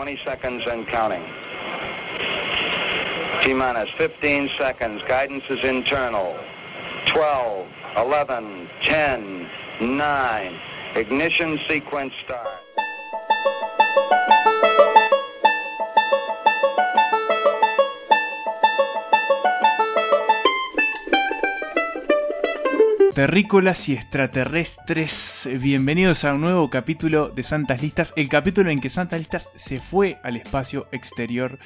20 0.00 0.18
seconds 0.24 0.64
and 0.66 0.86
counting. 0.86 1.22
T 3.42 3.52
minus 3.52 3.90
15 3.98 4.48
seconds. 4.56 5.02
Guidance 5.06 5.44
is 5.50 5.62
internal. 5.62 6.38
12, 7.04 7.68
11, 7.98 8.70
10, 8.80 9.50
9. 9.78 10.54
Ignition 10.94 11.60
sequence 11.68 12.14
start. 12.24 12.49
Terrícolas 23.14 23.88
y 23.88 23.94
extraterrestres, 23.94 25.48
bienvenidos 25.60 26.24
a 26.24 26.34
un 26.34 26.42
nuevo 26.42 26.70
capítulo 26.70 27.28
de 27.28 27.42
Santas 27.42 27.82
Listas, 27.82 28.12
el 28.16 28.28
capítulo 28.28 28.70
en 28.70 28.80
que 28.80 28.88
Santas 28.88 29.18
Listas 29.18 29.50
se 29.56 29.78
fue 29.80 30.20
al 30.22 30.36
espacio 30.36 30.86
exterior 30.92 31.58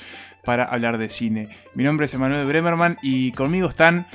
para 0.42 0.64
hablar 0.64 0.96
de 0.96 1.10
cine. 1.10 1.50
Mi 1.74 1.84
nombre 1.84 2.06
es 2.06 2.14
Emanuel 2.14 2.46
Bremerman 2.46 2.96
y 3.02 3.32
conmigo 3.32 3.68
están, 3.68 4.06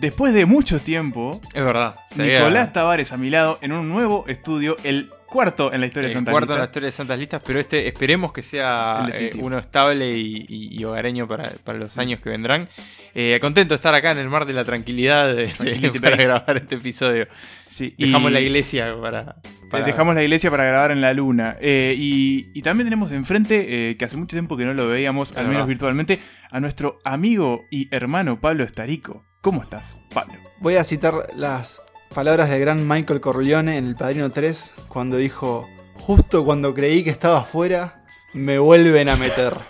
después 0.00 0.34
de 0.34 0.44
mucho 0.44 0.78
tiempo, 0.78 1.40
Es 1.54 1.64
verdad. 1.64 1.96
Nicolás 2.14 2.74
Tavares 2.74 3.10
a 3.10 3.16
mi 3.16 3.30
lado 3.30 3.58
en 3.62 3.72
un 3.72 3.88
nuevo 3.88 4.24
estudio, 4.28 4.76
el 4.84 5.10
cuarto 5.26 5.72
en 5.72 5.80
la 5.80 5.86
historia 5.86 6.08
de 6.08 6.14
Santas 6.14 6.32
cuarto 6.32 6.52
en 6.52 6.58
la 6.60 6.64
historia 6.66 6.86
de 6.86 6.92
Santas 6.92 7.18
Listas, 7.18 7.42
pero 7.46 7.58
este 7.60 7.88
esperemos 7.88 8.32
que 8.32 8.42
sea 8.42 9.08
eh, 9.12 9.32
uno 9.42 9.58
estable 9.58 10.08
y, 10.16 10.44
y- 10.48 10.80
y 10.80 10.84
hogareño 10.84 11.26
para, 11.28 11.50
para 11.64 11.78
los 11.78 11.98
años 11.98 12.20
que 12.20 12.30
vendrán. 12.30 12.68
Eh, 13.14 13.38
contento 13.40 13.70
de 13.70 13.76
estar 13.76 13.94
acá 13.94 14.12
en 14.12 14.18
el 14.18 14.28
mar 14.28 14.44
de 14.46 14.52
la 14.52 14.64
tranquilidad 14.64 15.28
de- 15.28 15.46
de- 15.46 15.52
Tranquility 15.52 15.98
para 15.98 16.16
grabar 16.16 16.56
este 16.56 16.76
episodio. 16.76 17.26
Sí, 17.66 17.94
Dejamos 17.98 18.30
y- 18.30 18.34
la 18.34 18.40
iglesia 18.40 18.94
para, 19.00 19.36
para- 19.70 19.84
Dejamos 19.84 20.14
la 20.14 20.22
iglesia 20.22 20.50
para 20.50 20.64
grabar 20.64 20.90
en 20.92 21.00
la 21.00 21.12
luna. 21.12 21.56
Eh, 21.60 21.94
y, 21.98 22.50
y 22.54 22.62
también 22.62 22.86
tenemos 22.86 23.10
enfrente, 23.12 23.90
eh, 23.90 23.96
que 23.96 24.04
hace 24.04 24.16
mucho 24.16 24.36
tiempo 24.36 24.56
que 24.56 24.64
no 24.64 24.74
lo 24.74 24.88
veíamos, 24.88 25.36
al 25.36 25.48
menos 25.48 25.66
virtualmente, 25.66 26.18
a 26.50 26.60
nuestro 26.60 26.98
amigo 27.04 27.64
y 27.70 27.88
hermano 27.94 28.40
Pablo 28.40 28.64
Estarico. 28.64 29.24
¿Cómo 29.40 29.62
estás, 29.62 30.00
Pablo? 30.14 30.34
Voy 30.60 30.76
a 30.76 30.84
citar 30.84 31.14
las 31.34 31.82
palabras 32.16 32.48
del 32.48 32.60
gran 32.60 32.88
Michael 32.88 33.20
Corleone 33.20 33.76
en 33.76 33.86
El 33.86 33.94
Padrino 33.94 34.30
3 34.30 34.72
cuando 34.88 35.18
dijo, 35.18 35.68
justo 35.96 36.46
cuando 36.46 36.72
creí 36.72 37.04
que 37.04 37.10
estaba 37.10 37.40
afuera, 37.40 38.02
me 38.32 38.58
vuelven 38.58 39.08
a 39.10 39.16
meter. 39.16 39.52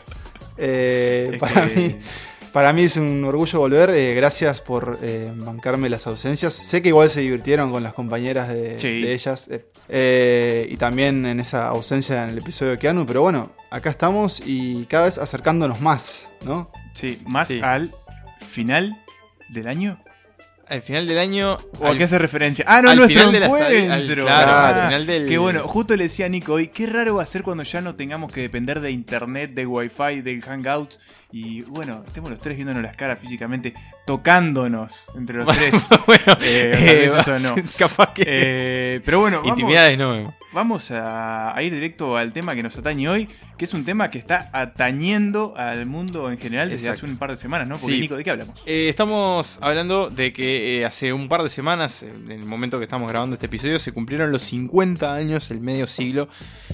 Eh, 0.58 1.36
para, 1.38 1.68
que- 1.68 1.74
mí, 1.76 1.96
para 2.50 2.72
mí 2.72 2.84
es 2.84 2.96
un 2.96 3.22
orgullo 3.24 3.58
volver, 3.58 3.90
eh, 3.90 4.14
gracias 4.14 4.62
por 4.62 4.98
eh, 5.02 5.30
bancarme 5.34 5.90
las 5.90 6.06
ausencias. 6.06 6.54
Sé 6.54 6.80
que 6.80 6.88
igual 6.88 7.10
se 7.10 7.20
divirtieron 7.20 7.70
con 7.70 7.82
las 7.82 7.92
compañeras 7.92 8.48
de, 8.48 8.80
Sí. 8.80 9.02
de 9.02 9.12
ellas 9.12 9.50
eh, 9.90 10.66
y 10.70 10.76
también 10.78 11.26
en 11.26 11.40
esa 11.40 11.68
ausencia 11.68 12.22
en 12.24 12.30
el 12.30 12.38
episodio 12.38 12.70
de 12.70 12.78
Keanu, 12.78 13.04
pero 13.04 13.20
bueno, 13.20 13.52
acá 13.70 13.90
estamos 13.90 14.40
y 14.46 14.86
cada 14.86 15.04
vez 15.04 15.18
acercándonos 15.18 15.82
más, 15.82 16.30
¿no? 16.46 16.70
Sí, 16.94 17.20
más 17.26 17.48
Sí. 17.48 17.60
al 17.62 17.92
final 18.48 18.96
del 19.50 19.68
año. 19.68 19.98
Al 20.68 20.82
final 20.82 21.06
del 21.06 21.18
año. 21.18 21.58
¿O 21.80 21.86
a 21.88 21.96
qué 21.96 22.04
hace 22.04 22.18
referencia? 22.18 22.64
Ah, 22.68 22.82
no, 22.82 22.90
al 22.90 22.96
nuestro 22.96 23.20
final 23.30 23.42
encuentro. 23.42 23.92
al- 23.92 24.06
claro, 24.26 24.52
al 24.52 24.74
Ah, 24.74 24.84
final 24.86 25.06
del- 25.06 25.26
Qué 25.26 25.38
bueno, 25.38 25.60
justo 25.62 25.96
le 25.96 26.04
decía 26.04 26.26
a 26.26 26.28
Nico 26.28 26.54
hoy, 26.54 26.68
qué 26.68 26.86
raro 26.86 27.16
va 27.16 27.22
a 27.22 27.26
ser 27.26 27.42
cuando 27.42 27.62
ya 27.62 27.80
no 27.80 27.94
tengamos 27.94 28.32
que 28.32 28.40
depender 28.40 28.80
de 28.80 28.90
internet, 28.90 29.52
de 29.54 29.66
wifi, 29.66 30.20
del 30.22 30.42
hangout. 30.42 30.94
Y 31.32 31.62
bueno, 31.62 32.02
estemos 32.06 32.30
los 32.30 32.40
tres 32.40 32.56
viéndonos 32.56 32.82
las 32.82 32.96
caras 32.96 33.18
físicamente, 33.18 33.74
tocándonos 34.06 35.06
entre 35.16 35.36
los 35.36 35.46
tres. 35.56 35.88
bueno, 36.06 36.36
Eh, 36.40 37.10
va 37.14 37.20
eso 37.20 37.38
no. 37.40 37.62
Capaz 37.78 38.12
que. 38.14 38.24
Eh, 38.26 39.00
pero 39.04 39.20
bueno, 39.20 39.38
vamos, 39.38 39.50
Intimidades 39.58 39.98
no 39.98 40.34
vamos 40.52 40.90
a, 40.90 41.54
a 41.54 41.62
ir 41.62 41.74
directo 41.74 42.16
al 42.16 42.32
tema 42.32 42.54
que 42.54 42.62
nos 42.62 42.74
atañe 42.78 43.08
hoy, 43.10 43.28
que 43.58 43.66
es 43.66 43.74
un 43.74 43.84
tema 43.84 44.10
que 44.10 44.18
está 44.18 44.48
atañendo 44.54 45.52
al 45.56 45.84
mundo 45.84 46.30
en 46.30 46.38
general 46.38 46.70
desde 46.70 46.88
Exacto. 46.88 47.04
hace 47.04 47.12
un 47.12 47.18
par 47.18 47.30
de 47.32 47.36
semanas, 47.36 47.68
¿no? 47.68 47.76
Porque 47.76 47.94
Sí. 47.96 48.00
Nico, 48.00 48.16
¿de 48.16 48.24
qué 48.24 48.30
hablamos? 48.30 48.62
Eh, 48.64 48.88
estamos 48.88 49.58
hablando 49.60 50.08
de 50.08 50.32
que 50.32 50.78
eh, 50.78 50.84
hace 50.86 51.12
un 51.12 51.28
par 51.28 51.42
de 51.42 51.50
semanas, 51.50 52.02
en 52.02 52.30
el 52.32 52.46
momento 52.46 52.78
que 52.78 52.84
estamos 52.84 53.10
grabando 53.10 53.34
este 53.34 53.46
episodio, 53.46 53.78
se 53.78 53.92
cumplieron 53.92 54.32
los 54.32 54.42
50 54.44 55.14
años, 55.14 55.50
el 55.50 55.60
medio 55.60 55.86
siglo, 55.86 56.28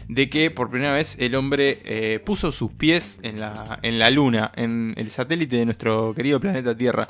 de 0.06 0.28
que 0.28 0.50
por 0.52 0.70
primera 0.70 0.92
vez 0.92 1.16
el 1.18 1.34
hombre 1.34 1.80
eh, 1.84 2.20
puso 2.24 2.52
sus 2.52 2.70
pies 2.72 3.18
en 3.22 3.41
la, 3.41 3.80
en 3.82 3.98
la 3.98 4.10
Luna, 4.10 4.41
en 4.56 4.94
el 4.97 5.10
satélite 5.10 5.56
de 5.56 5.64
nuestro 5.66 6.12
querido 6.14 6.41
planeta 6.41 6.75
Tierra. 6.76 7.06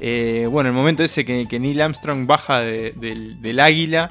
Eh, 0.00 0.46
bueno, 0.50 0.68
el 0.68 0.74
momento 0.76 1.02
ese 1.02 1.24
que, 1.24 1.46
que 1.48 1.58
Neil 1.58 1.80
Armstrong 1.80 2.26
baja 2.26 2.60
de- 2.60 2.92
del, 2.96 3.40
del 3.42 3.58
águila. 3.60 4.08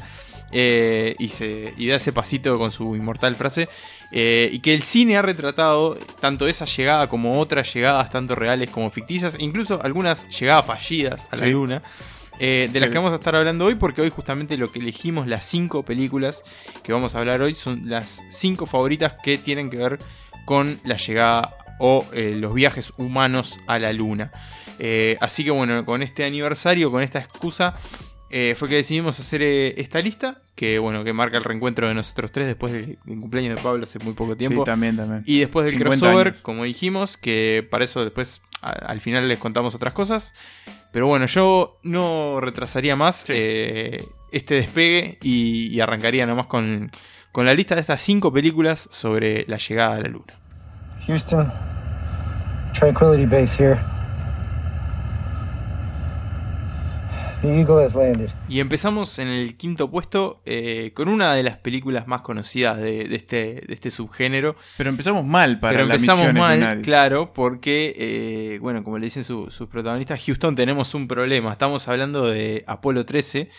eh, 0.52 1.16
y, 1.20 1.28
se, 1.30 1.74
y 1.76 1.88
da 1.88 1.96
ese 1.96 2.14
pasito 2.14 2.58
con 2.58 2.72
su 2.72 2.96
inmortal 2.96 3.36
frase. 3.36 3.68
eh, 4.12 4.48
y 4.54 4.60
que 4.60 4.74
el 4.76 4.84
cine 4.84 5.18
ha 5.18 5.22
retratado 5.22 5.96
tanto 6.22 6.48
esa 6.48 6.66
llegada 6.66 7.10
como 7.10 7.40
otras 7.40 7.74
llegadas, 7.74 8.10
tanto 8.12 8.36
reales 8.36 8.70
como 8.70 8.90
ficticias, 8.92 9.36
incluso 9.40 9.80
algunas 9.84 10.26
llegadas 10.40 10.66
fallidas 10.66 11.28
a 11.32 11.36
la 11.38 11.46
Sí. 11.46 11.52
luna. 11.52 11.82
eh, 12.38 12.70
de 12.72 12.80
las 12.82 12.90
que 12.90 12.98
vamos 12.98 13.14
a 13.14 13.16
estar 13.16 13.34
hablando 13.36 13.64
hoy, 13.66 13.76
porque 13.76 14.02
hoy 14.02 14.10
justamente 14.10 14.58
lo 14.58 14.70
que 14.70 14.80
elegimos, 14.80 15.26
las 15.26 15.46
cinco 15.46 15.84
películas 15.84 16.44
que 16.84 16.92
vamos 16.92 17.16
a 17.16 17.20
hablar 17.20 17.42
hoy, 17.42 17.56
son 17.56 17.84
las 17.90 18.22
cinco 18.30 18.66
favoritas 18.66 19.16
que 19.24 19.38
tienen 19.38 19.70
que 19.70 19.78
ver 19.78 19.98
con 20.46 20.80
la 20.84 20.98
llegada 20.98 21.56
o 21.80 22.06
eh, 22.14 22.36
los 22.36 22.54
viajes 22.54 22.94
humanos 22.98 23.60
a 23.68 23.80
la 23.80 23.92
luna. 23.94 24.32
Eh, 24.80 25.18
así 25.22 25.44
que 25.44 25.52
bueno, 25.52 25.86
con 25.86 26.02
este 26.02 26.26
aniversario, 26.26 26.92
con 26.92 27.02
esta 27.04 27.20
excusa, 27.20 27.76
eh, 28.30 28.56
fue 28.58 28.68
que 28.68 28.76
decidimos 28.76 29.20
hacer 29.20 29.42
esta 29.44 30.00
lista, 30.02 30.42
que 30.56 30.80
bueno, 30.80 31.04
que 31.04 31.14
marca 31.14 31.38
el 31.38 31.44
reencuentro 31.44 31.88
de 31.88 31.94
nosotros 31.94 32.32
tres 32.32 32.48
después 32.48 32.74
del, 32.74 32.98
cumpleaños 33.06 33.56
de 33.56 33.62
Pablo 33.62 33.84
hace 33.86 34.00
muy 34.00 34.14
poco 34.14 34.36
tiempo. 34.36 34.62
Sí, 34.62 34.66
también, 34.66 34.98
también. 34.98 35.24
Y 35.26 35.40
después 35.40 35.66
del 35.66 35.76
50 35.78 36.00
crossover, 36.00 36.28
años. 36.30 36.42
como 36.42 36.64
dijimos, 36.64 37.18
que 37.18 37.66
para 37.70 37.86
eso 37.86 38.04
después 38.04 38.42
a- 38.62 38.72
al 38.72 39.00
final 39.02 39.28
les 39.28 39.38
contamos 39.38 39.76
otras 39.76 39.94
cosas. 39.94 40.34
Pero 40.92 41.08
bueno, 41.08 41.26
yo 41.26 41.78
no 41.84 42.40
retrasaría 42.40 42.96
más 42.96 43.26
este 43.30 44.56
despegue 44.56 45.18
y, 45.22 45.68
y 45.68 45.80
arrancaría 45.82 46.26
nomás 46.26 46.48
con, 46.48 46.90
con 47.34 47.46
la 47.46 47.54
lista 47.54 47.76
de 47.76 47.82
estas 47.82 48.02
cinco 48.02 48.32
películas 48.32 48.88
sobre 48.92 49.46
la 49.48 49.58
llegada 49.58 49.96
a 49.96 50.00
la 50.00 50.08
luna. 50.10 50.40
Houston, 51.08 51.52
Tranquility 52.74 53.26
Base 53.26 53.56
here. 53.64 53.78
The 57.42 57.60
Eagle 57.60 57.84
has 57.84 57.94
landed. 57.96 58.32
Y 58.50 58.60
empezamos 58.60 59.20
en 59.20 59.28
el 59.28 59.56
quinto 59.56 59.92
puesto 59.92 60.42
eh, 60.46 60.92
con 60.96 61.10
una 61.10 61.34
de 61.36 61.44
las 61.44 61.58
películas 61.58 62.08
más 62.08 62.22
conocidas 62.22 62.78
de, 62.78 63.08
de 63.08 63.16
este, 63.16 63.36
de 63.68 63.74
este 63.74 63.92
subgénero. 63.92 64.56
Pero 64.78 64.90
empezamos 64.90 65.24
mal 65.26 65.60
para 65.60 65.74
Pero 65.74 65.86
la 65.86 65.94
empezamos 65.96 66.22
misión 66.22 66.38
mal, 66.38 66.56
lunares. 66.60 66.84
claro, 66.84 67.34
porque, 67.34 67.94
eh, 67.98 68.60
bueno, 68.62 68.84
como 68.84 68.98
le 68.98 69.06
dicen 69.06 69.24
su- 69.24 69.52
sus 69.52 69.68
protagonistas, 69.68 70.24
Houston 70.26 70.56
tenemos 70.56 70.96
un 70.96 71.08
problema. 71.08 71.52
Estamos 71.52 71.88
hablando 71.88 72.26
de 72.26 72.64
Apolo 72.66 73.06
13, 73.06 73.50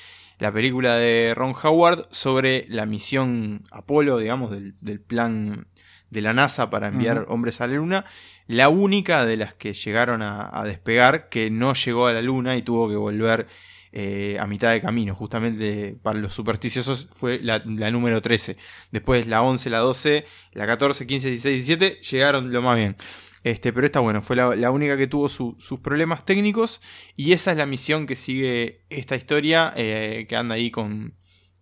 la 0.41 0.51
película 0.51 0.97
de 0.97 1.33
Ron 1.37 1.55
Howard 1.63 2.09
sobre 2.11 2.67
la 2.69 2.87
misión 2.87 3.63
Apolo, 3.71 4.19
digamos, 4.19 4.51
del, 4.51 4.75
del 4.81 5.01
plan 5.01 5.69
de 6.11 6.21
la 6.23 6.33
NASA 6.33 6.71
para 6.71 6.89
enviar 6.89 7.27
hombres 7.29 7.61
a 7.61 7.67
la 7.67 7.75
Luna. 7.75 8.05
La 8.47 8.69
única 8.69 9.27
de 9.27 9.37
las 9.37 9.55
que 9.55 9.73
llegaron 9.73 10.23
a, 10.23 10.49
a 10.53 10.65
despegar 10.65 11.29
que 11.29 11.51
no 11.51 11.75
llegó 11.75 12.07
a 12.07 12.13
la 12.13 12.23
Luna 12.23 12.57
y 12.57 12.63
tuvo 12.63 12.89
que 12.89 12.97
volver 12.97 13.47
eh, 13.93 14.37
a 14.39 14.47
mitad 14.47 14.73
de 14.73 14.81
camino. 14.81 15.15
Justamente 15.15 15.97
para 16.03 16.19
los 16.19 16.35
supersticiosos 16.35 17.09
fue 17.15 17.41
la, 17.43 17.63
la 17.67 17.91
número 17.91 18.21
13. 18.23 18.57
Después 18.93 19.27
la 19.27 19.43
11, 19.43 19.71
la 19.71 19.79
12, 19.79 20.25
la 20.53 20.67
14, 20.67 21.07
15, 21.07 21.29
16, 21.31 21.67
17 21.67 22.01
llegaron 22.03 22.53
lo 22.53 22.63
más 22.63 22.77
bien. 22.77 22.97
Este, 23.43 23.73
pero 23.73 23.87
esta, 23.87 24.01
bueno, 24.01 24.23
fue 24.23 24.35
la, 24.37 24.57
la 24.57 24.71
única 24.73 24.97
que 24.97 25.07
tuvo 25.07 25.29
su- 25.29 25.55
sus 25.61 25.79
problemas 25.81 26.25
técnicos. 26.25 26.81
Y 27.15 27.33
esa 27.33 27.53
es 27.53 27.57
la 27.57 27.65
misión 27.67 28.07
que 28.07 28.17
sigue 28.17 28.81
esta 28.91 29.15
historia. 29.17 29.73
eh, 29.77 30.27
que 30.29 30.37
anda 30.37 30.57
ahí 30.57 30.71
con, 30.71 31.15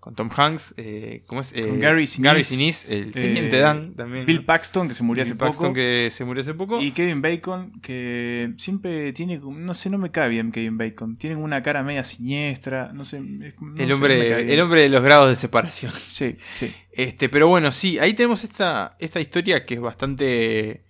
con 0.04 0.14
Tom 0.14 0.28
Hanks. 0.36 0.74
eh, 0.76 1.22
¿Cómo 1.26 1.40
es? 1.40 1.50
Con 1.50 1.62
Eh, 1.62 1.78
Gary 1.78 2.06
Sinise, 2.06 2.44
Sinise, 2.44 2.92
el 2.94 3.10
teniente 3.10 3.56
Eh, 3.56 3.60
Dan 3.60 3.94
también. 3.94 4.26
Bill 4.26 4.40
¿no? 4.40 4.44
Paxton, 4.44 4.86
que 4.86 4.92
se 4.94 5.02
murió 5.02 5.24
Bill 5.24 5.32
hace 5.32 5.38
Paxton, 5.38 5.62
poco. 5.68 5.74
que 5.76 6.08
se 6.10 6.26
murió 6.26 6.42
hace 6.42 6.52
poco. 6.52 6.82
Y 6.82 6.90
Kevin 6.90 7.22
Bacon, 7.22 7.80
que 7.80 8.52
siempre 8.58 9.14
tiene, 9.14 9.40
no 9.42 9.72
sé, 9.72 9.88
no 9.88 9.96
me 9.96 10.10
cae 10.10 10.28
bien 10.28 10.52
Kevin 10.52 10.76
Bacon. 10.76 11.16
Tiene 11.16 11.36
una 11.36 11.62
cara 11.62 11.82
media 11.82 12.04
siniestra, 12.04 12.92
no 12.92 13.06
sé. 13.06 13.18
no 13.18 13.46
el, 13.78 13.92
hombre, 13.92 14.52
el 14.52 14.60
hombre 14.60 14.82
de 14.82 14.88
los 14.90 15.02
grados 15.02 15.30
de 15.30 15.36
separación. 15.36 15.90
Sí, 16.10 16.36
sí. 16.58 16.70
Este, 16.92 17.30
pero 17.30 17.48
bueno, 17.48 17.72
sí, 17.72 17.98
ahí 17.98 18.12
tenemos 18.12 18.44
esta, 18.44 18.96
esta 19.00 19.20
historia 19.20 19.64
que 19.64 19.72
es 19.72 19.80
bastante 19.80 20.84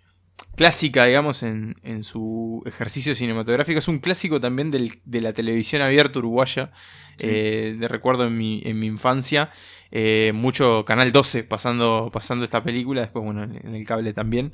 clásica, 0.56 1.04
digamos, 1.06 1.42
en, 1.42 1.76
en 1.82 2.02
su 2.02 2.62
ejercicio 2.66 3.14
cinematográfico. 3.14 3.78
Es 3.78 3.88
un 3.88 3.98
clásico 3.98 4.40
también 4.40 4.70
del- 4.70 5.00
de 5.04 5.20
la 5.20 5.32
televisión 5.32 5.82
abierta 5.82 6.18
uruguaya. 6.18 6.72
Sí. 7.16 7.26
eh, 7.30 7.76
de 7.78 7.86
recuerdo 7.88 8.26
en 8.26 8.36
mi, 8.36 8.60
en 8.64 8.78
mi 8.80 8.86
infancia. 8.86 9.50
eh, 9.92 10.32
mucho 10.34 10.84
Canal 10.84 11.12
12 11.12 11.44
pasando, 11.44 12.10
pasando 12.12 12.44
esta 12.44 12.62
película. 12.64 13.00
Después, 13.02 13.24
bueno, 13.24 13.44
en, 13.44 13.74
el 13.74 13.86
cable 13.86 14.12
también. 14.12 14.52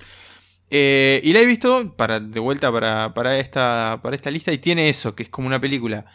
Eh, 0.71 1.21
y 1.25 1.33
la 1.33 1.41
he 1.41 1.47
visto 1.47 1.97
para, 1.97 2.21
de 2.21 2.41
vuelta 2.41 2.71
para, 2.73 3.13
para, 3.15 3.39
esta, 3.39 4.01
para 4.03 4.15
esta 4.17 4.31
lista. 4.31 4.53
Y 4.53 4.59
tiene 4.59 4.89
eso, 4.89 5.15
que 5.15 5.23
es 5.25 5.29
como 5.29 5.47
una 5.49 5.61
película 5.61 6.07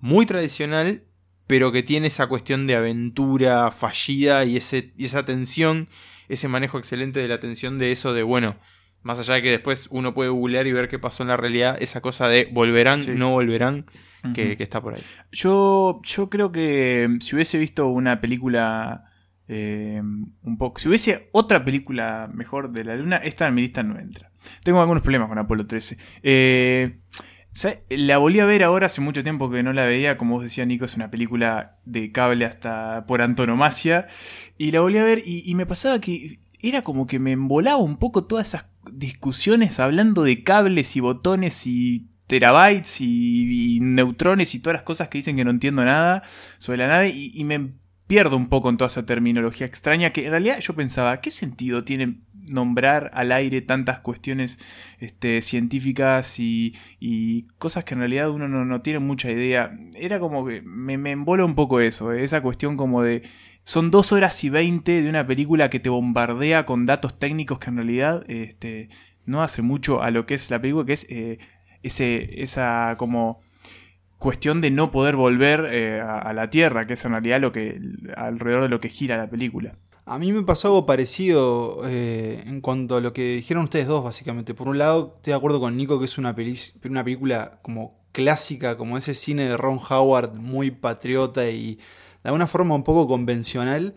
muy 0.00 0.26
tradicional, 0.26 1.04
pero 1.46 1.70
que 1.72 1.82
tiene 1.82 2.08
esa 2.08 2.26
cuestión 2.26 2.66
de 2.66 2.76
aventura 2.76 3.70
fallida 3.70 4.44
y, 4.44 4.56
ese, 4.56 4.92
y 4.96 5.04
esa 5.04 5.24
tensión, 5.24 5.88
ese 6.28 6.48
manejo 6.48 6.78
excelente 6.78 7.20
de 7.20 7.28
la 7.28 7.34
atención 7.36 7.78
de 7.78 7.92
eso 7.92 8.12
de, 8.14 8.22
bueno, 8.22 8.56
más 9.02 9.18
allá 9.18 9.34
de 9.34 9.42
que 9.42 9.50
después 9.50 9.88
uno 9.90 10.14
puede 10.14 10.30
googlear 10.30 10.66
y 10.66 10.72
ver 10.72 10.88
qué 10.88 10.98
pasó 10.98 11.22
en 11.22 11.28
la 11.28 11.36
realidad, 11.36 11.76
esa 11.80 12.00
cosa 12.00 12.28
de 12.28 12.48
volverán, 12.52 13.02
Sí. 13.02 13.12
no 13.12 13.30
volverán, 13.30 13.84
que, 14.34 14.56
que 14.56 14.62
está 14.62 14.80
por 14.80 14.94
ahí. 14.94 15.02
Yo, 15.32 16.00
yo 16.04 16.30
creo 16.30 16.52
que 16.52 17.08
si 17.20 17.34
hubiese 17.34 17.58
visto 17.58 17.88
una 17.88 18.20
película 18.20 19.06
eh, 19.48 20.00
un 20.00 20.56
poco. 20.58 20.80
Si 20.80 20.88
hubiese 20.88 21.28
otra 21.32 21.64
película 21.64 22.30
mejor 22.32 22.70
de 22.70 22.84
la 22.84 22.94
luna, 22.96 23.16
esta 23.16 23.48
en 23.48 23.54
mi 23.54 23.60
lista 23.62 23.82
no 23.82 23.98
entra. 23.98 24.30
Tengo 24.62 24.80
algunos 24.80 25.02
problemas 25.02 25.28
con 25.28 25.38
Apolo 25.38 25.66
13. 25.66 25.98
Eh. 26.22 26.98
La 27.90 28.16
volví 28.16 28.40
a 28.40 28.46
ver 28.46 28.62
ahora 28.62 28.86
hace 28.86 29.02
mucho 29.02 29.22
tiempo 29.22 29.50
que 29.50 29.62
no 29.62 29.74
la 29.74 29.84
veía. 29.84 30.16
Como 30.16 30.36
vos 30.36 30.44
decías, 30.44 30.66
Nico, 30.66 30.86
es 30.86 30.96
una 30.96 31.10
película 31.10 31.76
de 31.84 32.10
cable 32.10 32.46
hasta 32.46 33.04
por 33.06 33.20
antonomasia. 33.20 34.06
Y 34.56 34.70
la 34.70 34.80
volví 34.80 34.96
a 34.96 35.04
ver 35.04 35.22
y, 35.26 35.42
y 35.44 35.54
me 35.54 35.66
pasaba 35.66 36.00
que 36.00 36.38
era 36.60 36.80
como 36.82 37.06
que 37.06 37.18
me 37.18 37.32
embolaba 37.32 37.76
un 37.76 37.98
poco 37.98 38.24
todas 38.24 38.48
esas 38.48 38.70
discusiones 38.90 39.78
hablando 39.80 40.22
de 40.22 40.42
cables 40.42 40.96
y 40.96 41.00
botones 41.00 41.66
y 41.66 42.08
terabytes 42.26 43.00
y, 43.00 43.76
y 43.76 43.80
neutrones 43.80 44.54
y 44.54 44.60
todas 44.60 44.74
las 44.74 44.82
cosas 44.84 45.08
que 45.08 45.18
dicen 45.18 45.36
que 45.36 45.44
no 45.44 45.50
entiendo 45.50 45.84
nada 45.84 46.22
sobre 46.58 46.78
la 46.78 46.88
nave 46.88 47.10
y, 47.10 47.44
me 47.44 47.72
pierdo 48.06 48.36
un 48.36 48.48
poco 48.48 48.68
en 48.70 48.76
toda 48.76 48.88
esa 48.88 49.06
terminología 49.06 49.66
extraña 49.66 50.12
que 50.12 50.24
en 50.24 50.30
realidad 50.30 50.58
yo 50.60 50.74
pensaba, 50.74 51.20
¿qué 51.20 51.30
sentido 51.30 51.84
tiene 51.84 52.20
nombrar 52.50 53.10
al 53.14 53.32
aire 53.32 53.60
tantas 53.60 54.00
cuestiones 54.00 54.58
este, 54.98 55.42
científicas 55.42 56.38
y, 56.38 56.74
y 56.98 57.44
cosas 57.58 57.84
que 57.84 57.94
en 57.94 58.00
realidad 58.00 58.30
uno 58.30 58.48
no, 58.48 58.64
no 58.64 58.82
tiene 58.82 58.98
mucha 58.98 59.30
idea? 59.30 59.78
Era 59.94 60.18
como 60.18 60.46
que 60.46 60.62
me, 60.62 60.98
me 60.98 61.10
embola 61.10 61.44
un 61.44 61.54
poco 61.54 61.80
eso, 61.80 62.12
esa 62.12 62.40
cuestión 62.40 62.76
como 62.76 63.02
de... 63.02 63.22
Son 63.64 63.90
dos 63.90 64.12
horas 64.12 64.42
y 64.44 64.50
veinte 64.50 65.02
de 65.02 65.08
una 65.08 65.26
película 65.26 65.70
que 65.70 65.80
te 65.80 65.88
bombardea 65.88 66.66
con 66.66 66.84
datos 66.86 67.18
técnicos 67.18 67.58
que 67.58 67.70
en 67.70 67.76
realidad 67.76 68.24
este, 68.28 68.88
no 69.24 69.42
hace 69.42 69.62
mucho 69.62 70.02
a 70.02 70.10
lo 70.10 70.26
que 70.26 70.34
es 70.34 70.50
la 70.50 70.60
película, 70.60 70.84
que 70.84 70.92
es 70.94 71.06
eh, 71.08 71.38
ese, 71.82 72.42
esa 72.42 72.96
como 72.98 73.40
cuestión 74.18 74.60
de 74.60 74.70
no 74.70 74.90
poder 74.90 75.16
volver 75.16 75.68
eh, 75.72 76.00
a, 76.00 76.32
la 76.32 76.48
Tierra, 76.50 76.86
que 76.86 76.94
es 76.94 77.04
en 77.04 77.12
realidad 77.12 77.40
lo 77.40 77.52
que 77.52 77.80
alrededor 78.16 78.62
de 78.62 78.68
lo 78.68 78.80
que 78.80 78.88
gira 78.88 79.16
la 79.16 79.28
película. 79.28 79.76
A 80.04 80.18
mí 80.18 80.32
me 80.32 80.42
pasó 80.42 80.68
algo 80.68 80.86
parecido 80.86 81.82
eh, 81.86 82.42
en 82.46 82.60
cuanto 82.60 82.96
a 82.96 83.00
lo 83.00 83.12
que 83.12 83.34
dijeron 83.36 83.64
ustedes 83.64 83.86
dos, 83.86 84.02
básicamente. 84.02 84.54
Por 84.54 84.68
un 84.68 84.78
lado, 84.78 85.14
estoy 85.16 85.32
de 85.32 85.36
acuerdo 85.36 85.60
con 85.60 85.76
Nico 85.76 85.98
que 86.00 86.06
es 86.06 86.18
una, 86.18 86.34
peli- 86.34 86.58
una 86.84 87.04
película 87.04 87.60
como 87.62 88.00
clásica, 88.10 88.76
como 88.76 88.98
ese 88.98 89.14
cine 89.14 89.44
de 89.44 89.56
Ron 89.56 89.78
Howard, 89.88 90.34
muy 90.34 90.72
patriota 90.72 91.48
y 91.48 91.78
de 92.22 92.28
alguna 92.28 92.46
forma 92.46 92.74
un 92.74 92.84
poco 92.84 93.06
convencional. 93.06 93.94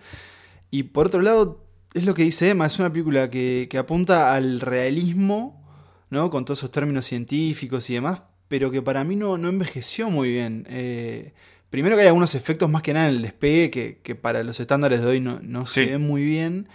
Y 0.71 0.83
por 0.83 1.07
otro 1.07 1.21
lado, 1.21 1.65
es 1.93 2.05
lo 2.05 2.13
que 2.13 2.23
dice 2.23 2.49
Emma, 2.49 2.65
es 2.65 2.79
una 2.79 2.91
película 2.91 3.29
que, 3.29 3.67
que 3.69 3.77
apunta 3.77 4.33
al 4.33 4.59
realismo, 4.59 5.63
¿no? 6.09 6.29
Con 6.29 6.45
todos 6.45 6.59
esos 6.59 6.71
términos 6.71 7.05
científicos 7.05 7.89
y 7.89 7.93
demás, 7.93 8.23
pero 8.47 8.71
que 8.71 8.81
para 8.81 9.03
mí 9.03 9.15
no, 9.15 9.37
no 9.37 9.49
envejeció 9.49 10.09
muy 10.09 10.31
bien. 10.31 10.67
Eh, 10.69 11.33
primero 11.69 11.95
que 11.95 12.01
hay 12.01 12.07
algunos 12.07 12.35
efectos 12.35 12.69
más 12.69 12.81
que 12.81 12.93
nada 12.93 13.09
en 13.09 13.15
el 13.15 13.21
despegue 13.21 13.71
que, 13.71 13.99
que 14.03 14.15
para 14.15 14.43
los 14.43 14.59
estándares 14.59 15.01
de 15.01 15.07
hoy 15.07 15.19
no, 15.19 15.39
no 15.41 15.65
se 15.65 15.85
ven 15.85 16.01
muy 16.01 16.23
bien. 16.23 16.67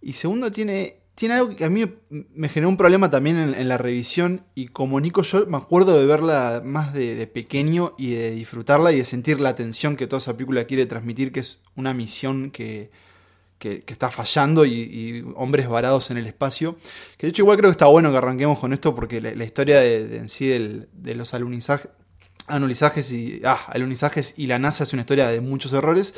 Y 0.00 0.12
segundo, 0.12 0.50
tiene, 0.50 1.00
tiene 1.16 1.34
algo 1.34 1.56
que 1.56 1.64
a 1.64 1.70
mí 1.70 1.82
me- 2.10 2.48
generó 2.50 2.68
un 2.68 2.76
problema 2.76 3.10
también 3.10 3.38
en, 3.38 3.68
la 3.68 3.78
revisión. 3.78 4.42
Y 4.54 4.68
como 4.68 5.00
Nico, 5.00 5.22
yo 5.22 5.46
me 5.46 5.56
acuerdo 5.56 5.98
de 5.98 6.04
verla 6.04 6.60
más 6.62 6.92
de, 6.92 7.26
pequeño 7.26 7.94
y 7.96 8.12
de 8.12 8.32
disfrutarla 8.32 8.92
y 8.92 8.98
de 8.98 9.04
sentir 9.06 9.40
la 9.40 9.54
tensión 9.54 9.96
que 9.96 10.06
toda 10.06 10.18
esa 10.20 10.34
película 10.34 10.64
quiere 10.66 10.84
transmitir, 10.84 11.32
que 11.32 11.40
es 11.40 11.60
una 11.74 11.94
misión 11.94 12.50
que, 12.50 12.90
que, 13.58 13.82
está 13.86 14.10
fallando 14.10 14.66
y, 14.66 15.24
hombres 15.36 15.68
varados 15.68 16.10
en 16.10 16.18
el 16.18 16.26
espacio. 16.26 16.76
Que 17.16 17.26
de 17.26 17.30
hecho 17.30 17.42
igual 17.42 17.56
creo 17.56 17.70
que 17.70 17.72
está 17.72 17.86
bueno 17.86 18.10
que 18.10 18.18
arranquemos 18.18 18.58
con 18.58 18.74
esto 18.74 18.94
porque 18.94 19.22
la, 19.22 19.42
historia 19.44 19.80
de, 19.80 20.18
en 20.18 20.28
sí 20.28 20.46
del- 20.46 20.88
de 20.92 21.14
los 21.14 21.32
alunizajes, 21.32 21.90
y, 23.10 23.40
ah, 23.42 23.58
alunizajes 23.68 24.34
y 24.36 24.48
la 24.48 24.58
NASA 24.58 24.84
es 24.84 24.92
una 24.92 25.00
historia 25.00 25.28
de 25.28 25.40
muchos 25.40 25.72
errores. 25.72 26.12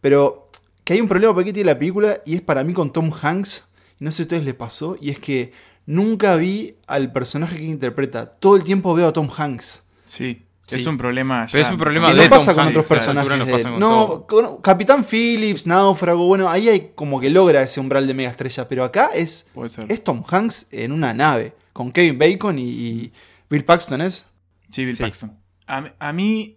Pero 0.00 0.50
que 0.84 0.92
hay 0.92 1.00
un 1.00 1.08
problema 1.08 1.34
para 1.34 1.44
que 1.44 1.52
tiene 1.52 1.66
la 1.72 1.78
película 1.80 2.22
y 2.24 2.36
es 2.36 2.42
para 2.42 2.62
mí 2.62 2.72
con 2.72 2.92
Tom 2.92 3.10
Hanks. 3.10 3.70
No 3.98 4.10
sé 4.10 4.16
si 4.16 4.22
a 4.22 4.24
ustedes 4.24 4.44
les 4.44 4.54
pasó. 4.54 4.96
Y 5.00 5.10
es 5.10 5.18
que 5.18 5.52
nunca 5.86 6.36
vi 6.36 6.74
al 6.86 7.12
personaje 7.12 7.56
que 7.56 7.64
interpreta. 7.64 8.26
Todo 8.26 8.56
el 8.56 8.64
tiempo 8.64 8.94
veo 8.94 9.08
a 9.08 9.12
Tom 9.12 9.28
Hanks. 9.36 9.82
Sí, 10.04 10.42
Sí. 10.66 10.74
es 10.76 10.86
un 10.86 10.98
problema. 10.98 11.46
Pero 11.50 11.62
ya- 11.62 11.68
es 11.68 11.72
un 11.72 11.78
problema 11.78 12.08
Que 12.08 12.14
de 12.16 12.24
no 12.24 12.30
pasa 12.30 12.46
Tom 12.46 12.54
con 12.56 12.62
Hanks, 12.64 12.70
otros 12.76 12.86
personajes. 12.86 13.52
pasa 13.52 13.70
con 13.70 13.78
no, 13.80 14.26
con 14.26 14.60
Capitán 14.60 15.04
Phillips, 15.04 15.66
Náufrago, 15.66 16.26
bueno, 16.26 16.48
ahí 16.50 16.68
hay 16.68 16.90
como 16.94 17.20
que 17.20 17.30
logra 17.30 17.62
ese 17.62 17.78
umbral 17.78 18.06
de 18.06 18.14
mega 18.14 18.30
estrella. 18.30 18.68
Pero 18.68 18.82
acá 18.84 19.10
es, 19.14 19.46
Puede 19.54 19.70
ser. 19.70 19.86
es 19.90 20.02
Tom 20.02 20.22
Hanks 20.28 20.66
en 20.72 20.90
una 20.92 21.14
nave. 21.14 21.52
Con 21.72 21.92
Kevin 21.92 22.18
Bacon 22.18 22.58
y, 22.58 22.62
y 22.64 23.12
Bill 23.48 23.64
Paxton, 23.64 24.00
¿es? 24.00 24.24
Sí, 24.72 24.84
Bill 24.84 24.96
Sí. 24.96 25.02
Paxton. 25.04 25.38
A, 25.68 25.80
mí- 25.82 25.90
a 25.98 26.12
mí, 26.12 26.55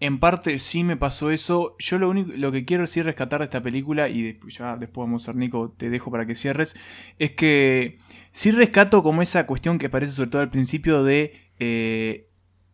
en 0.00 0.18
parte, 0.18 0.58
sí 0.58 0.84
me 0.84 0.96
pasó 0.96 1.30
eso. 1.30 1.76
Yo 1.78 1.98
lo 1.98 2.10
único, 2.10 2.32
lo 2.34 2.50
que 2.52 2.64
quiero 2.64 2.86
sí 2.86 3.02
rescatar 3.02 3.40
de 3.40 3.44
esta 3.44 3.62
película, 3.62 4.08
y 4.08 4.22
después, 4.22 4.56
ya 4.56 4.76
después 4.76 5.06
vamos 5.06 5.22
a 5.22 5.30
hacer, 5.30 5.36
Nico, 5.36 5.74
te 5.76 5.90
dejo 5.90 6.10
para 6.10 6.26
que 6.26 6.34
cierres, 6.34 6.74
es 7.18 7.32
que 7.32 7.98
sí 8.32 8.50
rescato 8.50 9.02
como 9.02 9.22
esa 9.22 9.46
cuestión 9.46 9.78
que 9.78 9.86
aparece 9.86 10.12
sobre 10.12 10.30
todo 10.30 10.42
al 10.42 10.50
principio 10.50 11.04
de 11.04 11.34
eh, 11.58 12.31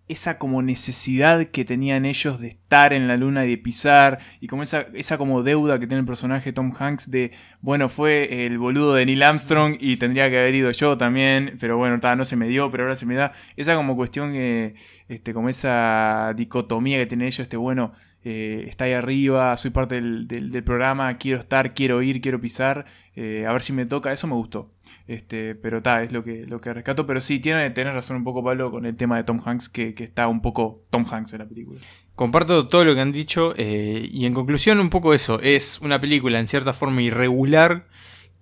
esa 0.08 0.38
como 0.38 0.62
necesidad 0.62 1.44
que 1.46 1.64
tenían 1.64 2.04
ellos 2.04 2.40
de 2.40 2.48
estar 2.48 2.92
en 2.92 3.08
la 3.08 3.16
luna 3.16 3.44
y 3.44 3.50
de 3.50 3.58
pisar, 3.58 4.18
y 4.40 4.46
como 4.46 4.62
esa, 4.62 4.86
esa 4.94 5.18
como 5.18 5.42
deuda 5.42 5.78
que 5.78 5.86
tiene 5.86 6.00
el 6.00 6.06
personaje 6.06 6.52
Tom 6.52 6.72
Hanks 6.78 7.10
de, 7.10 7.32
bueno, 7.60 7.88
fue 7.88 8.46
el 8.46 8.58
boludo 8.58 8.94
de 8.94 9.06
Neil 9.06 9.22
Armstrong 9.22 9.76
y 9.80 9.96
tendría 9.96 10.30
que 10.30 10.38
haber 10.38 10.54
ido 10.54 10.70
yo 10.70 10.96
también, 10.96 11.56
pero 11.60 11.76
bueno, 11.76 12.00
ta, 12.00 12.16
no 12.16 12.24
se 12.24 12.36
me 12.36 12.48
dio, 12.48 12.70
pero 12.70 12.84
ahora 12.84 12.96
se 12.96 13.06
me 13.06 13.14
da. 13.14 13.32
Esa 13.56 13.74
como 13.76 13.96
cuestión 13.96 14.32
que, 14.32 14.74
este, 15.08 15.34
como 15.34 15.48
esa 15.48 16.32
dicotomía 16.36 16.98
que 16.98 17.06
tiene 17.06 17.26
ellos, 17.26 17.40
este, 17.40 17.56
bueno, 17.56 17.92
eh, 18.30 18.66
está 18.68 18.84
ahí 18.84 18.92
arriba, 18.92 19.56
soy 19.56 19.70
parte 19.70 19.94
del, 19.94 20.28
del- 20.28 20.62
programa, 20.62 21.16
quiero 21.16 21.38
estar, 21.38 21.72
quiero 21.72 22.02
ir, 22.02 22.20
quiero 22.20 22.38
pisar, 22.42 22.84
eh, 23.16 23.46
a 23.48 23.52
ver 23.54 23.62
si 23.62 23.72
me 23.72 23.86
toca, 23.86 24.12
eso 24.12 24.26
me 24.26 24.34
gustó. 24.34 24.70
Este, 25.06 25.54
pero 25.54 25.80
ta, 25.80 26.02
es 26.02 26.12
lo 26.12 26.22
que, 26.22 26.44
lo 26.44 26.58
que 26.60 26.74
rescato. 26.74 27.06
Pero 27.06 27.22
sí, 27.22 27.38
tiene, 27.38 27.70
tenés 27.70 27.94
razón 27.94 28.18
un 28.18 28.24
poco, 28.24 28.44
Pablo, 28.44 28.70
con 28.70 28.84
el 28.84 28.94
tema 28.96 29.16
de 29.16 29.24
Tom 29.24 29.40
Hanks, 29.42 29.70
que, 29.70 29.94
que 29.94 30.04
está 30.04 30.28
un 30.28 30.42
poco 30.42 30.84
Tom 30.90 31.06
Hanks 31.10 31.32
en 31.32 31.38
la 31.38 31.46
película. 31.48 31.80
Comparto 32.14 32.68
todo 32.68 32.84
lo 32.84 32.94
que 32.94 33.00
han 33.00 33.12
dicho 33.12 33.54
eh, 33.56 34.06
y 34.12 34.26
en 34.26 34.34
conclusión 34.34 34.78
un 34.80 34.90
poco 34.90 35.14
eso, 35.14 35.40
es 35.40 35.78
una 35.80 35.98
película 35.98 36.38
en 36.38 36.48
cierta 36.48 36.74
forma 36.74 37.00
irregular, 37.00 37.86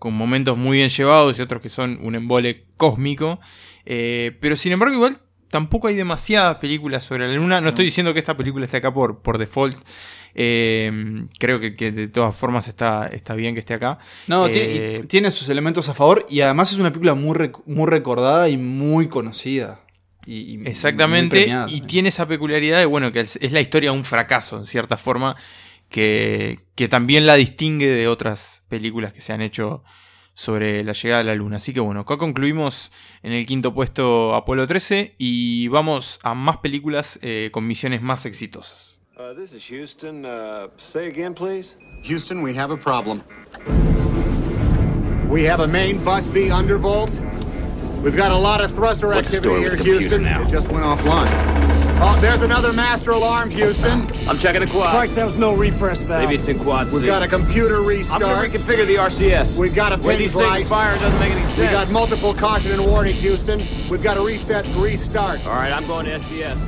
con 0.01 0.15
momentos 0.15 0.59
muy 0.59 0.79
bien 0.79 0.89
llevados 0.89 1.39
y 1.39 1.43
otros 1.43 1.63
que 1.63 1.69
son 1.69 1.99
un 2.03 2.15
embole 2.17 2.65
cósmico, 2.77 3.39
pero 3.85 4.57
sin 4.57 4.73
embargo 4.73 4.95
igual 4.95 5.19
tampoco 5.57 5.89
hay 5.89 5.95
demasiadas 5.95 6.57
películas 6.59 7.03
sobre 7.05 7.27
la 7.27 7.35
luna, 7.35 7.61
no 7.63 7.69
estoy 7.71 7.87
diciendo 7.87 8.13
que 8.13 8.19
esta 8.21 8.37
película 8.37 8.65
esté 8.67 8.77
acá 8.77 8.93
por, 8.93 9.21
por 9.23 9.39
default, 9.39 9.77
eh, 10.35 10.91
creo 11.39 11.59
que, 11.61 11.75
que 11.75 11.91
de 11.93 12.09
todas 12.09 12.37
formas 12.37 12.69
está, 12.69 13.09
está 13.09 13.35
bien 13.35 13.55
que 13.55 13.61
esté 13.61 13.75
acá. 13.75 13.99
No, 14.27 14.47
Eh, 14.49 15.03
tiene, 15.09 15.31
sus 15.31 15.49
elementos 15.49 15.89
a 15.89 15.95
favor 15.95 16.27
y 16.29 16.43
además 16.43 16.73
es 16.73 16.79
una 16.79 16.91
película 16.91 17.15
muy, 17.15 17.35
rec- 17.35 17.63
muy 17.67 17.87
recordada 17.87 18.49
y 18.51 18.57
muy 18.59 19.09
conocida. 19.09 19.81
Y, 20.27 20.53
y 20.53 20.59
muy 20.59 20.67
Exactamente, 20.69 21.39
premiada 21.43 21.71
y 21.71 21.81
tiene 21.83 22.09
esa 22.11 22.27
peculiaridad 22.27 22.79
de, 22.81 22.87
bueno, 22.87 23.13
que 23.13 23.21
es, 23.21 23.39
es 23.41 23.53
la 23.53 23.61
historia 23.61 23.91
de 23.93 23.97
un 23.97 24.05
fracaso, 24.05 24.59
en 24.59 24.67
cierta 24.67 24.97
forma, 24.97 25.37
que, 25.89 26.59
que 26.75 26.89
también 26.89 27.27
la 27.27 27.37
distingue 27.37 27.89
de 27.89 28.09
otras 28.09 28.63
películas 28.69 29.13
que 29.15 29.21
se 29.21 29.33
han 29.33 29.41
hecho 29.41 29.85
sobre 30.37 30.85
la 30.85 30.93
llegada 30.93 31.23
a 31.23 31.25
la 31.25 31.35
luna. 31.35 31.57
Así 31.57 31.73
que 31.73 31.81
bueno, 31.81 32.01
acá 32.01 32.19
concluimos 32.19 32.93
en 33.23 33.33
el 33.33 33.47
quinto 33.47 33.73
puesto 33.73 34.35
Apolo 34.35 34.67
13 34.67 35.15
y 35.17 35.69
vamos 35.69 36.21
a 36.23 36.35
más 36.35 36.59
películas 36.59 37.19
eh, 37.23 37.49
con 37.53 37.67
misiones 37.67 38.03
más 38.03 38.27
exitosas. 38.27 39.01
Uh, 39.19 39.33
this 39.35 39.55
is 39.55 39.65
Houston. 39.71 40.27
Uh, 40.27 40.69
say 40.77 41.09
again, 41.09 41.35
please. 41.35 41.75
Houston, 42.05 42.43
we 42.43 42.55
have 42.55 42.71
a 42.71 42.77
problem. 42.77 43.23
We 45.31 45.43
have 45.49 45.61
a 45.61 45.67
main 45.67 46.05
bus 46.05 46.27
B 46.27 46.51
undervolt. 46.51 47.11
We've 48.03 48.15
got 48.15 48.31
a 48.31 48.37
lot 48.37 48.61
of 48.61 48.75
thruster 48.75 49.09
What's 49.09 49.29
activity 49.29 49.59
here, 49.61 49.75
Houston. 49.75 50.23
now? 50.23 50.43
It 50.43 50.51
just 50.51 50.71
went 50.71 50.85
offline. 50.85 51.56
Oh, 51.99 52.19
there's 52.21 52.43
another 52.43 52.73
master 52.75 53.13
alarm, 53.13 53.49
Houston. 53.51 54.07
I'm 54.29 54.39
checking 54.39 54.61
the 54.61 54.67
quad. 54.67 54.91
Christ, 54.95 55.15
that 55.15 55.25
was 55.25 55.37
no 55.37 55.55
repress 55.55 55.99
valve. 55.99 56.25
Maybe 56.25 56.35
it's 56.35 56.47
in 56.47 56.59
quad 56.59 56.93
We've 56.93 57.01
C. 57.03 57.07
got 57.07 57.23
a 57.23 57.29
computer 57.29 57.77
I'm 57.79 57.85
gonna 58.21 58.35
restart. 58.43 58.51
reconfigure 58.53 58.87
the 58.87 58.97
RCS. 58.97 59.57
We've 59.57 59.75
got 59.75 59.93
a 59.93 59.97
Where 59.97 60.15
ping 60.17 60.25
these 60.27 60.33
things 60.35 60.47
light. 60.47 60.67
fire 60.67 60.95
doesn't 60.99 61.19
make 61.19 61.33
any 61.33 61.43
We 61.59 61.65
got 61.73 61.85
sense. 61.87 61.93
multiple 61.93 62.35
caution 62.35 62.73
and 62.73 62.85
warning, 62.87 63.15
Houston. 63.15 63.61
We've 63.91 64.03
got 64.03 64.15
to 64.15 64.21
reset 64.27 64.67
and 64.67 64.77
restart. 64.77 65.45
All 65.47 65.53
right, 65.55 65.73
I'm 65.73 65.87
going 65.87 66.05
to 66.07 66.13
SDS. 66.19 66.59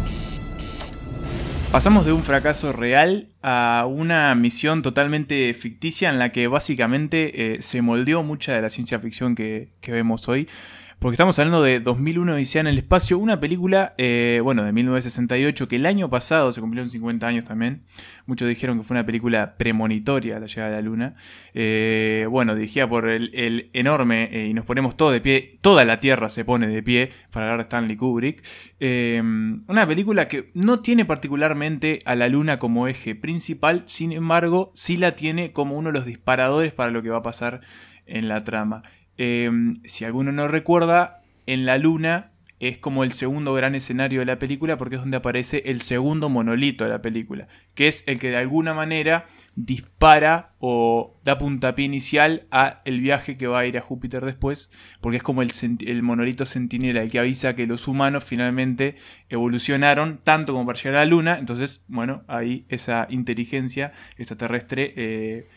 Pasamos 1.71 2.07
de 2.07 2.13
un 2.13 2.23
fracaso 2.23 2.73
real 2.73 3.29
a 3.43 3.85
una 3.87 4.35
misión 4.35 4.81
totalmente 4.81 5.53
ficticia 5.53 6.09
en 6.09 6.19
la 6.19 6.33
que 6.33 6.49
básicamente 6.49 7.57
eh, 7.57 7.63
se 7.63 7.83
moldeó 7.83 8.23
mucha 8.23 8.55
de 8.55 8.63
la 8.63 8.71
ciencia 8.71 8.99
ficción 8.99 9.35
que, 9.35 9.69
que 9.83 9.93
vemos 9.93 10.27
hoy. 10.29 10.49
Porque 10.99 11.15
estamos 11.15 11.39
hablando 11.39 11.63
de 11.63 11.79
2001 11.79 12.35
Odisea 12.35 12.61
en 12.61 12.67
el 12.67 12.79
espacio, 12.79 13.21
una 13.21 13.39
película, 13.39 13.95
eh, 13.99 14.41
bueno, 14.43 14.65
de 14.65 14.73
1968, 14.73 15.69
que 15.69 15.77
el 15.77 15.87
año 15.87 16.11
pasado 16.11 16.53
se 16.53 16.61
cumplieron 16.61 16.91
50 16.91 17.25
años 17.25 17.45
también. 17.45 17.85
Muchos 18.27 18.49
dijeron 18.49 18.79
que 18.79 18.85
fue 18.85 18.97
una 18.97 19.07
película 19.07 19.55
premonitoria 19.57 20.41
la 20.41 20.47
llegada 20.47 20.71
de 20.71 20.77
la 20.77 20.83
Luna. 20.83 21.15
Eh, 21.55 22.27
bueno, 22.29 22.57
dirigida 22.57 22.89
por 22.89 23.09
el, 23.09 23.31
el 23.33 23.71
enorme, 23.75 24.29
eh, 24.33 24.49
y 24.49 24.55
nos 24.55 24.65
ponemos 24.65 24.97
todos 24.97 25.13
de 25.13 25.21
pie, 25.21 25.59
toda 25.61 25.85
la 25.85 26.01
Tierra 26.01 26.31
se 26.31 26.45
pone 26.45 26.67
de 26.67 26.83
pie 26.83 27.11
para 27.31 27.47
hablar 27.47 27.59
de 27.59 27.63
Stanley 27.69 27.97
Kubrick. 27.97 28.45
Una 28.81 29.87
película 29.87 30.27
que 30.27 30.51
no 30.55 30.81
tiene 30.81 31.05
particularmente 31.05 32.01
a 32.07 32.17
la 32.17 32.29
Luna 32.29 32.59
como 32.59 32.89
eje 32.89 33.15
principal, 33.15 33.85
sin 33.87 34.11
embargo, 34.11 34.73
sí 34.75 34.97
la 34.97 35.15
tiene 35.15 35.53
como 35.53 35.77
uno 35.77 35.91
de 35.91 35.99
los 35.99 36.07
disparadores 36.07 36.73
para 36.73 36.91
lo 36.91 37.05
que 37.05 37.11
va 37.11 37.19
a 37.19 37.23
pasar 37.23 37.61
en 38.05 38.27
la 38.27 38.43
trama. 38.43 38.83
Eh, 39.19 39.51
si 39.85 40.05
alguno 40.05 40.33
no 40.33 40.49
recuerda, 40.49 41.23
en 41.47 41.67
la 41.67 41.79
Luna 41.79 42.33
es 42.61 42.79
como 42.79 43.05
el 43.05 43.13
segundo 43.13 43.55
gran 43.55 43.75
escenario 43.75 44.21
de 44.21 44.27
la 44.27 44.39
película 44.39 44.77
porque 44.79 44.97
es 44.97 45.01
donde 45.01 45.17
aparece 45.17 45.63
el 45.67 45.81
segundo 45.81 46.29
monolito 46.29 46.85
de 46.85 46.91
la 46.91 47.01
película, 47.01 47.47
que 47.75 47.87
es 47.89 48.03
el 48.07 48.19
que 48.19 48.31
de 48.31 48.37
alguna 48.37 48.75
manera 48.75 49.27
dispara 49.55 50.53
o 50.59 51.17
da 51.23 51.39
puntapié 51.39 51.85
inicial 51.85 52.47
a 52.51 52.83
el 52.85 53.01
viaje 53.01 53.37
que 53.37 53.47
va 53.47 53.61
a 53.61 53.67
ir 53.67 53.79
a 53.79 53.81
Júpiter 53.81 54.25
después, 54.25 54.71
porque 55.01 55.19
es 55.19 55.23
como 55.23 55.43
el, 55.43 55.53
el 55.87 56.03
monolito 56.03 56.47
centinela 56.47 57.03
el 57.03 57.11
que 57.11 57.21
avisa 57.21 57.55
que 57.55 57.67
los 57.67 57.87
humanos 57.87 58.25
finalmente 58.25 58.97
evolucionaron 59.29 60.19
tanto 60.25 60.53
como 60.53 60.67
para 60.67 60.79
llegar 60.79 60.97
a 60.97 61.05
la 61.05 61.11
Luna, 61.11 61.39
entonces, 61.39 61.85
bueno, 61.87 62.25
ahí 62.27 62.67
esa 62.69 63.07
inteligencia 63.09 63.93
extraterrestre 64.17 64.95
eh, 64.97 65.49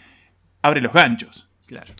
abre 0.62 0.82
los 0.82 0.94
ganchos. 0.94 1.50
Claro. 1.65 1.94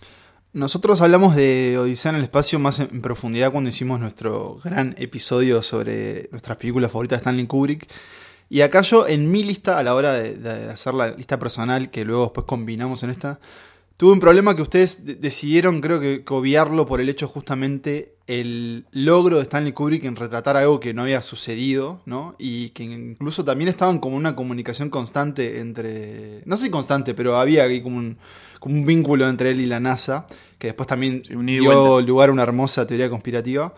Nosotros 0.54 1.00
hablamos 1.00 1.34
de 1.38 1.78
Odisea 1.78 2.10
en 2.10 2.18
el 2.18 2.24
espacio 2.24 2.60
más 2.60 2.82
en 2.82 3.02
profundidad 3.02 3.54
cuando 3.54 3.70
hicimos 3.70 4.02
nuestro 4.02 4.60
gran 4.62 4.96
episodio 4.98 5.64
sobre 5.64 6.28
nuestras 6.32 6.58
películas 6.58 6.92
favoritas 6.92 7.20
de 7.20 7.22
Stanley 7.22 7.48
Kubrick. 7.48 7.88
Y 8.50 8.60
acá 8.60 8.82
yo 8.82 9.08
en 9.08 9.32
mi 9.32 9.44
lista, 9.44 9.78
a 9.78 9.84
la 9.84 9.96
hora 9.96 10.12
de, 10.12 10.34
de 10.34 10.70
hacer 10.70 10.94
la 10.94 11.12
lista 11.12 11.40
personal, 11.40 11.90
que 11.90 12.04
luego 12.04 12.24
después 12.24 12.46
combinamos 12.46 13.02
en 13.04 13.12
esta, 13.12 13.40
tuve 13.98 14.14
un 14.14 14.20
problema 14.20 14.56
que 14.56 14.62
ustedes 14.62 15.06
de- 15.06 15.16
decidieron 15.16 15.80
creo 15.82 16.00
que 16.00 16.24
obviarlo 16.30 16.86
por 16.86 17.02
el 17.02 17.10
hecho 17.10 17.28
justamente 17.28 18.16
el 18.28 18.86
logro 18.92 19.38
de 19.38 19.44
Stanley 19.44 19.74
Kubrick 19.74 20.06
en 20.06 20.16
retratar 20.16 20.56
algo 20.56 20.80
que 20.80 20.94
no 20.94 21.02
había 21.02 21.22
sucedido, 21.22 22.02
¿no? 22.06 22.36
Y 22.40 22.70
que 22.70 22.84
incluso 22.84 23.44
también 23.44 23.68
estaban 23.68 24.00
como 24.00 24.16
una 24.16 24.36
comunicación 24.38 24.90
constante 24.90 25.60
entre... 25.60 26.42
No 26.46 26.56
sé 26.56 26.72
constante, 26.72 27.14
pero 27.14 27.38
había 27.38 27.64
ahí 27.64 27.82
como 27.82 27.98
un, 27.98 28.18
como 28.60 28.76
un 28.76 28.86
vínculo 28.86 29.28
entre 29.28 29.50
él 29.52 29.60
y 29.60 29.66
la 29.66 29.82
NASA, 29.82 30.28
que 30.60 30.68
después 30.68 30.88
también 30.88 31.24
Sí, 31.26 31.36
dio 31.36 32.00
lugar 32.02 32.30
a 32.30 32.32
una 32.32 32.44
hermosa 32.44 32.88
teoría 32.88 33.10
conspirativa. 33.10 33.74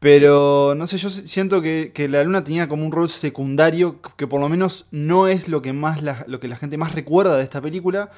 Pero 0.00 0.74
no 0.76 0.86
sé, 0.86 0.98
yo 0.98 1.08
siento 1.08 1.62
que, 1.62 1.92
que 1.94 2.08
la 2.08 2.24
luna 2.24 2.42
tenía 2.42 2.68
como 2.68 2.84
un 2.84 2.90
rol 2.92 3.08
secundario 3.08 4.00
que 4.16 4.26
por 4.26 4.40
lo 4.40 4.48
menos 4.48 4.86
no 4.90 5.28
es 5.28 5.48
lo 5.48 5.62
que 5.62 5.72
más 5.72 6.02
la, 6.02 6.24
lo 6.26 6.40
que 6.40 6.48
la 6.48 6.56
gente 6.56 6.76
más 6.76 6.92
recuerda 6.94 7.36
de 7.36 7.44
esta 7.44 7.60
película. 7.62 8.10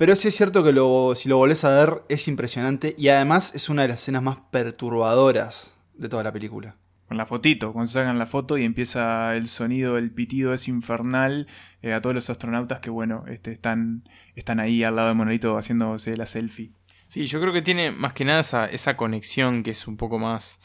Pero 0.00 0.16
sí 0.16 0.28
es 0.28 0.34
cierto 0.34 0.64
que 0.64 0.72
lo, 0.72 1.14
si 1.14 1.28
lo 1.28 1.36
volvés 1.36 1.62
a 1.62 1.78
ver 1.78 2.04
es 2.08 2.26
impresionante 2.26 2.94
y 2.96 3.08
además 3.08 3.54
es 3.54 3.68
una 3.68 3.82
de 3.82 3.88
las 3.88 4.00
escenas 4.00 4.22
más 4.22 4.38
perturbadoras 4.50 5.76
de 5.92 6.08
toda 6.08 6.24
la 6.24 6.32
película. 6.32 6.78
con 7.06 7.18
la 7.18 7.26
fotito, 7.26 7.74
cuando 7.74 7.92
sacan 7.92 8.18
la 8.18 8.24
foto 8.26 8.56
y 8.56 8.64
empieza 8.64 9.36
el 9.36 9.46
sonido, 9.46 9.98
el 9.98 10.10
pitido 10.10 10.54
es 10.54 10.68
infernal 10.68 11.48
eh, 11.82 11.92
a 11.92 12.00
todos 12.00 12.14
los 12.14 12.30
astronautas 12.30 12.80
que 12.80 12.88
bueno, 12.88 13.24
este, 13.28 13.52
están, 13.52 14.08
están 14.36 14.58
ahí 14.58 14.84
al 14.84 14.96
lado 14.96 15.08
del 15.08 15.18
monolito 15.18 15.58
haciéndose 15.58 16.16
la 16.16 16.24
selfie. 16.24 16.72
Sí, 17.08 17.26
yo 17.26 17.38
creo 17.38 17.52
que 17.52 17.60
tiene 17.60 17.90
más 17.90 18.14
que 18.14 18.24
nada 18.24 18.40
esa, 18.40 18.64
esa 18.64 18.96
conexión 18.96 19.62
que 19.62 19.72
es 19.72 19.86
un 19.86 19.98
poco 19.98 20.18
más 20.18 20.60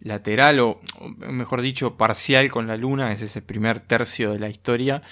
lateral 0.00 0.60
o, 0.60 0.80
o 0.98 1.08
mejor 1.30 1.60
dicho 1.60 1.98
parcial 1.98 2.50
con 2.50 2.66
la 2.66 2.78
luna, 2.78 3.12
es 3.12 3.20
ese 3.20 3.42
primer 3.42 3.80
tercio 3.80 4.32
de 4.32 4.38
la 4.38 4.48
historia. 4.48 5.02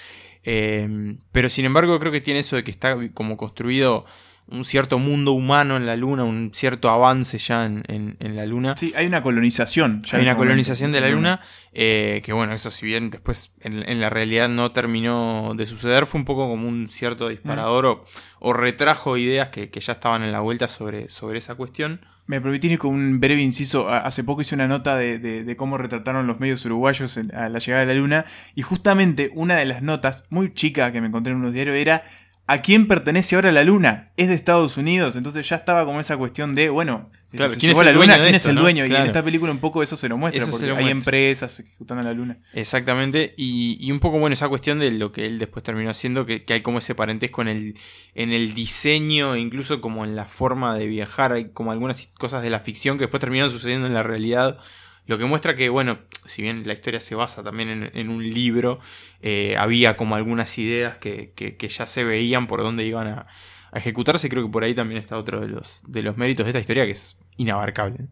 Eh, 0.49 1.17
pero 1.33 1.51
sin 1.51 1.65
embargo 1.65 1.99
creo 1.99 2.13
que 2.13 2.21
tiene 2.21 2.41
eso 2.41 2.55
de 2.55 2.63
que 2.63 2.71
está 2.71 2.97
como 3.13 3.37
construido 3.37 4.05
un 4.49 4.65
cierto 4.65 4.99
mundo 4.99 5.33
humano 5.33 5.77
en 5.77 5.87
la 5.87 5.97
luna, 5.97 6.23
un 6.25 6.51
cierto 6.55 6.89
avance 6.91 7.37
ya 7.39 7.65
en, 7.67 7.83
en- 7.89 8.17
en 8.21 8.37
la 8.37 8.47
luna. 8.47 8.77
Sí, 8.77 8.93
hay 8.97 9.07
una 9.07 9.21
colonización. 9.23 10.03
ya 10.03 10.19
Hay 10.19 10.23
una 10.23 10.37
colonización 10.37 10.93
de 10.93 11.01
la 11.01 11.09
luna, 11.09 11.41
eh, 11.73 12.23
que 12.25 12.33
bueno, 12.33 12.53
eso 12.53 12.71
si 12.71 12.87
bien 12.87 13.11
después 13.11 13.53
en, 13.61 13.89
en 13.89 14.01
la 14.01 14.09
realidad 14.09 14.49
no 14.49 14.71
terminó 14.73 15.53
de 15.57 15.67
suceder, 15.67 16.07
fue 16.07 16.21
un 16.21 16.25
poco 16.25 16.49
como 16.49 16.69
un 16.69 16.89
cierto 16.89 17.29
disparador 17.29 17.87
o, 17.87 18.05
o 18.39 18.53
retrajo 18.53 19.17
ideas 19.17 19.49
que, 19.49 19.69
que 19.71 19.81
ya 19.81 19.95
estaban 19.95 20.23
en 20.23 20.31
la 20.31 20.41
vuelta 20.41 20.69
sobre, 20.69 21.09
sobre 21.09 21.39
esa 21.39 21.55
cuestión. 21.57 22.01
Me 22.29 22.41
permitís 22.41 22.77
con 22.79 22.93
un 22.95 23.21
breve 23.21 23.41
inciso. 23.43 23.89
Hace 23.89 24.25
poco 24.25 24.43
hice 24.43 24.55
una 24.57 24.67
nota 24.67 24.97
de, 24.97 25.19
de- 25.19 25.45
de 25.45 25.57
cómo 25.57 25.77
retrataron 25.79 26.27
los 26.27 26.41
medios 26.41 26.65
uruguayos 26.65 27.19
a 27.35 27.49
la 27.49 27.59
llegada 27.61 27.85
de 27.87 27.95
la 27.95 28.01
luna. 28.01 28.25
Y 28.57 28.63
justamente 28.63 29.31
una 29.35 29.57
de 29.57 29.65
las 29.65 29.83
notas, 29.83 30.25
muy 30.31 30.53
chica 30.55 30.91
que 30.93 31.01
me 31.01 31.07
encontré 31.09 31.33
en 31.33 31.39
unos 31.39 31.53
diarios, 31.53 31.77
era 31.77 32.05
¿a 32.47 32.63
quién 32.63 32.87
pertenece 32.89 33.35
ahora 33.35 33.53
la 33.53 33.65
luna? 33.65 34.11
Es 34.17 34.29
de 34.29 34.35
Estados 34.35 34.77
Unidos. 34.77 35.17
Entonces 35.17 35.49
ya 35.49 35.57
estaba 35.57 35.85
como 35.85 36.01
esa 36.01 36.17
cuestión 36.17 36.55
de, 36.55 36.69
bueno, 36.69 37.11
Claro, 37.37 37.53
¿quién 37.59 37.71
llegó 37.71 37.83
es 37.83 37.85
la 37.85 37.91
el 37.91 37.97
luna? 37.97 38.15
¿Quién 38.15 38.35
esto, 38.35 38.37
es 38.37 38.47
el 38.47 38.55
no? 38.55 38.63
dueño? 38.63 38.87
Y 38.87 38.95
en 38.95 39.03
esta 39.03 39.23
película 39.23 39.53
un 39.53 39.59
poco 39.59 39.83
eso 39.83 39.97
se 39.97 40.09
lo 40.09 40.17
muestra, 40.17 40.43
Eso 40.43 40.53
se 40.53 40.59
porque 40.59 40.67
lo 40.69 40.77
hay 40.77 40.91
empresas 40.91 41.59
ejecutando 41.61 42.03
la 42.03 42.13
luna. 42.13 42.39
Exactamente, 42.53 43.35
y, 43.37 43.77
y 43.81 43.91
un 43.93 44.01
poco 44.01 44.19
bueno 44.19 44.35
esa 44.35 44.49
cuestión 44.49 44.79
de 44.79 44.91
lo 44.93 45.13
que 45.13 45.27
él 45.27 45.39
después 45.39 45.63
terminó 45.63 45.91
haciendo, 45.91 46.25
que, 46.25 46.45
que 46.45 46.55
hay 46.55 46.61
como 46.63 46.79
ese 46.79 46.95
parentesco 46.95 47.43
en 47.43 47.49
el, 47.49 47.75
en 48.15 48.33
el 48.33 48.55
diseño, 48.55 49.37
incluso 49.37 49.81
como 49.81 50.05
en 50.05 50.17
la 50.17 50.27
forma 50.27 50.77
de 50.79 50.87
viajar, 50.87 51.33
hay 51.33 51.47
como 51.51 51.73
algunas 51.73 52.07
cosas 52.19 52.43
de 52.43 52.51
la 52.51 52.61
ficción 52.61 52.97
que 52.97 53.05
después 53.05 53.21
terminaron 53.21 53.51
sucediendo 53.51 53.87
en 53.87 53.95
la 53.95 54.03
realidad, 54.03 54.59
lo 55.07 55.19
que 55.19 55.25
muestra 55.25 55.55
que, 55.57 55.69
bueno, 55.69 55.99
si 56.25 56.43
bien 56.43 56.67
la 56.67 56.73
historia 56.73 57.01
se 57.01 57.15
basa 57.15 57.43
también 57.43 57.69
en, 57.69 57.91
en 57.95 58.09
un 58.11 58.29
libro, 58.29 58.81
eh, 59.23 59.55
había 59.59 59.97
como 59.97 60.15
algunas 60.17 60.59
ideas 60.59 60.99
que, 60.99 61.33
que- 61.37 61.57
que 61.57 61.69
ya 61.69 61.87
se 61.87 62.03
veían 62.05 62.47
por 62.47 62.63
dónde 62.63 62.85
iban 62.85 63.07
a, 63.07 63.27
a 63.73 63.79
ejecutarse, 63.79 64.27
y 64.27 64.31
creo 64.31 64.45
que 64.47 64.51
por 64.53 64.65
ahí 64.65 64.75
también 64.75 65.01
está 65.01 65.17
otro 65.19 65.41
de 65.41 65.49
los, 65.49 65.81
de 65.87 66.03
los 66.03 66.17
méritos 66.17 66.45
de 66.47 66.51
esta 66.51 66.61
historia 66.61 66.85
que 66.87 66.93
es 66.93 67.17
inabarcable. 67.37 68.07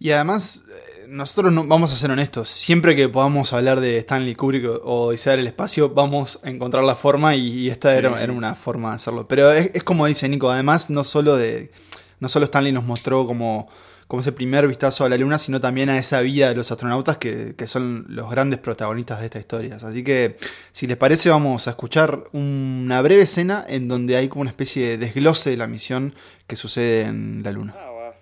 Y 0.00 0.10
además, 0.10 0.64
eh, 0.68 1.04
nosotros 1.08 1.52
no, 1.52 1.64
vamos 1.64 1.92
a 1.92 1.96
ser 1.96 2.10
honestos, 2.10 2.48
siempre 2.48 2.96
que 2.96 3.08
podamos 3.08 3.52
hablar 3.52 3.78
de 3.80 3.98
Stanley 3.98 4.34
Kubrick 4.34 4.64
o- 4.64 4.80
o 4.82 5.06
Odisea 5.08 5.36
del 5.36 5.46
Espacio, 5.46 5.90
vamos 5.90 6.40
a 6.42 6.50
encontrar 6.50 6.82
la 6.82 6.96
forma 6.96 7.36
y, 7.36 7.46
y 7.60 7.70
esta 7.70 7.92
Sí. 7.92 7.98
era, 7.98 8.20
era 8.20 8.32
una 8.32 8.56
forma 8.56 8.88
de 8.90 8.96
hacerlo. 8.96 9.28
Pero 9.28 9.52
es, 9.52 9.70
es 9.74 9.84
como 9.84 10.06
dice 10.06 10.28
Nico, 10.28 10.50
además 10.50 10.90
no 10.90 11.04
solo, 11.04 11.36
de, 11.36 11.70
no 12.18 12.28
solo 12.28 12.46
Stanley 12.46 12.72
nos 12.72 12.82
mostró 12.84 13.26
como, 13.26 13.68
como 14.12 14.20
ese 14.20 14.32
primer 14.32 14.68
vistazo 14.68 15.06
a 15.06 15.08
la 15.08 15.16
luna, 15.16 15.38
sino 15.38 15.58
también 15.58 15.88
a 15.88 15.96
esa 15.96 16.20
vida 16.20 16.50
de 16.50 16.54
los 16.54 16.70
astronautas 16.70 17.16
que, 17.16 17.54
que 17.56 17.66
son 17.66 18.04
los 18.10 18.30
grandes 18.30 18.58
protagonistas 18.58 19.20
de 19.20 19.24
esta 19.24 19.38
historia. 19.38 19.76
Así 19.76 20.04
que, 20.04 20.36
si 20.70 20.86
les 20.86 20.98
parece, 20.98 21.30
vamos 21.30 21.66
a 21.66 21.70
escuchar 21.70 22.24
una 22.34 23.00
breve 23.00 23.22
escena 23.22 23.64
en 23.66 23.88
donde 23.88 24.16
hay 24.16 24.28
como 24.28 24.42
una 24.42 24.50
especie 24.50 24.86
de 24.86 24.98
desglose 24.98 25.48
de 25.48 25.56
la 25.56 25.66
misión 25.66 26.14
que 26.46 26.56
sucede 26.56 27.06
en 27.06 27.40
la 27.42 27.52
luna. 27.52 27.74
Now, 27.74 28.10
uh, 28.10 28.12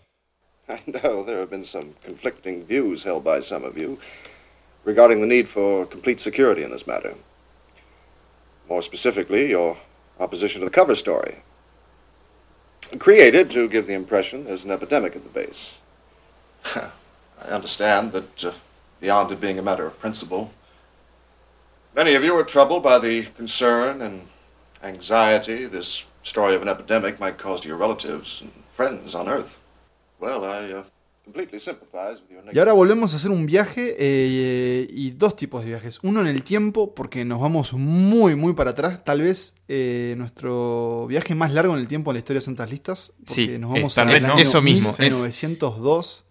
I 0.72 0.80
know 0.86 1.24
there 1.24 1.40
have 1.40 1.50
been 1.50 1.64
some 1.64 1.94
conflicting 2.04 2.64
views 2.64 3.04
held 3.04 3.24
by 3.24 3.42
some 3.42 3.66
of 3.66 3.76
you 3.76 3.98
regarding 4.84 5.20
the 5.20 5.26
need 5.26 5.48
for 5.48 5.88
complete 5.88 6.20
security 6.20 6.62
in 6.62 6.70
this 6.70 6.86
matter. 6.86 7.14
More 8.68 8.82
specifically, 8.82 9.50
your 9.50 9.76
opposition 10.20 10.60
to 10.60 10.66
the 10.66 10.72
cover 10.72 10.94
story. 10.94 11.42
Created 13.00 13.50
to 13.50 13.68
give 13.68 13.88
the 13.88 13.94
impression 13.94 14.44
there's 14.44 14.64
an 14.64 14.70
epidemic 14.70 15.16
at 15.16 15.24
the 15.24 15.30
base. 15.30 15.79
I 16.74 17.52
understand 17.54 18.12
that, 18.12 18.44
uh, 18.44 18.52
beyond 19.00 19.32
it 19.32 19.40
being 19.40 19.58
a 19.58 19.62
matter 19.62 19.86
of 19.86 19.98
principle, 19.98 20.50
many 21.94 22.14
of 22.14 22.22
you 22.24 22.34
are 22.36 22.44
troubled 22.44 22.82
by 22.82 22.98
the 22.98 23.26
concern 23.36 24.02
and 24.02 24.22
anxiety 24.82 25.66
this 25.66 26.04
story 26.22 26.54
of 26.54 26.62
an 26.62 26.68
epidemic 26.68 27.18
might 27.18 27.36
cause 27.38 27.60
to 27.62 27.68
your 27.68 27.78
relatives 27.78 28.42
and 28.42 28.50
friends 28.72 29.14
on 29.14 29.28
Earth. 29.28 29.58
Well, 30.20 30.44
I 30.44 30.70
uh, 30.72 30.82
completely 31.24 31.58
sympathize 31.60 32.20
with 32.20 32.30
your 32.30 32.40
Y 32.54 32.58
ahora 32.58 32.72
volvemos 32.72 33.12
a 33.14 33.16
hacer 33.16 33.30
un 33.30 33.46
viaje 33.46 33.96
eh, 33.98 34.86
y 34.90 35.12
dos 35.12 35.34
tipos 35.36 35.62
de 35.62 35.68
viajes. 35.70 35.98
Uno 36.02 36.20
en 36.20 36.26
el 36.26 36.42
tiempo, 36.42 36.94
porque 36.94 37.24
nos 37.24 37.40
vamos 37.40 37.72
muy, 37.72 38.34
muy 38.34 38.52
para 38.52 38.70
atrás. 38.72 39.02
Tal 39.02 39.22
vez 39.22 39.54
eh, 39.68 40.14
nuestro 40.18 41.06
viaje 41.08 41.34
más 41.34 41.52
largo 41.54 41.72
en 41.74 41.80
el 41.80 41.88
tiempo 41.88 42.10
en 42.10 42.16
la 42.16 42.18
historia 42.18 42.40
de 42.40 42.44
Santas 42.44 42.70
Listas. 42.70 43.12
Porque 43.26 43.34
Sí, 43.34 43.58
nos 43.58 43.70
eh, 43.70 43.78
vamos 43.78 43.94
tal 43.94 44.08
vez 44.08 44.24
año 44.24 44.38
eso 44.38 44.60
mismo, 44.60 44.90
es- 44.90 44.98
1902. 44.98 46.24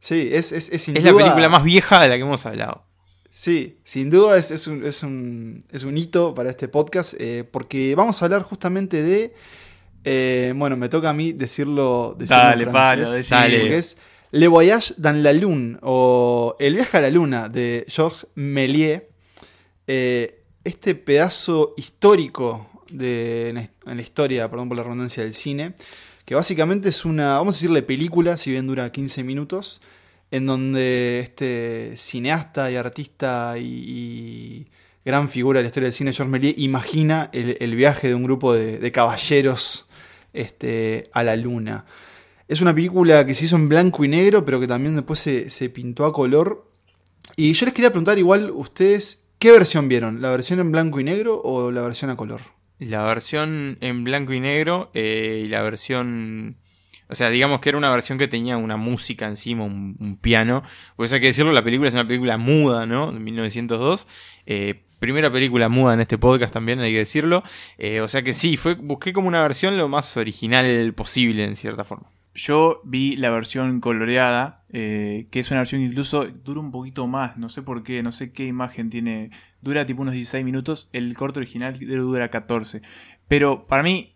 Sí, 0.00 0.30
es, 0.32 0.50
es, 0.52 0.70
es 0.70 0.82
sin 0.82 0.96
Es 0.96 1.04
la 1.04 1.12
película 1.14 1.48
más 1.48 1.62
vieja 1.62 2.00
de 2.02 2.08
la 2.08 2.16
que 2.16 2.22
hemos 2.22 2.44
hablado. 2.46 2.84
Sí, 3.30 3.78
sin 3.84 4.10
duda 4.10 4.36
es, 4.36 4.50
es 4.50 4.66
un, 4.66 4.84
es, 4.84 5.02
un, 5.02 5.64
es 5.70 5.84
un 5.84 5.96
hito 5.96 6.34
para 6.34 6.50
este 6.50 6.66
podcast, 6.68 7.14
eh, 7.18 7.44
porque 7.44 7.94
vamos 7.94 8.20
a 8.20 8.24
hablar 8.24 8.42
justamente 8.42 9.02
de. 9.02 9.34
eh, 10.04 10.52
bueno, 10.56 10.76
me 10.76 10.88
toca 10.88 11.10
a 11.10 11.12
mí 11.12 11.32
decirlo. 11.32 12.16
decirlo 12.18 12.42
Dale, 12.42 12.64
en 12.64 12.70
francés. 12.70 13.28
Dale. 13.28 13.60
Porque 13.60 13.76
es 13.78 13.96
Le 14.32 14.48
Voyage 14.48 14.94
dans 14.96 15.16
la 15.22 15.32
Lune, 15.32 15.78
o 15.82 16.56
El 16.58 16.74
viaje 16.74 16.96
a 16.96 17.00
la 17.02 17.10
luna, 17.10 17.48
de 17.48 17.84
Georges 17.88 18.26
Méliès. 18.34 19.02
Eh, 19.86 20.42
este 20.64 20.94
pedazo 20.94 21.74
histórico 21.76 22.68
de, 22.90 23.48
en 23.50 23.54
la- 23.56 23.70
en 23.86 23.96
la 23.96 24.02
historia, 24.02 24.48
perdón 24.50 24.68
por 24.68 24.76
la 24.76 24.82
redundancia 24.84 25.22
del 25.22 25.34
cine, 25.34 25.74
que 26.30 26.36
básicamente 26.36 26.90
es 26.90 27.04
una, 27.04 27.38
vamos 27.38 27.56
a 27.56 27.58
decirle 27.58 27.82
película, 27.82 28.36
si 28.36 28.52
bien 28.52 28.68
dura 28.68 28.92
15 28.92 29.24
minutos, 29.24 29.80
en 30.30 30.46
donde 30.46 31.18
este 31.18 31.96
cineasta 31.96 32.70
y 32.70 32.76
artista 32.76 33.58
y, 33.58 34.64
gran 35.04 35.28
figura 35.28 35.58
de 35.58 35.64
la 35.64 35.66
historia 35.66 35.88
del 35.88 35.92
cine, 35.92 36.12
Georges 36.12 36.30
Méliès, 36.30 36.54
imagina 36.56 37.30
el, 37.32 37.74
viaje 37.74 38.06
de 38.06 38.14
un 38.14 38.22
grupo 38.22 38.54
de, 38.54 38.78
de 38.78 38.92
caballeros 38.92 39.88
este, 40.32 41.02
a 41.12 41.24
la 41.24 41.34
luna. 41.34 41.84
Es 42.46 42.60
una 42.60 42.72
película 42.72 43.26
que 43.26 43.34
se 43.34 43.46
hizo 43.46 43.56
en 43.56 43.68
blanco 43.68 44.04
y 44.04 44.08
negro, 44.08 44.44
pero 44.44 44.60
que 44.60 44.68
también 44.68 44.94
después 44.94 45.18
se, 45.18 45.50
se 45.50 45.68
pintó 45.68 46.04
a 46.04 46.12
color. 46.12 46.70
Y 47.34 47.54
yo 47.54 47.66
les 47.66 47.74
quería 47.74 47.90
preguntar 47.90 48.20
igual, 48.20 48.52
ustedes, 48.52 49.24
¿qué 49.40 49.50
versión 49.50 49.88
vieron? 49.88 50.22
¿La 50.22 50.30
versión 50.30 50.60
en 50.60 50.70
blanco 50.70 51.00
y 51.00 51.02
negro 51.02 51.42
o 51.42 51.72
la 51.72 51.82
versión 51.82 52.08
a 52.08 52.16
color? 52.16 52.59
La 52.80 53.02
versión 53.02 53.76
en 53.82 54.04
blanco 54.04 54.32
y 54.32 54.40
negro 54.40 54.90
eh, 54.94 55.42
y 55.44 55.48
la 55.48 55.62
versión... 55.62 56.56
O 57.08 57.14
sea, 57.14 57.28
digamos 57.28 57.60
que 57.60 57.68
era 57.68 57.78
una 57.78 57.90
versión 57.90 58.18
que 58.18 58.26
tenía 58.26 58.56
una 58.56 58.76
música 58.76 59.26
encima, 59.26 59.64
un, 59.64 60.18
piano. 60.20 60.62
Pues 60.96 61.12
hay 61.12 61.20
que 61.20 61.26
decirlo, 61.26 61.52
la 61.52 61.62
película 61.62 61.88
es 61.88 61.94
una 61.94 62.06
película 62.06 62.38
muda, 62.38 62.86
¿no? 62.86 63.12
De 63.12 63.18
1902. 63.18 64.06
Eh, 64.46 64.84
primera 64.98 65.30
película 65.30 65.68
muda 65.68 65.94
en 65.94 66.00
este 66.00 66.18
podcast 66.18 66.54
también, 66.54 66.80
hay 66.80 66.92
que 66.92 66.98
decirlo. 66.98 67.42
Eh, 67.78 68.00
o 68.00 68.08
sea 68.08 68.22
que 68.22 68.32
sí, 68.32 68.56
fue, 68.56 68.74
busqué 68.74 69.12
como 69.12 69.28
una 69.28 69.42
versión 69.42 69.76
lo 69.76 69.88
más 69.88 70.16
original 70.16 70.94
posible, 70.94 71.44
en 71.44 71.56
cierta 71.56 71.84
forma. 71.84 72.08
Yo 72.34 72.80
vi 72.84 73.16
la 73.16 73.30
versión 73.30 73.80
coloreada, 73.80 74.64
eh, 74.70 75.26
que 75.30 75.40
es 75.40 75.50
una 75.50 75.60
versión 75.60 75.80
que 75.80 75.88
incluso 75.88 76.26
dura 76.26 76.60
un 76.60 76.70
poquito 76.70 77.06
más, 77.06 77.36
no 77.36 77.48
sé 77.48 77.62
por 77.62 77.82
qué, 77.82 78.02
no 78.02 78.12
sé 78.12 78.32
qué 78.32 78.46
imagen 78.46 78.88
tiene, 78.88 79.30
dura 79.60 79.84
tipo 79.86 80.02
unos 80.02 80.14
16 80.14 80.44
minutos, 80.44 80.88
el 80.92 81.16
corto 81.16 81.40
original 81.40 81.78
dura 81.78 82.30
14. 82.30 82.82
Pero 83.26 83.66
para 83.66 83.82
mí, 83.82 84.14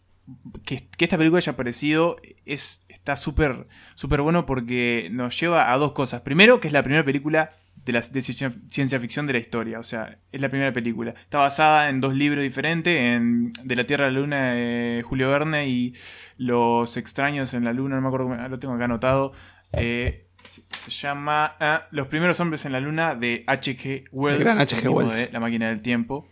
que, 0.65 0.89
esta 0.99 1.19
película 1.19 1.39
haya 1.39 1.53
aparecido 1.53 2.17
es, 2.47 2.87
está 2.89 3.17
súper 3.17 3.67
súper 3.95 4.23
bueno 4.23 4.47
porque 4.47 5.09
nos 5.13 5.39
lleva 5.39 5.73
a 5.73 5.77
dos 5.77 5.93
cosas. 5.93 6.23
Primero, 6.23 6.61
que 6.61 6.69
es 6.69 6.73
la 6.73 6.83
primera 6.83 7.05
película 7.05 7.51
de 7.77 7.93
la 7.93 8.01
de 8.01 8.23
ciencia, 8.23 9.01
ficción 9.01 9.27
de 9.27 9.35
la 9.35 9.39
historia, 9.39 9.79
o 9.79 9.83
sea, 9.83 10.19
es 10.33 10.41
la 10.41 10.49
primera 10.49 10.73
película. 10.73 11.11
Está 11.11 11.39
basada 11.39 11.91
en 11.91 12.01
dos 12.01 12.15
libros 12.15 12.43
diferentes, 12.43 12.99
en 12.99 13.51
De 13.63 13.77
la 13.77 13.85
Tierra 13.85 14.07
a 14.07 14.11
la 14.11 14.21
Luna 14.21 14.55
de 14.55 15.03
Julio 15.05 15.31
Verne 15.31 15.69
y 15.69 15.95
Los 16.39 16.97
extraños 16.97 17.53
en 17.55 17.65
la 17.65 17.73
Luna, 17.73 17.97
no 17.97 18.03
me 18.03 18.09
acuerdo, 18.09 18.35
lo 18.49 18.59
tengo 18.59 18.75
acá 18.75 18.87
anotado. 18.87 19.33
Eh, 19.73 20.29
se, 20.49 20.91
llama 20.91 21.57
ah, 21.61 21.87
Los 21.91 22.07
primeros 22.07 22.41
hombres 22.41 22.65
en 22.65 22.73
la 22.73 22.81
Luna 22.81 23.15
de 23.15 23.45
H.G. 23.47 24.05
Wells, 24.13 24.41
gran 24.41 24.57
el 24.57 24.63
H.G. 24.63 24.77
mismo 24.77 24.93
Wells. 24.93 25.27
de 25.27 25.33
La 25.33 25.41
máquina 25.41 25.69
del 25.69 25.81
tiempo. 25.83 26.27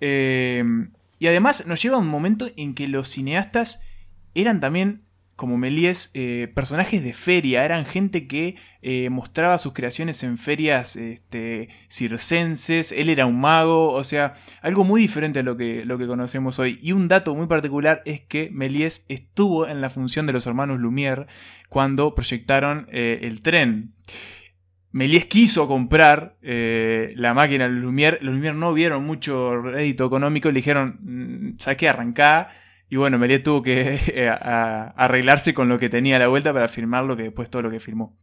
Eh, 0.00 0.62
y 1.18 1.26
además 1.26 1.66
nos 1.66 1.80
lleva 1.80 1.96
a 1.96 2.00
un 2.00 2.08
momento 2.08 2.50
en 2.56 2.74
que 2.74 2.88
los 2.88 3.08
cineastas 3.08 3.80
eran 4.34 4.60
también, 4.60 5.03
como 5.36 5.58
Méliès, 5.58 6.10
eh, 6.14 6.50
personajes 6.54 7.02
de 7.02 7.12
feria, 7.12 7.64
eran 7.64 7.86
gente 7.86 8.28
que 8.28 8.56
eh, 8.82 9.10
mostraba 9.10 9.58
sus 9.58 9.72
creaciones 9.72 10.22
en 10.22 10.38
ferias 10.38 10.94
este, 10.96 11.70
circenses, 11.88 12.92
él 12.92 13.08
era 13.08 13.26
un 13.26 13.40
mago, 13.40 13.92
o 13.92 14.04
sea, 14.04 14.34
algo 14.62 14.84
muy 14.84 15.00
diferente 15.00 15.40
a 15.40 15.42
lo 15.42 15.56
que, 15.56 15.84
lo 15.84 15.98
que 15.98 16.06
conocemos 16.06 16.58
hoy. 16.58 16.78
Y 16.82 16.92
un 16.92 17.08
dato 17.08 17.34
muy 17.34 17.46
particular 17.46 18.02
es 18.04 18.20
que 18.20 18.50
Méliès 18.52 19.04
estuvo 19.08 19.66
en 19.66 19.80
la 19.80 19.90
función 19.90 20.26
de 20.26 20.32
los 20.32 20.46
hermanos 20.46 20.78
Lumière 20.78 21.26
cuando 21.68 22.14
proyectaron 22.14 22.86
eh, 22.92 23.20
el 23.22 23.42
tren. 23.42 23.94
Méliès 24.92 25.24
quiso 25.24 25.66
comprar 25.66 26.36
la 26.40 27.34
máquina 27.34 27.64
de 27.64 27.74
Lumière. 27.74 28.18
Los 28.20 28.36
Lumière 28.36 28.54
no 28.54 28.72
vieron 28.72 29.04
mucho 29.04 29.60
rédito 29.60 30.06
económico. 30.06 30.52
Le 30.52 30.60
dijeron, 30.60 31.00
"Mm, 31.02 31.58
¿sabes 31.58 31.78
qué? 31.78 31.88
Arrancá. 31.88 32.50
Y 32.90 32.96
bueno, 32.96 33.18
Méliès 33.18 33.42
tuvo 33.42 33.62
que 33.62 33.98
eh, 34.14 34.28
a- 34.28 34.92
arreglarse 34.96 35.54
con 35.54 35.68
lo 35.68 35.78
que 35.78 35.88
tenía 35.88 36.16
a 36.16 36.18
la 36.20 36.28
vuelta 36.28 36.52
para 36.52 36.68
firmar 36.68 37.04
lo 37.04 37.16
que 37.16 37.24
después 37.24 37.50
todo 37.50 37.62
lo 37.62 37.70
que 37.70 37.80
firmó. 37.80 38.16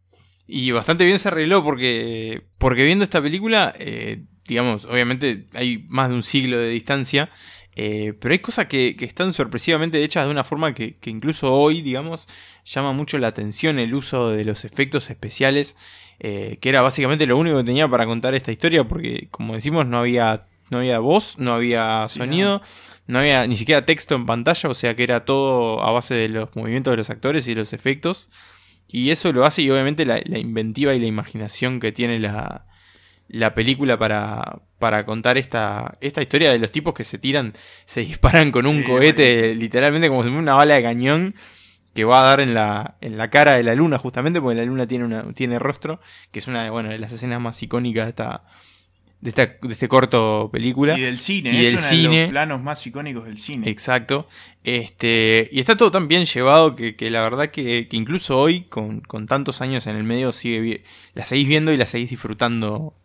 Y 0.48 0.72
bastante 0.72 1.06
bien 1.06 1.20
se 1.20 1.30
arregló 1.30 1.63
porque, 1.63 2.44
porque 2.58 2.84
viendo 2.84 3.03
esta 3.03 3.22
película, 3.22 3.74
eh, 3.80 4.24
digamos, 4.48 4.86
obviamente 4.86 5.48
hay 5.53 5.86
más 5.88 6.10
de 6.10 6.15
un 6.15 6.24
siglo 6.24 6.58
de 6.58 6.70
distancia, 6.70 7.30
eh, 7.75 8.13
pero 8.20 8.34
hay 8.34 8.39
cosas 8.39 8.65
que, 8.65 8.98
que 8.98 9.06
están 9.06 9.32
sorpresivamente 9.32 10.03
hechas 10.03 10.25
de 10.25 10.32
una 10.32 10.44
forma 10.44 10.74
que, 10.74 10.98
que 10.98 11.10
incluso 11.10 11.53
hoy, 11.53 11.82
digamos, 11.82 12.27
llama 12.65 12.91
mucho 12.91 13.18
la 13.18 13.27
atención 13.27 13.80
el 13.80 13.94
uso 13.94 14.30
de 14.32 14.44
los 14.44 14.65
efectos 14.65 15.10
especiales, 15.10 15.77
eh, 16.20 16.58
que 16.60 16.68
era 16.70 16.82
básicamente 16.82 17.25
lo 17.25 17.38
único 17.38 17.58
que 17.58 17.63
tenía 17.63 17.88
para 17.88 18.06
contar 18.06 18.34
esta 18.36 18.52
historia, 18.52 18.84
porque 18.84 19.30
como 19.32 19.54
decimos, 19.54 19.86
no 19.86 20.00
había, 20.00 20.47
no 20.69 20.80
había 20.80 21.00
voz, 21.00 21.38
no 21.38 21.54
había 21.54 22.08
Sí, 22.10 22.19
sonido. 22.19 22.62
No 23.12 23.19
había 23.19 23.45
ni 23.45 23.58
siquiera 23.58 23.86
texto 23.86 24.15
en 24.15 24.26
pantalla, 24.26 24.69
o 24.69 24.74
sea 24.74 24.95
que 24.95 25.04
era 25.04 25.26
todo 25.26 25.84
a 25.84 25.91
base 25.91 26.13
de 26.13 26.30
los 26.30 26.56
movimientos 26.56 26.93
de 26.93 26.97
los 26.97 27.10
actores 27.10 27.45
y 27.47 27.54
de 27.54 27.60
los 27.60 27.74
efectos. 27.74 28.30
Y 28.88 29.10
eso 29.12 29.34
lo 29.34 29.45
hace 29.45 29.63
y 29.63 29.69
obviamente 29.69 30.06
la, 30.06 30.21
la 30.24 30.39
inventiva 30.39 30.93
y 30.95 31.00
la 31.00 31.08
imaginación 31.08 31.82
que 31.82 31.91
tiene 31.91 32.19
la, 32.19 32.65
la 33.28 33.54
película 33.54 33.97
para, 33.97 34.62
para 34.80 35.06
contar 35.06 35.38
esta, 35.38 35.93
esta 36.00 36.21
historia 36.21 36.52
de 36.52 36.60
los 36.60 36.71
tipos 36.71 36.93
que 36.93 37.04
se 37.04 37.17
tiran, 37.17 37.54
se 37.86 38.02
disparan 38.02 38.52
con 38.52 38.65
un 38.65 38.78
Sí, 38.78 38.84
cohete, 38.84 39.56
literalmente 39.56 40.08
como 40.08 40.24
si 40.24 40.30
fuera 40.30 40.41
una 40.41 40.54
bala 40.54 40.76
de 40.76 40.84
cañón 40.84 41.36
que 41.93 42.06
va 42.06 42.21
a 42.21 42.26
dar 42.26 42.39
en 42.39 42.54
la, 42.54 42.95
en 43.02 43.17
la 43.17 43.30
cara 43.30 43.56
de 43.56 43.63
la 43.63 43.76
luna, 43.76 43.97
justamente 43.97 44.39
porque 44.39 44.56
la 44.58 44.65
luna 44.65 44.88
tiene, 44.88 45.04
una, 45.04 45.34
tiene 45.34 45.60
rostro, 45.60 46.00
que 46.32 46.39
es 46.39 46.47
una 46.47 46.71
bueno, 46.71 46.89
de 46.89 47.00
las 47.00 47.12
escenas 47.12 47.41
más 47.41 47.62
icónicas 47.62 48.06
de 48.06 48.10
esta, 48.12 48.43
de 49.21 49.29
esta, 49.29 49.45
de 49.45 49.71
este 49.73 49.88
corto 49.88 50.49
película. 50.51 50.97
Y 50.97 51.01
del 51.01 51.19
cine, 51.19 51.53
Y 51.53 51.57
es 51.57 51.63
del 51.65 51.73
uno 51.75 51.81
de 51.84 51.88
cine. 51.89 52.21
los 52.23 52.29
planos 52.31 52.62
más 52.62 52.86
icónicos 52.88 53.25
del 53.25 53.38
cine. 53.38 53.69
Exacto. 53.69 54.27
Este, 54.63 55.47
y 55.51 55.60
está 55.60 55.77
todo 55.77 55.91
tan 55.91 56.07
bien 56.07 56.25
llevado 56.25 56.75
que, 56.75 56.95
que 56.95 57.10
la 57.10 57.21
verdad 57.21 57.49
que, 57.51 57.88
que 57.88 57.97
incluso 57.97 58.38
hoy, 58.39 58.62
con, 58.63 59.01
con 59.01 59.27
tantos 59.27 59.62
años 59.62 59.88
en 59.88 59.95
el 59.95 60.03
medio, 60.03 60.31
sigue 60.31 60.84
la 61.13 61.23
seguís 61.25 61.47
viendo 61.47 61.71
y 61.71 61.77
la 61.77 61.86
seguís 61.86 62.10
disfrutando. 62.10 62.95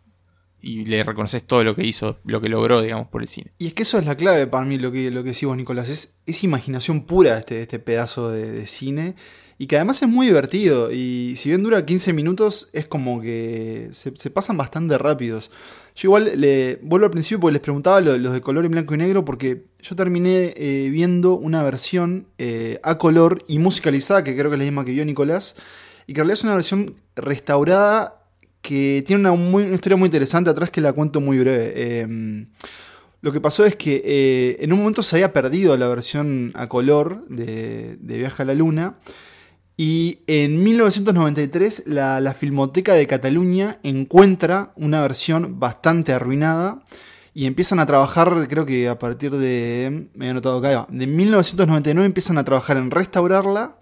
Y 0.59 0.85
le 0.85 1.03
reconoces 1.03 1.43
todo 1.43 1.63
lo 1.63 1.75
que 1.75 1.85
hizo, 1.85 2.19
lo 2.25 2.41
que 2.41 2.49
logró, 2.49 2.81
digamos, 2.81 3.07
por 3.09 3.21
el 3.21 3.27
cine. 3.27 3.51
Y 3.59 3.67
es 3.67 3.73
que 3.73 3.83
eso 3.83 3.99
es 3.99 4.05
la 4.07 4.17
clave 4.17 4.47
para 4.47 4.65
mí, 4.65 4.79
lo 4.79 4.91
que, 4.91 5.11
lo 5.11 5.23
que 5.23 5.29
decís 5.29 5.47
vos, 5.47 5.55
Nicolás. 5.55 5.87
Es, 5.87 6.17
es 6.25 6.43
imaginación 6.43 7.01
pura 7.05 7.37
este, 7.37 7.61
este 7.61 7.77
pedazo 7.77 8.31
de, 8.31 8.51
de 8.51 8.65
cine. 8.65 9.13
Y 9.59 9.65
que 9.65 9.75
además 9.75 10.01
es 10.01 10.07
muy 10.07 10.27
divertido. 10.27 10.91
Y 10.91 11.35
si 11.35 11.49
bien 11.49 11.63
dura 11.63 11.83
15 11.83 12.13
minutos, 12.13 12.69
es 12.73 12.85
como 12.85 13.21
que 13.21 13.89
se, 13.91 14.11
pasan 14.29 14.55
bastante 14.57 14.97
rápidos. 14.97 15.49
Yo 15.95 16.09
igual 16.09 16.39
le 16.39 16.79
vuelvo 16.83 17.05
al 17.05 17.11
principio 17.11 17.39
porque 17.39 17.53
les 17.53 17.61
preguntaba 17.61 17.99
lo- 18.01 18.17
los 18.17 18.33
de 18.33 18.41
color 18.41 18.65
en 18.65 18.71
blanco 18.71 18.93
y 18.93 18.97
negro. 18.97 19.25
Porque 19.25 19.65
yo 19.81 19.95
terminé 19.95 20.53
eh, 20.55 20.89
viendo 20.91 21.33
una 21.33 21.63
versión 21.63 22.27
eh, 22.37 22.79
a 22.83 22.99
color 22.99 23.43
y 23.47 23.57
musicalizada, 23.57 24.23
que 24.23 24.35
creo 24.35 24.51
que 24.51 24.55
es 24.55 24.59
la 24.59 24.65
misma 24.65 24.85
que 24.85 24.91
vio 24.91 25.05
Nicolás. 25.05 25.55
Y 26.05 26.13
que 26.13 26.21
en 26.21 26.27
realidad 26.27 26.39
es 26.39 26.43
una 26.43 26.53
versión 26.53 26.95
restaurada 27.15 28.23
que 28.61 29.03
tiene 29.07 29.29
una, 29.29 29.73
historia 29.73 29.97
muy 29.97 30.07
interesante 30.07 30.49
atrás 30.49 30.69
que 30.69 30.81
la 30.81 30.93
cuento 30.93 31.19
muy 31.19 31.39
breve. 31.39 31.73
Eh, 31.75 32.45
lo 33.21 33.31
que 33.31 33.41
pasó 33.41 33.65
es 33.65 33.75
que 33.75 34.01
eh, 34.05 34.57
en 34.59 34.71
un 34.71 34.79
momento 34.79 35.01
se 35.01 35.15
había 35.15 35.33
perdido 35.33 35.75
la 35.77 35.87
versión 35.87 36.51
a 36.55 36.67
color 36.69 37.25
de, 37.27 37.97
de 37.99 38.17
Viaje 38.17 38.43
a 38.43 38.45
la 38.45 38.53
Luna. 38.53 38.97
Y 39.79 40.21
en 40.25 40.63
1993 40.63 41.83
la, 41.85 42.19
la 42.19 42.33
Filmoteca 42.33 42.95
de 42.95 43.05
Cataluña 43.05 43.79
encuentra 43.83 44.73
una 44.75 45.01
versión 45.01 45.59
bastante 45.59 46.13
arruinada. 46.13 46.81
Y 47.35 47.45
empiezan 47.45 47.79
a 47.79 47.85
trabajar, 47.85 48.47
creo 48.49 48.65
que 48.65 48.89
a 48.89 48.97
partir 48.97 49.31
de. 49.35 50.09
Me 50.15 50.25
he 50.25 50.29
anotado 50.31 50.57
acá, 50.57 50.87
de 50.89 51.05
1999 51.05 52.07
empiezan 52.07 52.39
a 52.39 52.43
trabajar 52.43 52.77
en 52.77 52.89
restaurarla, 52.89 53.77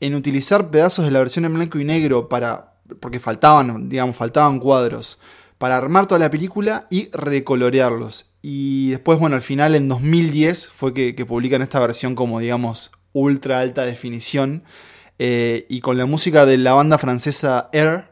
en 0.00 0.16
utilizar 0.16 0.72
pedazos 0.72 1.04
de 1.04 1.12
la 1.12 1.20
versión 1.20 1.44
en 1.44 1.54
blanco 1.54 1.78
y 1.78 1.84
negro 1.84 2.28
para. 2.28 2.74
porque 2.98 3.20
faltaban, 3.20 3.88
digamos, 3.88 4.16
faltaban 4.16 4.58
cuadros, 4.58 5.20
para 5.56 5.76
armar 5.76 6.08
toda 6.08 6.18
la 6.18 6.30
película 6.30 6.88
y 6.90 7.08
recolorearlos. 7.12 8.26
Y 8.42 8.90
después, 8.90 9.20
bueno, 9.20 9.36
al 9.36 9.42
final 9.42 9.76
en 9.76 9.86
2010 9.86 10.68
fue 10.70 10.92
que 10.92 11.26
publican 11.26 11.62
esta 11.62 11.78
versión 11.78 12.16
como, 12.16 12.40
digamos, 12.40 12.90
ultra 13.12 13.60
alta 13.60 13.84
definición. 13.84 14.64
Eh, 15.18 15.66
y 15.68 15.80
con 15.80 15.96
la 15.96 16.06
música 16.06 16.46
de 16.46 16.58
la 16.58 16.72
banda 16.74 16.98
francesa 16.98 17.68
Air, 17.72 18.10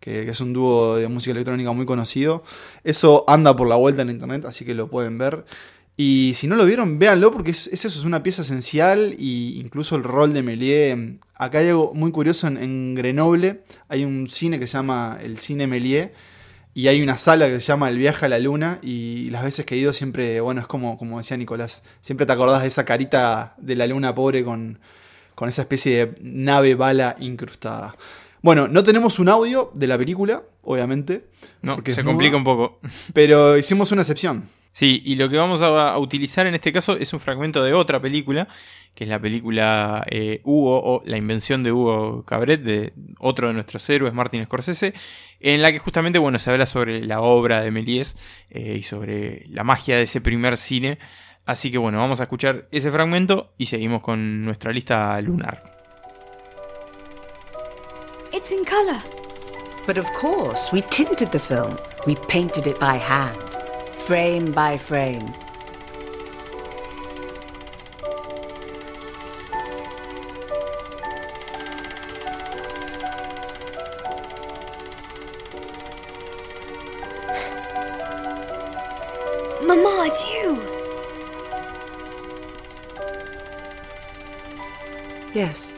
que, 0.00 0.28
es 0.28 0.40
un 0.40 0.52
dúo 0.52 0.96
de 0.96 1.08
música 1.08 1.32
electrónica 1.32 1.72
muy 1.72 1.86
conocido. 1.86 2.42
Eso 2.84 3.24
anda 3.28 3.54
por 3.56 3.68
la 3.68 3.76
vuelta 3.76 4.02
en 4.02 4.10
internet, 4.10 4.44
así 4.44 4.64
que 4.64 4.74
lo 4.74 4.88
pueden 4.88 5.18
ver. 5.18 5.44
Y 5.96 6.32
si 6.34 6.46
no 6.46 6.54
lo 6.54 6.64
vieron, 6.64 6.98
véanlo 6.98 7.32
porque 7.32 7.50
es, 7.50 7.66
es 7.66 7.84
eso, 7.84 7.98
es 7.98 8.04
una 8.04 8.22
pieza 8.22 8.42
esencial 8.42 9.16
y 9.18 9.58
incluso 9.58 9.96
el 9.96 10.04
rol 10.04 10.32
de 10.32 10.42
Méliès. 10.42 10.96
Acá 11.34 11.58
hay 11.58 11.68
algo 11.68 11.92
muy 11.92 12.12
curioso 12.12 12.46
en, 12.46 12.56
en 12.56 12.94
Grenoble, 12.94 13.62
hay 13.88 14.04
un 14.04 14.28
cine 14.28 14.60
que 14.60 14.68
se 14.68 14.74
llama 14.74 15.18
el 15.22 15.38
Cine 15.38 15.66
Méliès 15.66 16.10
y 16.72 16.86
hay 16.86 17.02
una 17.02 17.18
sala 17.18 17.48
que 17.48 17.60
se 17.60 17.66
llama 17.66 17.88
El 17.88 17.98
Viaje 17.98 18.26
a 18.26 18.28
la 18.28 18.38
Luna 18.38 18.78
y 18.82 19.30
las 19.30 19.42
veces 19.42 19.66
que 19.66 19.74
he 19.74 19.78
ido 19.78 19.92
siempre, 19.92 20.40
bueno, 20.40 20.60
es 20.60 20.68
como, 20.68 20.96
como 20.96 21.18
decía 21.18 21.36
Nicolás, 21.36 21.82
siempre 22.00 22.24
te 22.24 22.32
acordás 22.32 22.62
de 22.62 22.68
esa 22.68 22.84
carita 22.84 23.56
de 23.58 23.74
la 23.74 23.88
luna 23.88 24.14
pobre 24.14 24.44
con, 24.44 24.78
con 25.38 25.48
esa 25.48 25.62
especie 25.62 25.96
de 26.06 26.14
nave 26.20 26.74
bala 26.74 27.14
incrustada. 27.20 27.94
Bueno, 28.42 28.66
no 28.66 28.82
tenemos 28.82 29.20
un 29.20 29.28
audio 29.28 29.70
de 29.72 29.86
la 29.86 29.96
película, 29.96 30.42
obviamente, 30.64 31.26
No, 31.62 31.76
Porque 31.76 31.92
se 31.92 32.02
complica 32.02 32.36
muda. 32.36 32.38
un 32.38 32.44
poco. 32.44 32.80
pero 33.14 33.56
hicimos 33.56 33.92
una 33.92 34.02
excepción. 34.02 34.48
Sí, 34.72 35.00
y 35.04 35.14
lo 35.14 35.28
que 35.28 35.36
vamos 35.36 35.62
a, 35.62 35.90
a 35.90 35.98
utilizar 35.98 36.48
en 36.48 36.56
este 36.56 36.72
caso 36.72 36.96
es 36.96 37.12
un 37.12 37.20
fragmento 37.20 37.62
de 37.62 37.72
otra 37.72 38.00
película, 38.00 38.48
que 38.96 39.04
es 39.04 39.10
la 39.10 39.20
película 39.20 40.04
eh, 40.10 40.40
Hugo 40.42 40.80
o 40.82 41.02
La 41.04 41.16
invención 41.16 41.62
de 41.62 41.70
Hugo 41.70 42.24
Cabret 42.24 42.62
de 42.62 42.92
otro 43.20 43.46
de 43.46 43.54
nuestros 43.54 43.88
héroes, 43.90 44.12
Martin 44.12 44.44
Scorsese, 44.44 44.92
en 45.38 45.62
la 45.62 45.70
que 45.70 45.78
justamente 45.78 46.18
bueno, 46.18 46.40
se 46.40 46.50
habla 46.50 46.66
sobre 46.66 47.00
la 47.04 47.20
obra 47.20 47.60
de 47.60 47.70
Méliès 47.70 48.16
eh, 48.50 48.76
y 48.80 48.82
sobre 48.82 49.46
la 49.50 49.62
magia 49.62 49.96
de 49.96 50.02
ese 50.02 50.20
primer 50.20 50.56
cine. 50.56 50.98
Así 51.48 51.70
que 51.70 51.78
bueno, 51.78 51.98
vamos 51.98 52.20
a 52.20 52.24
escuchar 52.24 52.66
ese 52.70 52.90
fragmento 52.90 53.54
y 53.56 53.64
seguimos 53.64 54.02
con 54.02 54.44
nuestra 54.44 54.70
lista 54.70 55.18
lunar. 55.22 55.62
It's 58.34 58.52
in 58.52 58.66
color. 58.66 59.00
But 59.86 59.96
of 59.96 60.04
course, 60.12 60.70
we 60.74 60.82
tinted 60.82 61.30
the 61.30 61.38
film. 61.38 61.74
We 62.06 62.16
painted 62.28 62.66
it 62.66 62.78
by 62.78 62.98
hand, 62.98 63.38
frame 64.06 64.52
by 64.52 64.76
frame. 64.76 65.24
Yes. 85.38 85.72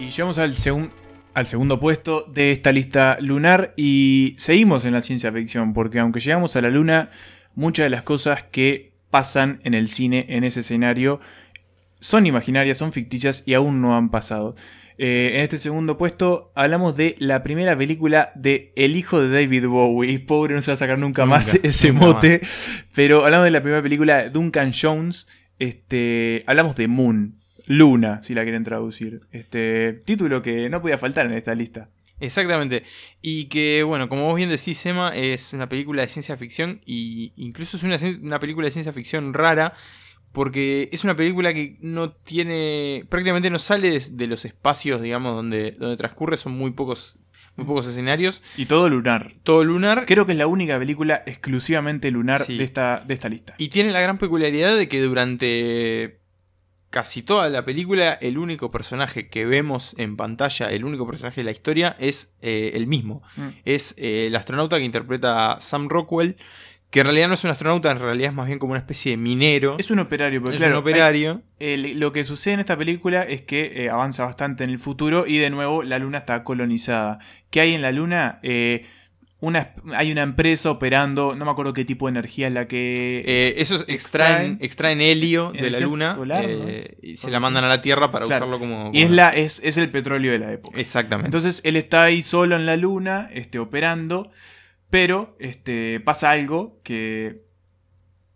Y 0.00 0.10
llegamos 0.10 0.38
al, 0.38 0.54
segun- 0.56 0.90
al 1.34 1.46
segundo 1.46 1.78
puesto 1.78 2.24
de 2.32 2.50
esta 2.50 2.72
lista 2.72 3.16
lunar 3.20 3.72
y 3.76 4.34
seguimos 4.38 4.84
en 4.84 4.94
la 4.94 5.00
ciencia 5.00 5.30
ficción, 5.30 5.74
porque 5.74 6.00
aunque 6.00 6.18
llegamos 6.20 6.56
a 6.56 6.60
la 6.60 6.70
luna, 6.70 7.10
muchas 7.54 7.84
de 7.84 7.90
las 7.90 8.02
cosas 8.02 8.42
que 8.50 8.92
pasan 9.10 9.60
en 9.62 9.74
el 9.74 9.88
cine, 9.88 10.26
en 10.30 10.42
ese 10.42 10.60
escenario, 10.60 11.20
son 12.00 12.26
imaginarias, 12.26 12.78
son 12.78 12.92
ficticias 12.92 13.44
y 13.46 13.54
aún 13.54 13.80
no 13.80 13.96
han 13.96 14.10
pasado. 14.10 14.56
Eh, 15.00 15.34
en 15.34 15.40
este 15.42 15.58
segundo 15.58 15.96
puesto 15.96 16.50
hablamos 16.56 16.96
de 16.96 17.14
la 17.20 17.44
primera 17.44 17.78
película 17.78 18.32
de 18.34 18.72
El 18.74 18.96
hijo 18.96 19.20
de 19.20 19.28
David 19.30 19.66
Bowie. 19.68 20.18
Pobre, 20.26 20.54
no 20.56 20.62
se 20.62 20.72
va 20.72 20.74
a 20.74 20.78
sacar 20.78 20.98
nunca, 20.98 21.22
Nunca, 21.22 21.36
más 21.36 21.54
ese 21.62 21.92
nunca 21.92 22.06
mote. 22.06 22.40
Pero 22.94 23.24
hablamos 23.24 23.44
de 23.44 23.52
la 23.52 23.60
primera 23.62 23.82
película 23.82 24.24
de 24.24 24.30
Duncan 24.30 24.72
Jones. 24.72 25.28
Este, 25.60 26.42
hablamos 26.46 26.74
de 26.74 26.88
Moon. 26.88 27.34
Luna, 27.68 28.22
si 28.22 28.34
la 28.34 28.42
quieren 28.42 28.64
traducir. 28.64 29.20
Este 29.30 29.92
título 30.04 30.42
que 30.42 30.68
no 30.70 30.80
podía 30.82 30.98
faltar 30.98 31.26
en 31.26 31.32
esta 31.32 31.54
lista. 31.54 31.90
Exactamente. 32.20 32.82
Y 33.22 33.44
que, 33.44 33.84
bueno, 33.84 34.08
como 34.08 34.24
vos 34.24 34.34
bien 34.36 34.48
decís, 34.50 34.84
Emma, 34.86 35.12
es 35.14 35.52
una 35.52 35.68
película 35.68 36.02
de 36.02 36.08
ciencia 36.08 36.36
ficción 36.36 36.80
y 36.84 37.32
incluso 37.36 37.76
es 37.76 37.84
una, 37.84 37.96
una 38.20 38.40
película 38.40 38.64
de 38.66 38.72
ciencia 38.72 38.92
ficción 38.92 39.34
rara 39.34 39.72
porque 40.32 40.88
es 40.92 41.04
una 41.04 41.14
película 41.16 41.54
que 41.54 41.76
no 41.80 42.10
tiene, 42.12 43.04
prácticamente 43.08 43.50
no 43.50 43.58
sale 43.58 43.90
de, 43.92 44.02
de 44.10 44.26
los 44.26 44.44
espacios, 44.44 45.00
digamos, 45.00 45.34
donde, 45.34 45.72
donde 45.78 45.96
transcurre, 45.96 46.36
son 46.36 46.52
muy 46.52 46.72
pocos, 46.72 47.18
muy 47.56 47.66
pocos 47.66 47.86
escenarios. 47.86 48.42
Y 48.56 48.66
todo 48.66 48.88
lunar. 48.90 49.32
Todo 49.42 49.64
lunar. 49.64 50.04
Creo 50.06 50.26
que 50.26 50.32
es 50.32 50.38
la 50.38 50.46
única 50.46 50.78
película 50.78 51.22
exclusivamente 51.26 52.10
lunar 52.10 52.42
Sí. 52.42 52.58
de, 52.58 52.64
esta, 52.64 53.02
de 53.06 53.14
esta 53.14 53.28
lista. 53.28 53.54
Y 53.58 53.68
tiene 53.68 53.90
la 53.90 54.00
gran 54.00 54.18
peculiaridad 54.18 54.76
de 54.76 54.86
que 54.88 55.00
durante 55.00 56.18
casi 56.90 57.22
toda 57.22 57.48
la 57.50 57.64
película 57.64 58.12
el 58.12 58.38
único 58.38 58.70
personaje 58.70 59.28
que 59.28 59.44
vemos 59.44 59.94
en 59.98 60.16
pantalla, 60.16 60.70
el 60.70 60.84
único 60.84 61.06
personaje 61.06 61.40
de 61.40 61.44
la 61.44 61.50
historia 61.50 61.96
es 61.98 62.34
eh, 62.42 62.72
el 62.74 62.86
mismo. 62.86 63.22
Mm. 63.36 63.48
Es 63.64 63.94
eh, 63.98 64.26
el 64.28 64.36
astronauta 64.36 64.78
que 64.78 64.84
interpreta 64.84 65.52
a 65.52 65.60
Sam 65.60 65.88
Rockwell, 65.88 66.36
que 66.90 67.00
en 67.00 67.06
realidad 67.06 67.28
no 67.28 67.34
es 67.34 67.44
un 67.44 67.50
astronauta, 67.50 67.90
en 67.90 67.98
realidad 67.98 68.30
es 68.30 68.34
más 68.34 68.46
bien 68.46 68.58
como 68.58 68.70
una 68.72 68.80
especie 68.80 69.10
de 69.10 69.16
minero. 69.18 69.76
Es 69.78 69.90
un 69.90 69.98
operario, 69.98 70.40
porque 70.40 70.54
Es 70.54 70.60
claro, 70.60 70.76
un 70.76 70.80
operario. 70.80 71.42
hay- 71.60 71.72
el- 71.74 72.00
lo 72.00 72.12
que 72.12 72.24
sucede 72.24 72.54
en 72.54 72.60
esta 72.60 72.78
película 72.78 73.22
es 73.24 73.42
que 73.42 73.84
eh, 73.84 73.90
avanza 73.90 74.24
bastante 74.24 74.64
en 74.64 74.70
el 74.70 74.78
futuro 74.78 75.26
y 75.26 75.36
de 75.36 75.50
nuevo 75.50 75.82
la 75.82 75.98
luna 75.98 76.16
está 76.18 76.42
colonizada. 76.44 77.18
¿Qué 77.50 77.60
hay 77.60 77.74
en 77.74 77.82
la 77.82 77.92
luna? 77.92 78.38
Eh, 78.42 78.86
una, 79.40 79.72
hay 79.94 80.10
una 80.10 80.22
empresa 80.22 80.70
operando, 80.70 81.36
no 81.36 81.44
me 81.44 81.50
acuerdo 81.52 81.72
qué 81.72 81.84
tipo 81.84 82.06
de 82.06 82.10
energía 82.10 82.48
es 82.48 82.52
la 82.52 82.66
que... 82.66 83.22
Eh, 83.24 83.54
esos 83.58 83.84
extraen, 83.86 84.58
extraen- 84.58 85.00
helio 85.00 85.52
de 85.52 85.70
la 85.70 85.78
luna 85.78 86.14
solar, 86.16 86.44
eh, 86.48 86.96
¿no? 87.00 87.08
y 87.08 87.16
se 87.16 87.30
la 87.30 87.38
mandan 87.38 87.62
a 87.64 87.68
la 87.68 87.80
Tierra 87.80 88.10
para 88.10 88.26
Claro. 88.26 88.46
usarlo 88.46 88.58
como... 88.58 88.90
y 88.92 89.02
es, 89.02 89.10
la, 89.10 89.30
es, 89.30 89.60
es 89.62 89.76
el 89.76 89.90
petróleo 89.90 90.32
de 90.32 90.40
la 90.40 90.52
época. 90.52 90.80
Exactamente. 90.80 91.28
Entonces 91.28 91.60
él 91.64 91.76
está 91.76 92.02
ahí 92.04 92.20
solo 92.22 92.56
en 92.56 92.66
la 92.66 92.76
luna, 92.76 93.30
este, 93.32 93.60
operando, 93.60 94.32
pero 94.90 95.36
este, 95.38 96.00
pasa 96.00 96.32
algo 96.32 96.80
que 96.82 97.46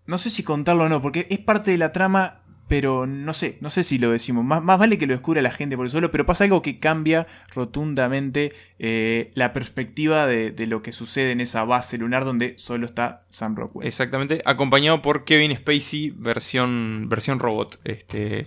no 0.06 0.18
sé 0.18 0.30
si 0.30 0.42
contarlo 0.44 0.84
o 0.84 0.88
no, 0.88 1.00
porque 1.02 1.26
es 1.30 1.38
parte 1.40 1.70
de 1.72 1.78
la 1.78 1.90
trama, 1.90 2.41
pero 2.72 3.06
no 3.06 3.34
sé, 3.34 3.58
no 3.60 3.68
sé 3.68 3.84
si 3.84 3.98
lo 3.98 4.10
decimos. 4.10 4.46
Más, 4.46 4.62
más 4.62 4.78
vale 4.78 4.96
que 4.96 5.06
lo 5.06 5.12
descubra 5.12 5.42
la 5.42 5.50
gente 5.50 5.76
por 5.76 5.84
el 5.84 5.92
solo, 5.92 6.10
pero 6.10 6.24
pasa 6.24 6.44
algo 6.44 6.62
que 6.62 6.80
cambia 6.80 7.26
rotundamente 7.54 8.54
eh, 8.78 9.30
la 9.34 9.52
perspectiva 9.52 10.26
de, 10.26 10.52
de 10.52 10.66
lo 10.66 10.80
que 10.80 10.90
sucede 10.92 11.32
en 11.32 11.42
esa 11.42 11.64
base 11.64 11.98
lunar 11.98 12.24
donde 12.24 12.54
solo 12.56 12.86
está 12.86 13.24
Sam 13.28 13.56
Rockwell. 13.56 13.86
Exactamente, 13.86 14.40
acompañado 14.46 15.02
por 15.02 15.24
Kevin 15.24 15.54
Spacey 15.54 16.14
versión 16.16 17.08
versión 17.10 17.38
robot, 17.40 17.78
este 17.84 18.46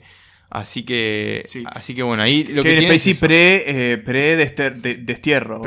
así 0.49 0.83
que 0.83 1.43
Sí. 1.45 1.63
así 1.67 1.93
que 1.93 2.01
bueno, 2.01 2.23
ahí 2.23 2.45
lo 2.45 2.63
que 2.63 2.69
Kevin 2.69 2.79
tiene 2.79 2.95
es 2.95 3.01
Spacey 3.03 3.27
pre, 3.27 3.91
eh, 3.93 3.97
pre 3.99 4.37
dester- 4.39 4.81
de- 4.81 4.95
destierro, 4.95 5.61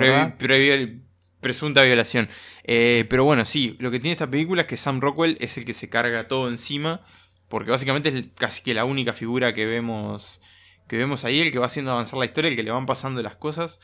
presunta 1.41 1.83
violación. 1.85 2.29
Eh, 2.65 3.05
pero 3.09 3.25
bueno, 3.25 3.45
sí, 3.45 3.77
lo 3.79 3.93
que 3.93 4.01
tiene 4.01 4.13
esta 4.15 4.29
película 4.29 4.63
es 4.63 4.67
que 4.67 4.77
Sam 4.77 5.01
Rockwell 5.01 5.37
es 5.41 5.57
el 5.57 5.65
que 5.65 5.75
se 5.75 5.89
carga 5.89 6.27
todo 6.27 6.49
encima, 6.49 7.03
porque 7.49 7.71
básicamente 7.71 8.09
es 8.11 8.25
casi 8.35 8.63
que 8.63 8.75
la 8.75 8.85
única 8.85 9.13
figura 9.13 9.53
que 9.55 9.67
vemos 9.67 10.41
que 10.89 10.97
vemos 10.97 11.25
ahí, 11.27 11.41
el 11.41 11.53
que 11.53 11.59
va 11.59 11.67
haciendo 11.67 11.91
avanzar 11.93 12.19
la 12.19 12.25
historia, 12.25 12.49
el 12.49 12.57
que 12.57 12.63
le 12.63 12.71
van 12.71 12.87
pasando 12.87 13.23
las 13.23 13.37
cosas. 13.37 13.79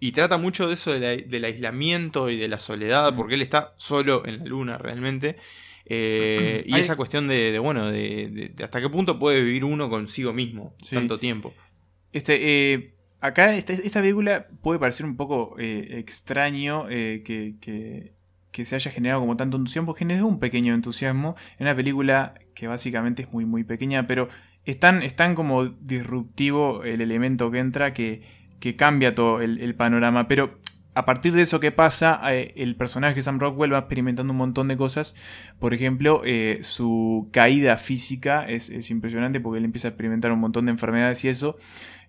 Y 0.00 0.12
trata 0.12 0.38
mucho 0.38 0.66
de 0.66 0.74
eso 0.74 0.92
de 0.92 1.00
la- 1.00 1.22
del 1.28 1.44
aislamiento 1.44 2.30
y 2.30 2.38
de 2.38 2.48
la 2.48 2.58
soledad, 2.58 3.14
porque 3.14 3.34
él 3.34 3.42
está 3.42 3.74
solo 3.76 4.24
en 4.24 4.38
la 4.38 4.44
luna 4.46 4.78
realmente. 4.78 5.36
Eh, 5.84 6.62
y 6.66 6.72
Hay- 6.74 6.80
esa 6.80 6.96
cuestión 6.96 7.28
de, 7.28 7.52
de, 7.52 7.58
bueno, 7.58 7.90
de, 7.90 8.28
de- 8.30 8.48
de 8.54 8.64
hasta 8.64 8.80
qué 8.80 8.88
punto 8.88 9.18
puede 9.18 9.42
vivir 9.42 9.64
uno 9.64 9.90
consigo 9.90 10.32
mismo 10.32 10.74
Sí. 10.82 10.94
tanto 10.94 11.18
tiempo. 11.18 11.52
Este, 12.12 12.72
eh, 12.72 12.94
acá 13.20 13.54
esta, 13.54 13.74
esta 13.74 14.00
película 14.00 14.46
puede 14.62 14.78
parecer 14.80 15.04
un 15.04 15.16
poco 15.18 15.54
eh, 15.58 15.96
extraño 15.98 16.86
que, 16.88 17.56
que- 17.60 18.12
que 18.58 18.64
se 18.64 18.74
haya 18.74 18.90
generado 18.90 19.20
como 19.20 19.36
tanto 19.36 19.56
entusiasmo, 19.56 19.94
generó 19.94 20.26
un 20.26 20.40
pequeño 20.40 20.74
entusiasmo 20.74 21.36
en 21.60 21.68
una 21.68 21.76
película 21.76 22.34
que 22.56 22.66
básicamente 22.66 23.22
es 23.22 23.32
muy 23.32 23.44
muy 23.44 23.62
pequeña, 23.62 24.08
pero 24.08 24.28
es 24.64 24.80
tan, 24.80 25.04
es 25.04 25.14
tan 25.14 25.36
como 25.36 25.66
disruptivo 25.66 26.82
el 26.82 27.00
elemento 27.00 27.52
que 27.52 27.60
entra 27.60 27.92
que, 27.94 28.22
que 28.58 28.74
cambia 28.74 29.14
todo 29.14 29.40
el, 29.42 29.74
panorama, 29.76 30.26
pero 30.26 30.58
a 30.94 31.04
partir 31.04 31.34
de 31.34 31.42
eso 31.42 31.60
que 31.60 31.70
pasa, 31.70 32.20
eh, 32.34 32.52
el 32.56 32.74
personaje 32.74 33.22
Sam 33.22 33.38
Rockwell 33.38 33.72
va 33.72 33.78
experimentando 33.78 34.32
un 34.32 34.38
montón 34.38 34.66
de 34.66 34.76
cosas. 34.76 35.14
Por 35.60 35.72
ejemplo, 35.72 36.22
eh, 36.24 36.58
su 36.62 37.28
caída 37.32 37.78
física 37.78 38.44
es, 38.48 38.70
es 38.70 38.90
impresionante 38.90 39.38
porque 39.38 39.58
él 39.58 39.66
empieza 39.66 39.86
a 39.86 39.90
experimentar 39.90 40.32
un 40.32 40.40
montón 40.40 40.66
de 40.66 40.72
enfermedades 40.72 41.24
y 41.24 41.28
eso 41.28 41.56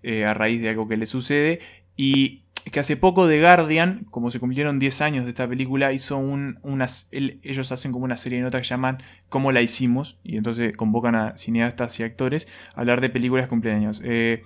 eh, 0.02 0.24
a 0.24 0.34
raíz 0.34 0.60
de 0.60 0.70
algo 0.70 0.88
que 0.88 0.96
le 0.96 1.06
sucede. 1.06 1.60
Y 1.96 2.42
que 2.70 2.80
hace 2.80 2.96
poco 2.96 3.28
The 3.28 3.40
Guardian, 3.40 4.06
como 4.10 4.30
se 4.30 4.38
cumplieron 4.38 4.78
10 4.78 5.00
años 5.00 5.24
de 5.24 5.30
esta 5.30 5.48
película, 5.48 5.92
hizo 5.92 6.18
un, 6.18 6.58
unas, 6.62 7.08
ellos 7.12 7.72
hacen 7.72 7.92
como 7.92 8.04
una 8.04 8.16
serie 8.16 8.38
de 8.38 8.44
notas 8.44 8.62
que 8.62 8.68
llaman 8.68 8.98
¿Cómo 9.28 9.52
la 9.52 9.62
hicimos? 9.62 10.18
Y 10.22 10.36
entonces 10.36 10.76
convocan 10.76 11.14
a 11.14 11.36
cineastas 11.36 11.98
y 12.00 12.02
actores 12.02 12.46
a 12.74 12.80
hablar 12.80 13.00
de 13.00 13.10
películas 13.10 13.48
cumpleaños. 13.48 14.00
Eh, 14.04 14.42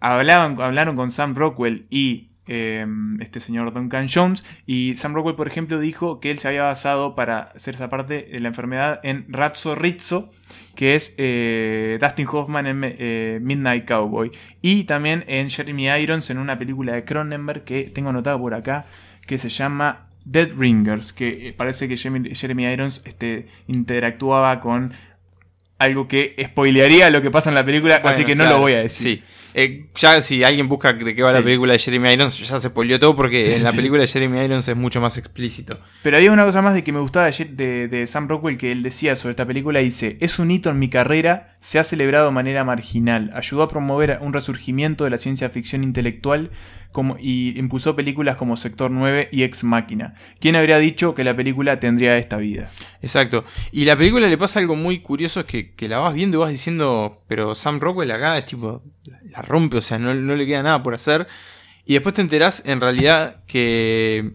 hablaban, 0.00 0.60
hablaron 0.60 0.96
con 0.96 1.10
Sam 1.10 1.34
Rockwell 1.34 1.86
y 1.90 2.28
eh, 2.46 2.86
este 3.20 3.40
señor 3.40 3.72
Duncan 3.72 4.08
Jones. 4.12 4.44
Y 4.66 4.96
Sam 4.96 5.14
Rockwell, 5.14 5.36
por 5.36 5.48
ejemplo, 5.48 5.78
dijo 5.78 6.20
que 6.20 6.30
él 6.30 6.38
se 6.38 6.48
había 6.48 6.62
basado 6.62 7.14
para 7.14 7.52
hacer 7.54 7.74
esa 7.74 7.88
parte 7.88 8.28
de 8.30 8.40
la 8.40 8.48
enfermedad 8.48 9.00
en 9.02 9.26
Razzo 9.28 9.74
Rizzo, 9.74 10.30
que 10.74 10.94
es 10.96 11.14
eh, 11.18 11.98
Dustin 12.00 12.26
Hoffman 12.30 12.66
en 12.66 12.80
eh, 12.84 13.38
Midnight 13.42 13.86
Cowboy. 13.86 14.30
Y 14.62 14.84
también 14.84 15.24
en 15.28 15.50
Jeremy 15.50 15.88
Irons 15.88 16.30
en 16.30 16.38
una 16.38 16.58
película 16.58 16.92
de 16.92 17.04
Cronenberg 17.04 17.64
que 17.64 17.84
tengo 17.84 18.10
anotado 18.10 18.38
por 18.38 18.54
acá, 18.54 18.86
que 19.26 19.38
se 19.38 19.48
llama 19.48 20.08
Dead 20.24 20.50
Ringers, 20.56 21.12
que 21.12 21.48
eh, 21.48 21.52
parece 21.52 21.88
que 21.88 21.96
Jeremy, 21.96 22.64
Irons 22.66 23.02
este, 23.04 23.46
interactuaba 23.66 24.60
con 24.60 24.92
algo 25.78 26.08
que 26.08 26.34
spoilearía 26.42 27.10
lo 27.10 27.20
que 27.20 27.30
pasa 27.30 27.50
en 27.50 27.54
la 27.54 27.64
película, 27.64 27.96
así 28.04 28.24
que 28.24 28.34
no 28.34 28.44
claro, 28.44 28.56
lo 28.56 28.62
voy 28.62 28.72
a 28.74 28.78
decir. 28.78 29.18
Sí. 29.18 29.22
Eh, 29.56 29.86
ya 29.94 30.20
si 30.20 30.42
alguien 30.42 30.68
busca 30.68 30.92
de 30.92 31.14
qué 31.14 31.22
va 31.22 31.32
la 31.32 31.40
película 31.42 31.72
de 31.74 31.78
Jeremy 31.78 32.12
Irons, 32.12 32.38
ya 32.46 32.58
se 32.58 32.68
spoileó 32.68 32.98
todo 32.98 33.14
porque 33.14 33.40
Sí, 33.42 33.52
en 33.52 33.62
la 33.62 33.70
sí. 33.70 33.76
película 33.76 34.00
de 34.02 34.08
Jeremy 34.08 34.40
Irons 34.40 34.66
es 34.66 34.76
mucho 34.76 35.00
más 35.00 35.16
explícito. 35.16 35.78
Pero 36.02 36.16
había 36.16 36.32
una 36.32 36.44
cosa 36.44 36.60
más 36.60 36.74
de 36.74 36.82
que 36.82 36.92
me 36.92 36.98
gustaba 37.00 37.30
de- 37.30 37.88
de 37.88 38.06
Sam 38.08 38.26
Rockwell 38.28 38.58
que 38.58 38.72
él 38.72 38.82
decía 38.82 39.14
sobre 39.16 39.30
esta 39.30 39.46
película. 39.46 39.78
Dice, 39.78 40.16
es 40.20 40.38
un 40.40 40.50
hito 40.50 40.70
en 40.70 40.78
mi 40.80 40.88
carrera, 40.88 41.56
se 41.60 41.78
ha 41.78 41.84
celebrado 41.84 42.26
de 42.26 42.32
manera 42.32 42.64
marginal, 42.64 43.30
ayudó 43.34 43.62
a 43.62 43.68
promover 43.68 44.18
un 44.20 44.32
resurgimiento 44.32 45.04
de 45.04 45.10
la 45.10 45.18
ciencia 45.18 45.48
ficción 45.50 45.84
intelectual 45.84 46.50
como, 46.90 47.16
y 47.18 47.58
impulsó 47.58 47.96
películas 47.96 48.36
como 48.36 48.56
Sector 48.56 48.90
9 48.90 49.28
y 49.32 49.42
Ex 49.42 49.64
Máquina. 49.64 50.14
¿Quién 50.40 50.54
habría 50.54 50.78
dicho 50.78 51.14
que 51.16 51.24
la 51.24 51.34
película 51.34 51.80
tendría 51.80 52.16
esta 52.18 52.36
vida? 52.36 52.70
Exacto. 53.02 53.44
Y 53.72 53.84
la 53.84 53.96
película 53.96 54.28
le 54.28 54.38
pasa 54.38 54.60
algo 54.60 54.76
muy 54.76 55.00
curioso, 55.00 55.40
es 55.40 55.46
que, 55.46 55.72
que 55.72 55.88
la 55.88 55.98
vas 55.98 56.14
viendo 56.14 56.36
y 56.38 56.40
vas 56.40 56.50
diciendo, 56.50 57.22
pero 57.26 57.54
Sam 57.56 57.80
Rockwell 57.80 58.12
acá 58.12 58.38
es 58.38 58.44
tipo, 58.44 58.82
la 59.34 59.42
rompe, 59.42 59.78
o 59.78 59.80
sea, 59.80 59.98
no, 59.98 60.14
no 60.14 60.36
le 60.36 60.46
queda 60.46 60.62
nada 60.62 60.82
por 60.82 60.94
hacer. 60.94 61.26
Y 61.84 61.94
después 61.94 62.14
te 62.14 62.22
enterás 62.22 62.62
en 62.64 62.80
realidad 62.80 63.42
que 63.46 64.34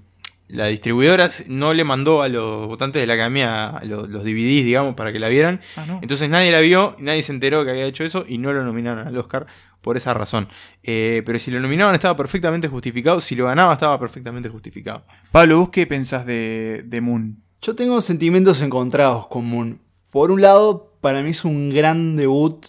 la 0.50 0.66
distribuidora 0.66 1.30
no 1.48 1.74
le 1.74 1.84
mandó 1.84 2.22
a 2.24 2.28
los 2.28 2.68
votantes 2.68 3.02
de 3.02 3.08
la 3.08 3.14
academia 3.14 3.76
los, 3.84 4.10
los 4.10 4.24
DVDs, 4.24 4.66
digamos, 4.66 4.96
para 4.96 5.12
que 5.12 5.20
la 5.20 5.30
vieran. 5.30 5.60
Ah, 5.76 5.86
no. 5.88 6.00
Entonces 6.02 6.30
nadie 6.30 6.52
la 6.52 6.60
vio, 6.60 6.96
nadie 7.00 7.24
se 7.24 7.32
enteró 7.32 7.64
que 7.64 7.72
había 7.72 7.86
hecho 7.86 8.04
eso 8.04 8.26
y 8.28 8.40
no 8.40 8.52
lo 8.52 8.64
nominaron 8.64 9.08
al 9.08 9.18
Oscar 9.18 9.46
por 9.82 9.96
esa 9.96 10.14
razón. 10.14 10.48
Eh, 10.84 11.22
pero 11.26 11.40
si 11.40 11.52
lo 11.52 11.60
nominaban 11.60 11.96
estaba 11.96 12.16
perfectamente 12.16 12.68
justificado, 12.68 13.20
si 13.20 13.36
lo 13.36 13.46
ganaba 13.46 13.74
estaba 13.74 14.00
perfectamente 14.00 14.50
justificado. 14.50 15.06
Pablo, 15.32 15.60
¿vos 15.60 15.70
qué 15.70 15.86
pensás 15.88 16.26
de, 16.26 16.84
de 16.86 17.02
Moon? 17.02 17.44
Yo 17.62 17.76
tengo 17.76 18.02
sentimientos 18.02 18.62
encontrados 18.62 19.28
con 19.28 19.46
Moon. 19.46 19.82
Por 20.10 20.32
un 20.32 20.42
lado, 20.42 20.94
para 21.02 21.22
mí 21.22 21.30
es 21.30 21.46
un 21.46 21.70
gran 21.70 22.16
debut 22.16 22.66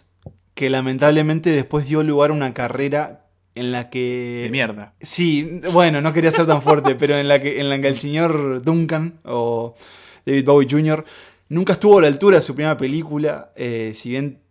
que 0.61 0.69
lamentablemente 0.69 1.49
después 1.49 1.89
dio 1.89 2.03
lugar 2.03 2.29
a 2.29 2.35
una 2.35 2.53
carrera 2.53 3.25
en 3.55 3.73
la 3.73 3.89
que... 3.89 4.43
De 4.43 4.51
mierda. 4.51 4.95
Sí, 5.01 5.63
bueno, 5.73 6.03
no 6.03 6.13
quería 6.13 6.31
ser 6.31 6.47
tan 6.47 6.61
fuerte, 6.61 6.97
pero 6.97 7.17
en 7.17 7.29
la, 7.29 7.41
que, 7.41 7.61
en 7.61 7.71
la 7.71 7.81
que 7.81 7.89
el 7.89 7.97
señor 7.97 8.61
Duncan 8.63 9.19
o 9.25 9.75
David 10.27 10.45
Bowie 10.45 10.69
Jr. 10.71 11.03
nunca 11.49 11.73
estuvo 11.73 11.97
a 11.97 12.03
la 12.03 12.09
altura 12.09 12.37
de 12.37 12.43
su 12.43 12.55
primera 12.55 12.77
película, 12.77 13.53
eh, 13.57 13.93
si 13.95 14.11
bien 14.11 14.43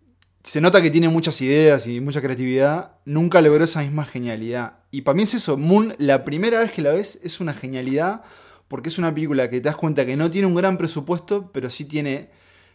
se 0.41 0.59
nota 0.61 0.81
que 0.81 0.89
tiene 0.89 1.09
muchas 1.09 1.39
ideas 1.41 1.85
y 1.85 2.01
mucha 2.01 2.23
creatividad, 2.23 2.93
nunca 3.05 3.39
logró 3.39 3.63
esa 3.63 3.81
misma 3.81 4.03
genialidad. 4.03 4.79
Y 4.89 5.01
para 5.01 5.15
mí 5.15 5.21
es 5.21 5.35
eso, 5.35 5.57
Moon, 5.57 5.93
la 5.99 6.25
primera 6.25 6.59
vez 6.59 6.71
que 6.71 6.81
la 6.81 6.91
ves 6.91 7.19
es 7.23 7.39
una 7.39 7.53
genialidad, 7.53 8.23
porque 8.67 8.89
es 8.89 8.97
una 8.97 9.13
película 9.13 9.47
que 9.51 9.61
te 9.61 9.69
das 9.69 9.75
cuenta 9.75 10.07
que 10.07 10.15
no 10.15 10.31
tiene 10.31 10.47
un 10.47 10.55
gran 10.55 10.79
presupuesto, 10.79 11.51
pero 11.51 11.69
sí 11.69 11.85
tiene 11.85 12.31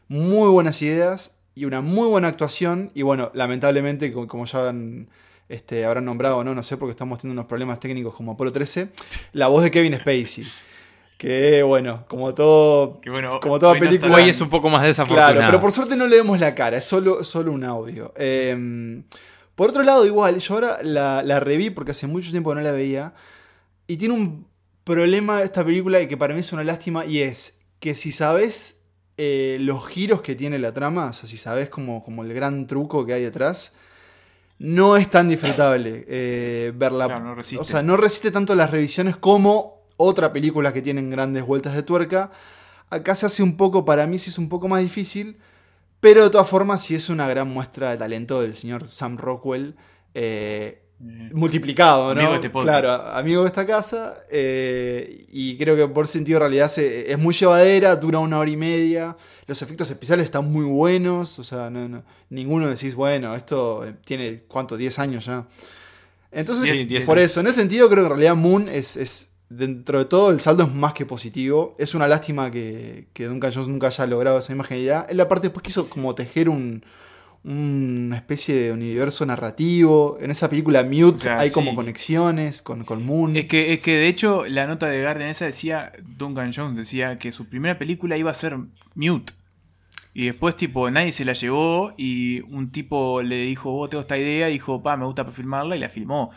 muy 0.06 0.48
buenas 0.50 0.80
ideas 0.82 1.40
y 1.54 1.64
una 1.64 1.80
muy 1.80 2.08
buena 2.08 2.28
actuación. 2.28 2.90
Y 2.94 3.02
bueno, 3.02 3.30
lamentablemente, 3.34 4.12
como, 4.12 4.44
ya 4.46 4.68
han, 4.68 5.08
este, 5.48 5.84
habrán 5.84 6.04
nombrado, 6.04 6.42
¿no? 6.44 6.54
no 6.54 6.62
sé, 6.62 6.76
porque 6.76 6.92
estamos 6.92 7.18
teniendo 7.18 7.40
unos 7.40 7.48
problemas 7.48 7.80
técnicos 7.80 8.14
como 8.14 8.32
Apolo 8.32 8.52
13, 8.52 8.90
la 9.32 9.48
voz 9.48 9.62
de 9.62 9.70
Kevin 9.70 9.96
Spacey. 9.96 10.46
Que 11.16 11.62
bueno, 11.62 12.04
como 12.08 12.34
todo. 12.34 13.00
Que 13.00 13.08
bueno, 13.08 13.38
como 13.40 13.58
toda 13.58 13.72
hoy 13.72 13.80
no 13.80 13.86
película. 13.86 14.14
Hoy 14.16 14.28
es 14.28 14.40
un 14.40 14.50
poco 14.50 14.68
más 14.68 14.82
desafortunado. 14.82 15.32
Claro, 15.32 15.46
pero 15.46 15.60
por 15.60 15.72
suerte 15.72 15.96
no 15.96 16.06
le 16.06 16.16
vemos 16.16 16.40
la 16.40 16.54
cara, 16.54 16.78
es 16.78 16.84
solo, 16.84 17.22
solo 17.22 17.52
un 17.52 17.64
audio. 17.64 18.12
Eh, 18.16 19.02
por 19.54 19.70
otro 19.70 19.84
lado, 19.84 20.04
igual, 20.04 20.38
yo 20.38 20.54
ahora 20.54 20.78
la, 20.82 21.22
la 21.22 21.38
reví 21.38 21.70
porque 21.70 21.92
hace 21.92 22.08
mucho 22.08 22.30
tiempo 22.30 22.50
que 22.50 22.56
no 22.56 22.62
la 22.62 22.72
veía. 22.72 23.14
Y 23.86 23.96
tiene 23.96 24.14
un 24.14 24.48
problema 24.82 25.42
esta 25.42 25.64
película 25.64 26.00
y 26.00 26.08
que 26.08 26.16
para 26.16 26.34
mí 26.34 26.40
es 26.40 26.52
una 26.52 26.64
lástima. 26.64 27.06
Y 27.06 27.20
es 27.20 27.60
que 27.78 27.94
si 27.94 28.10
sabes 28.10 28.80
eh, 29.16 29.58
los 29.60 29.86
giros 29.86 30.20
que 30.22 30.34
tiene 30.34 30.58
la 30.58 30.72
trama, 30.72 31.08
o 31.08 31.12
sea, 31.12 31.28
si 31.28 31.36
sabes 31.36 31.68
como, 31.68 32.02
como 32.04 32.24
el 32.24 32.34
gran 32.34 32.66
truco 32.66 33.06
que 33.06 33.14
hay 33.14 33.22
detrás, 33.22 33.72
no 34.58 34.96
es 34.96 35.10
tan 35.10 35.28
disfrutable 35.28 36.04
eh, 36.08 36.72
verla. 36.74 37.06
Claro, 37.06 37.34
no. 37.36 37.60
O 37.60 37.64
sea, 37.64 37.82
no 37.82 37.96
resiste 37.96 38.30
tanto 38.30 38.54
las 38.54 38.70
revisiones 38.70 39.16
como 39.16 39.82
otra 39.96 40.32
película 40.32 40.72
que 40.72 40.82
tienen 40.82 41.10
grandes 41.10 41.44
vueltas 41.44 41.74
de 41.74 41.82
tuerca. 41.82 42.30
Acá 42.90 43.14
se 43.14 43.26
hace 43.26 43.42
un 43.42 43.56
poco, 43.56 43.84
para 43.84 44.06
mí 44.06 44.18
sí 44.18 44.30
es 44.30 44.38
un 44.38 44.48
poco 44.48 44.68
más 44.68 44.80
difícil, 44.80 45.38
pero 46.00 46.24
de 46.24 46.30
todas 46.30 46.48
formas 46.48 46.82
sí 46.82 46.94
es 46.94 47.08
una 47.08 47.26
gran 47.28 47.48
muestra 47.48 47.90
de 47.90 47.98
talento 47.98 48.40
del 48.40 48.54
señor 48.54 48.86
Sam 48.88 49.16
Rockwell. 49.16 49.76
eh, 50.14 50.83
multiplicado, 51.32 52.14
¿no? 52.14 52.20
Amigo 52.20 52.30
de 52.30 52.36
este 52.46 52.50
claro, 52.50 52.92
amigo 53.08 53.42
de 53.42 53.48
esta 53.48 53.66
casa. 53.66 54.14
eh, 54.30 55.24
y 55.32 55.56
creo 55.56 55.76
que 55.76 55.86
por 55.88 56.06
sentido 56.08 56.36
de 56.36 56.40
realidad 56.46 56.68
se- 56.68 57.10
es 57.10 57.18
muy 57.18 57.34
llevadera, 57.34 57.96
dura 57.96 58.18
una 58.20 58.38
hora 58.38 58.50
y 58.50 58.56
media. 58.56 59.16
Los 59.46 59.60
efectos 59.62 59.90
especiales 59.90 60.24
están 60.24 60.50
muy 60.50 60.64
buenos. 60.64 61.38
O 61.38 61.44
sea, 61.44 61.70
no, 61.70 61.88
no- 61.88 62.04
ninguno 62.30 62.68
decís, 62.68 62.94
bueno, 62.94 63.34
esto 63.34 63.84
eh, 63.84 63.94
tiene, 64.04 64.42
¿cuánto? 64.48 64.76
10 64.76 64.98
años 64.98 65.26
ya. 65.26 65.46
Entonces, 66.32 66.86
por 67.06 67.18
años. 67.18 67.30
eso, 67.30 67.40
en 67.40 67.46
ese 67.46 67.60
sentido, 67.60 67.88
creo 67.88 68.02
que 68.02 68.06
en 68.06 68.10
realidad 68.16 68.34
Moon 68.36 68.68
es, 68.68 68.96
es, 68.96 69.30
dentro 69.48 69.98
de 70.00 70.04
todo, 70.06 70.30
el 70.30 70.40
saldo 70.40 70.64
es 70.64 70.72
más 70.72 70.92
que 70.92 71.06
positivo. 71.06 71.76
Es 71.78 71.94
una 71.94 72.08
lástima 72.08 72.50
que, 72.50 73.06
que 73.12 73.26
Duncan 73.26 73.52
Jones 73.52 73.68
nunca 73.68 73.86
haya 73.88 74.06
logrado 74.06 74.38
esa 74.38 74.52
misma 74.52 74.64
genialidad. 74.64 75.06
Él, 75.08 75.20
aparte, 75.20 75.46
después 75.48 75.62
quiso 75.62 75.88
como 75.88 76.14
tejer 76.14 76.48
un, 76.48 76.84
una 77.44 78.16
especie 78.16 78.54
de 78.54 78.72
universo 78.72 79.24
narrativo. 79.26 80.16
En 80.20 80.30
esa 80.30 80.48
película 80.48 80.82
Mute 80.82 81.14
O 81.14 81.18
sea, 81.18 81.38
hay 81.38 81.50
como 81.50 81.74
conexiones 81.74 82.62
con, 82.62 82.84
con 82.84 83.04
Moon. 83.04 83.36
Es 83.36 83.44
que, 83.44 83.74
es 83.74 83.80
que 83.80 83.96
de 83.96 84.08
hecho 84.08 84.46
la 84.46 84.66
nota 84.66 84.86
de 84.86 85.02
Guardian 85.02 85.28
esa 85.28 85.44
decía, 85.44 85.92
Duncan 86.02 86.52
Jones 86.54 86.76
decía 86.76 87.18
que 87.18 87.32
su 87.32 87.48
primera 87.48 87.78
película 87.78 88.16
iba 88.16 88.30
a 88.30 88.34
ser 88.34 88.56
Mute. 88.94 89.34
Y 90.14 90.26
después 90.26 90.56
tipo 90.56 90.88
nadie 90.90 91.12
se 91.12 91.24
la 91.24 91.32
llevó 91.32 91.92
y 91.98 92.40
un 92.42 92.70
tipo 92.70 93.20
le 93.20 93.38
dijo, 93.38 93.72
vos 93.72 93.90
tengo 93.90 94.00
esta 94.00 94.16
idea, 94.16 94.48
y 94.48 94.54
dijo, 94.54 94.82
pa, 94.82 94.96
me 94.96 95.04
gusta 95.04 95.24
para 95.24 95.34
filmarla 95.34 95.76
y 95.76 95.80
la 95.80 95.88
filmó. 95.88 96.30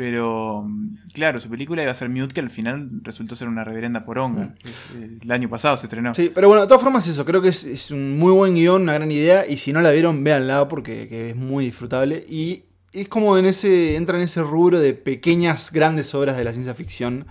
Pero 0.00 0.64
mm, 0.66 0.96
claro, 1.12 1.38
su 1.40 1.50
película 1.50 1.82
iba 1.82 1.92
a 1.92 1.94
ser 1.94 2.08
Mute 2.08 2.32
que 2.32 2.40
al 2.40 2.48
final 2.48 2.88
resultó 3.02 3.36
ser 3.36 3.48
una 3.48 3.64
reverenda 3.64 4.06
poronga. 4.06 4.54
Eh, 4.94 5.18
El 5.20 5.30
año 5.30 5.50
pasado 5.50 5.76
se 5.76 5.84
estrenó. 5.84 6.14
Sí, 6.14 6.30
pero 6.34 6.48
bueno, 6.48 6.62
de 6.62 6.68
todas 6.68 6.82
formas 6.82 7.06
eso, 7.06 7.26
creo 7.26 7.42
que 7.42 7.50
es, 7.50 7.64
es 7.64 7.90
un 7.90 8.18
muy 8.18 8.32
buen 8.32 8.54
guion, 8.54 8.80
una 8.80 8.94
gran 8.94 9.12
idea, 9.12 9.46
y 9.46 9.58
si 9.58 9.74
no 9.74 9.82
la 9.82 9.90
vieron, 9.90 10.24
véanla 10.24 10.68
porque 10.68 11.06
que 11.06 11.28
es 11.28 11.36
muy 11.36 11.66
disfrutable. 11.66 12.24
Y 12.26 12.64
es 12.94 13.08
como 13.08 13.36
en 13.36 13.44
ese, 13.44 13.96
entra 13.96 14.16
en 14.16 14.22
ese 14.22 14.40
rubro 14.40 14.80
de 14.80 14.94
pequeñas, 14.94 15.70
grandes 15.70 16.14
obras 16.14 16.38
de 16.38 16.44
la 16.44 16.52
ciencia 16.54 16.74
ficción 16.74 17.26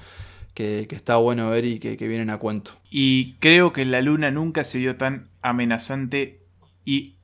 que, 0.53 0.85
que 0.87 0.95
está 0.95 1.15
bueno 1.15 1.49
ver 1.49 1.65
y 1.65 1.79
que, 1.79 1.97
que 1.97 2.07
vienen 2.07 2.29
a 2.29 2.37
cuento. 2.37 2.73
Y 2.91 3.33
creo 3.39 3.73
que 3.73 3.83
la 3.83 3.99
luna 4.01 4.29
nunca 4.29 4.63
se 4.63 4.77
vio 4.77 4.95
tan 4.95 5.29
amenazante 5.41 6.43
y 6.85 7.15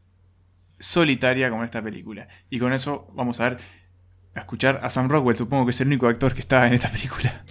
solitaria 0.80 1.52
como 1.52 1.62
en 1.62 1.66
esta 1.66 1.84
película. 1.84 2.30
Y 2.50 2.58
con 2.58 2.74
eso 2.74 3.08
vamos 3.14 3.40
a 3.40 3.50
ver, 3.50 3.60
a 4.36 4.40
escuchar 4.42 4.80
a 4.84 4.90
Sam 4.90 5.08
Rockwell, 5.10 5.38
supongo 5.38 5.66
que 5.66 5.72
es 5.72 5.82
el 5.82 5.88
único 5.88 6.08
actor 6.08 6.34
que 6.34 6.42
está 6.42 6.68
en 6.68 6.74
esta 6.74 6.90
película. 6.92 7.42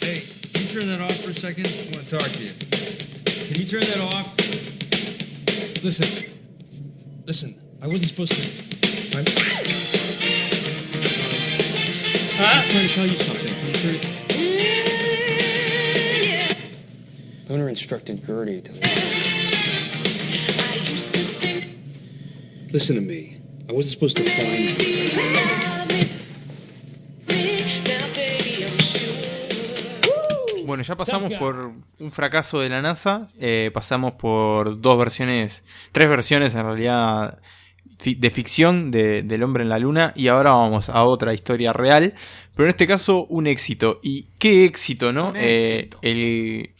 Hey, 0.00 0.24
can 0.52 0.62
you 0.62 0.68
turn 0.68 0.86
that 0.88 1.00
off 1.00 1.14
for 1.22 1.30
a 1.30 1.34
second? 1.34 1.66
I 1.66 1.94
want 1.94 2.08
to 2.08 2.18
talk 2.18 2.28
to 2.30 2.42
you. 2.42 2.52
Can 3.48 3.56
you 3.60 3.66
turn 3.66 3.80
that 3.80 4.00
off? 4.00 4.34
Listen. 5.82 6.06
Listen, 7.26 7.56
I 7.82 7.86
wasn't 7.86 8.08
supposed 8.08 8.32
to. 8.34 8.42
I'm. 9.16 9.24
I'm 12.38 12.62
trying 12.68 12.88
to 12.88 12.94
tell 12.94 13.06
you 13.06 13.16
something. 13.18 13.52
Can 13.54 13.66
you 13.68 13.74
turn 13.74 13.94
it- 13.94 14.12
Lunar 17.48 17.68
instructed 17.68 18.24
Gertie 18.24 18.60
to. 18.62 18.72
Listen 22.72 22.96
to 22.96 23.00
me. 23.02 23.40
I 23.68 23.72
wasn't 23.72 23.92
supposed 23.92 24.16
to 24.18 24.24
find 24.24 24.82
you. 24.82 25.75
Ya 30.86 30.96
pasamos 30.96 31.32
por 31.34 31.72
un 31.98 32.12
fracaso 32.12 32.60
de 32.60 32.68
la 32.68 32.82
NASA, 32.82 33.28
eh, 33.40 33.70
pasamos 33.74 34.12
por 34.12 34.80
dos 34.80 34.98
versiones, 34.98 35.64
tres 35.92 36.08
versiones 36.08 36.54
en 36.54 36.62
realidad 36.64 37.38
de 38.04 38.30
ficción 38.30 38.90
de- 38.90 39.22
del 39.22 39.42
hombre 39.42 39.62
en 39.62 39.70
la 39.70 39.78
luna 39.78 40.12
y 40.14 40.28
ahora 40.28 40.50
vamos 40.50 40.88
a 40.90 41.02
otra 41.04 41.32
historia 41.32 41.72
real, 41.72 42.12
pero 42.54 42.66
en 42.66 42.70
este 42.70 42.86
caso 42.86 43.24
un 43.30 43.46
éxito. 43.46 44.00
¿Y 44.02 44.26
qué 44.38 44.64
éxito, 44.66 45.12
no? 45.12 45.30
Un 45.30 45.36
Eh, 45.36 45.76
éxito. 45.78 45.98
el- 46.02 46.70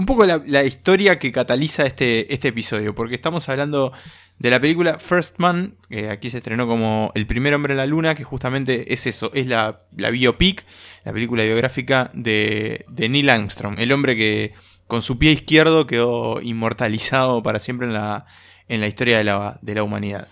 un 0.00 0.06
poco 0.06 0.24
la, 0.24 0.64
historia 0.64 1.18
que 1.18 1.30
cataliza 1.30 1.84
este, 1.84 2.32
este 2.32 2.48
episodio, 2.48 2.94
porque 2.94 3.14
estamos 3.14 3.48
hablando 3.50 3.92
de 4.38 4.50
la 4.50 4.58
película 4.58 4.98
First 4.98 5.38
Man, 5.38 5.76
que 5.90 6.08
aquí 6.08 6.30
se 6.30 6.38
estrenó 6.38 6.66
como 6.66 7.12
El 7.14 7.26
primer 7.26 7.52
hombre 7.52 7.74
en 7.74 7.76
la 7.76 7.86
luna, 7.86 8.14
que 8.14 8.24
justamente 8.24 8.94
es 8.94 9.06
eso, 9.06 9.30
es 9.34 9.46
la, 9.46 9.82
la 9.94 10.08
biopic, 10.08 10.64
la 11.04 11.12
película 11.12 11.44
biográfica 11.44 12.10
de, 12.14 12.86
de 12.88 13.08
Neil 13.10 13.28
Armstrong, 13.28 13.78
el 13.78 13.92
hombre 13.92 14.16
que 14.16 14.54
con 14.86 15.02
su 15.02 15.18
pie 15.18 15.32
izquierdo 15.32 15.86
quedó 15.86 16.40
inmortalizado 16.40 17.42
para 17.42 17.58
siempre 17.58 17.86
en 17.86 17.92
la, 17.92 18.24
en 18.68 18.80
la 18.80 18.86
historia 18.86 19.18
de 19.18 19.24
la, 19.24 19.58
de 19.60 19.74
la 19.74 19.82
humanidad. 19.82 20.26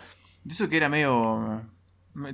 Eso 0.48 0.68
que 0.70 0.78
era 0.78 0.88
medio... 0.88 1.62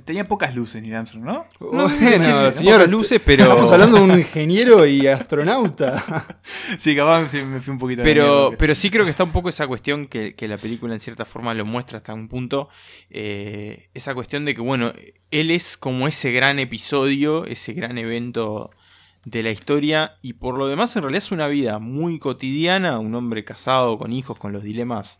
Tenía 0.03 0.27
pocas 0.27 0.55
luces 0.55 0.81
Neil 0.81 0.95
Armstrong, 0.95 1.23
¿no? 1.25 1.45
Bueno, 1.59 1.89
sí, 1.89 2.05
sí, 2.07 2.13
sí, 2.17 2.51
señor, 2.51 2.75
pocas 2.77 2.89
luces, 2.89 3.21
pero- 3.23 3.43
Estamos 3.43 3.71
hablando 3.71 3.97
de 3.97 4.03
un 4.03 4.19
ingeniero 4.19 4.85
y 4.85 5.07
astronauta. 5.07 6.03
Sí, 6.77 6.95
capaz 6.95 7.29
sí, 7.29 7.41
me 7.41 7.59
fui 7.59 7.71
un 7.73 7.79
poquito 7.79 8.01
a 8.01 8.05
la 8.05 8.09
Pero, 8.09 8.51
pero 8.57 8.75
sí 8.75 8.89
creo 8.89 9.03
que 9.05 9.11
está 9.11 9.23
un 9.23 9.31
poco 9.31 9.49
esa 9.49 9.67
cuestión 9.67 10.07
que, 10.07 10.35
que 10.35 10.47
la 10.47 10.57
película 10.57 10.93
en 10.93 10.99
cierta 11.01 11.25
forma 11.25 11.53
lo 11.53 11.65
muestra 11.65 11.97
hasta 11.97 12.13
un 12.13 12.27
punto. 12.27 12.69
eh, 13.09 13.89
esa 13.93 14.13
cuestión 14.13 14.45
de 14.45 14.55
que, 14.55 14.61
bueno, 14.61 14.93
él 15.31 15.51
es 15.51 15.77
como 15.77 16.07
ese 16.07 16.31
gran 16.31 16.59
episodio, 16.59 17.45
ese 17.45 17.73
gran 17.73 17.97
evento 17.97 18.71
de 19.23 19.43
la 19.43 19.51
historia. 19.51 20.17
Y 20.21 20.33
por 20.33 20.57
lo 20.57 20.67
demás, 20.67 20.95
en 20.95 21.03
realidad 21.03 21.23
es 21.23 21.31
una 21.31 21.47
vida 21.47 21.79
muy 21.79 22.19
cotidiana. 22.19 22.99
Un 22.99 23.15
hombre 23.15 23.43
casado, 23.43 23.97
con 23.97 24.13
hijos, 24.13 24.37
con 24.37 24.51
los 24.51 24.63
dilemas 24.63 25.19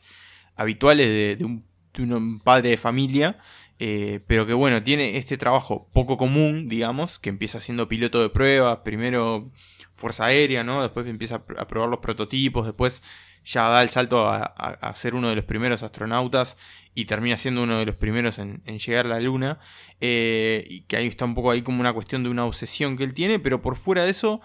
habituales 0.55 1.07
de, 1.07 1.35
de 1.37 1.45
un, 1.45 1.65
de 1.93 2.03
un 2.15 2.39
padre 2.39 2.69
de 2.71 2.77
familia. 2.77 3.37
Eh, 3.79 4.21
pero 4.27 4.45
que 4.45 4.53
bueno, 4.53 4.81
tiene 4.83 5.17
este 5.17 5.37
trabajo 5.37 5.89
poco 5.93 6.17
común, 6.17 6.69
digamos, 6.69 7.19
que 7.19 7.29
empieza 7.29 7.59
siendo 7.59 7.87
piloto 7.87 8.21
de 8.21 8.29
pruebas, 8.29 8.79
primero 8.83 9.51
Fuerza 9.93 10.25
Aérea, 10.25 10.63
¿no? 10.63 10.81
Después 10.81 11.07
empieza 11.07 11.35
a 11.35 11.45
pr- 11.45 11.59
a 11.59 11.67
probar 11.67 11.89
los 11.89 11.99
prototipos, 11.99 12.65
después 12.65 13.01
ya 13.43 13.67
da 13.69 13.83
el 13.83 13.89
salto 13.89 14.27
a, 14.27 14.91
ser 14.95 15.13
uno 15.13 15.29
de 15.29 15.35
los 15.35 15.45
primeros 15.45 15.83
astronautas 15.83 16.57
y 16.95 17.05
termina 17.05 17.37
siendo 17.37 17.61
uno 17.63 17.77
de 17.77 17.85
los 17.85 17.95
primeros 17.95 18.39
en, 18.39 18.63
llegar 18.65 19.05
a 19.05 19.09
la 19.09 19.19
Luna. 19.19 19.59
eh, 20.01 20.63
y 20.67 20.81
que 20.81 20.97
ahí 20.97 21.07
está 21.07 21.25
un 21.25 21.35
poco 21.35 21.51
ahí 21.51 21.61
como 21.61 21.79
una 21.81 21.93
cuestión 21.93 22.23
de 22.23 22.29
una 22.29 22.45
obsesión 22.45 22.97
que 22.97 23.03
él 23.03 23.13
tiene, 23.13 23.39
pero 23.39 23.61
por 23.61 23.75
fuera 23.75 24.03
de 24.03 24.11
eso 24.11 24.41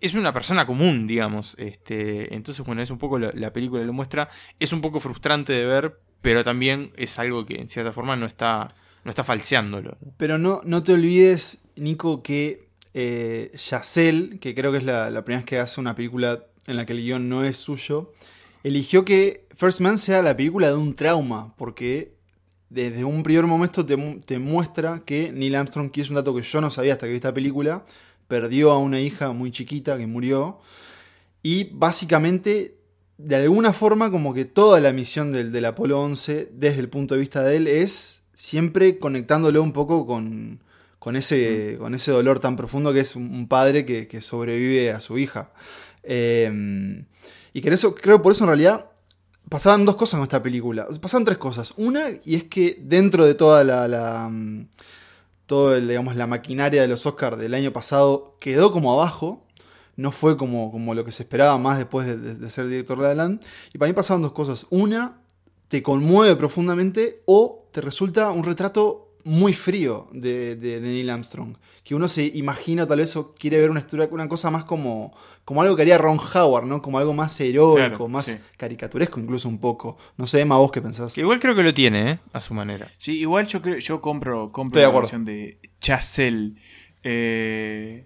es 0.00 0.14
una 0.14 0.32
persona 0.32 0.66
común, 0.66 1.06
digamos. 1.06 1.54
Este, 1.58 2.34
entonces, 2.34 2.64
bueno, 2.64 2.82
es 2.82 2.90
un 2.90 2.98
poco 2.98 3.18
la 3.18 3.52
película 3.52 3.82
lo 3.82 3.92
muestra. 3.92 4.28
Es 4.60 4.72
un 4.72 4.80
poco 4.80 5.00
frustrante 5.00 5.52
de 5.52 5.66
ver, 5.66 5.98
pero 6.22 6.44
también 6.44 6.92
es 6.96 7.18
algo 7.18 7.46
que 7.46 7.60
en 7.60 7.68
cierta 7.68 7.92
forma 7.92 8.16
no 8.16 8.26
está, 8.26 8.74
no 9.04 9.10
está 9.10 9.24
falseándolo. 9.24 9.96
Pero 10.16 10.38
no, 10.38 10.60
no 10.64 10.82
te 10.82 10.92
olvides, 10.92 11.58
Nico, 11.76 12.22
que 12.22 12.66
eh, 12.98 13.52
que 14.40 14.54
creo 14.54 14.72
que 14.72 14.78
es 14.78 14.84
la, 14.84 15.10
la 15.10 15.22
primera 15.22 15.40
vez 15.40 15.46
que 15.46 15.58
hace 15.58 15.80
una 15.80 15.94
película 15.94 16.44
en 16.66 16.76
la 16.76 16.86
que 16.86 16.94
el 16.94 17.02
guion 17.02 17.28
no 17.28 17.44
es 17.44 17.58
suyo, 17.58 18.14
eligió 18.64 19.04
que 19.04 19.46
First 19.54 19.80
Man 19.80 19.98
sea 19.98 20.22
la 20.22 20.34
película 20.34 20.68
de 20.68 20.76
un 20.76 20.94
trauma, 20.94 21.54
porque 21.56 22.14
desde 22.70 23.04
un 23.04 23.22
primer 23.22 23.44
momento 23.44 23.84
te, 23.84 23.96
te 24.24 24.38
muestra 24.38 25.02
que 25.04 25.30
Neil 25.30 25.56
Armstrong, 25.56 25.90
que 25.90 26.00
es 26.00 26.08
un 26.08 26.16
dato 26.16 26.34
que 26.34 26.42
yo 26.42 26.60
no 26.62 26.70
sabía 26.70 26.94
hasta 26.94 27.06
que 27.06 27.10
vi 27.10 27.16
esta 27.16 27.34
película, 27.34 27.84
perdió 28.28 28.72
a 28.72 28.78
una 28.78 28.98
hija 28.98 29.32
muy 29.32 29.50
chiquita 29.50 29.98
que 29.98 30.06
murió, 30.06 30.58
y 31.42 31.64
básicamente, 31.72 32.75
de 33.18 33.36
alguna 33.36 33.72
forma, 33.72 34.10
como 34.10 34.34
que 34.34 34.44
toda 34.44 34.80
la 34.80 34.92
misión 34.92 35.32
del, 35.32 35.52
del 35.52 35.64
Apolo 35.64 36.00
11, 36.00 36.50
desde 36.52 36.80
el 36.80 36.88
punto 36.88 37.14
de 37.14 37.20
vista 37.20 37.42
de 37.42 37.56
él, 37.56 37.66
es 37.66 38.24
siempre 38.32 38.98
conectándolo 38.98 39.62
un 39.62 39.72
poco 39.72 40.06
con, 40.06 40.60
con, 40.98 41.16
ese, 41.16 41.76
con 41.78 41.94
ese 41.94 42.10
dolor 42.10 42.40
tan 42.40 42.56
profundo 42.56 42.92
que 42.92 43.00
es 43.00 43.16
un, 43.16 43.48
padre 43.48 43.86
que, 43.86 44.06
que 44.06 44.20
sobrevive 44.20 44.90
a 44.90 45.00
su 45.00 45.18
hija. 45.18 45.50
Eh, 46.02 47.04
y 47.52 47.62
que 47.62 47.70
eso, 47.70 47.94
creo 47.94 48.20
por 48.20 48.32
eso 48.32 48.44
en 48.44 48.48
realidad 48.48 48.90
pasaban 49.48 49.84
dos 49.84 49.96
cosas 49.96 50.18
con 50.18 50.24
esta 50.24 50.42
película. 50.42 50.86
Pasaban 51.00 51.24
tres 51.24 51.38
cosas. 51.38 51.72
Una, 51.76 52.08
y 52.24 52.34
es 52.34 52.44
que 52.44 52.78
dentro 52.82 53.24
de 53.24 53.34
toda 53.34 53.64
la. 53.64 53.88
la, 53.88 54.28
mm, 54.30 54.68
todo 55.46 55.76
el, 55.76 55.88
digamos, 55.88 56.16
la 56.16 56.26
maquinaria 56.26 56.82
de 56.82 56.88
los 56.88 57.06
Oscars 57.06 57.38
del 57.38 57.54
año 57.54 57.72
pasado 57.72 58.36
quedó 58.40 58.72
como 58.72 58.92
abajo. 58.92 59.45
No 59.96 60.12
fue 60.12 60.36
como, 60.36 60.70
como 60.70 60.94
lo 60.94 61.04
que 61.04 61.12
se 61.12 61.22
esperaba 61.22 61.56
más 61.58 61.78
después 61.78 62.06
de, 62.06 62.16
de- 62.18 62.34
de 62.36 62.50
ser 62.50 62.68
director 62.68 62.98
de 62.98 63.02
La 63.04 63.08
La 63.08 63.14
Land. 63.24 63.42
Y 63.72 63.78
para 63.78 63.88
mí 63.90 63.94
pasaban 63.94 64.22
dos 64.22 64.32
cosas. 64.32 64.66
Una, 64.70 65.20
te 65.68 65.82
conmueve 65.82 66.36
profundamente 66.36 67.22
o 67.26 67.68
te 67.72 67.80
resulta 67.80 68.30
un 68.30 68.44
retrato 68.44 69.02
muy 69.24 69.52
frío 69.54 70.06
de, 70.12 70.54
de- 70.56 70.80
de 70.80 70.88
Neil 70.92 71.10
Armstrong. 71.10 71.56
Que 71.82 71.94
uno 71.94 72.08
se 72.08 72.24
imagina 72.26 72.86
tal 72.86 72.98
vez 72.98 73.14
o 73.16 73.32
quiere 73.34 73.58
ver 73.60 73.70
una 73.70 73.80
historia, 73.80 74.08
una 74.10 74.28
cosa 74.28 74.50
más 74.50 74.64
como, 74.64 75.14
como 75.44 75.62
algo 75.62 75.74
que 75.76 75.82
haría 75.82 75.98
Ron 75.98 76.18
Howard, 76.18 76.66
¿no? 76.66 76.82
Como 76.82 76.98
algo 76.98 77.12
más 77.14 77.40
heroico, 77.40 77.76
Claro, 77.76 78.08
más 78.08 78.26
sí. 78.26 78.36
caricaturesco 78.56 79.18
incluso 79.20 79.48
un 79.48 79.58
poco. 79.58 79.96
No 80.16 80.26
sé, 80.26 80.40
Emma, 80.40 80.56
vos 80.58 80.70
qué 80.72 80.82
pensás. 80.82 81.12
Que 81.12 81.20
igual 81.22 81.40
creo 81.40 81.54
que 81.54 81.62
lo 81.62 81.72
tiene, 81.72 82.10
¿eh? 82.10 82.18
A 82.32 82.40
su 82.40 82.54
manera. 82.54 82.88
Sí, 82.96 83.18
igual 83.18 83.46
yo 83.46 83.62
creo, 83.62 83.78
yo 83.78 84.00
compro, 84.00 84.50
compro 84.52 84.80
Estoy 84.80 84.92
la 84.92 85.00
versión 85.00 85.24
de 85.24 85.58
Chazelle. 85.80 86.54
Eh, 87.04 88.04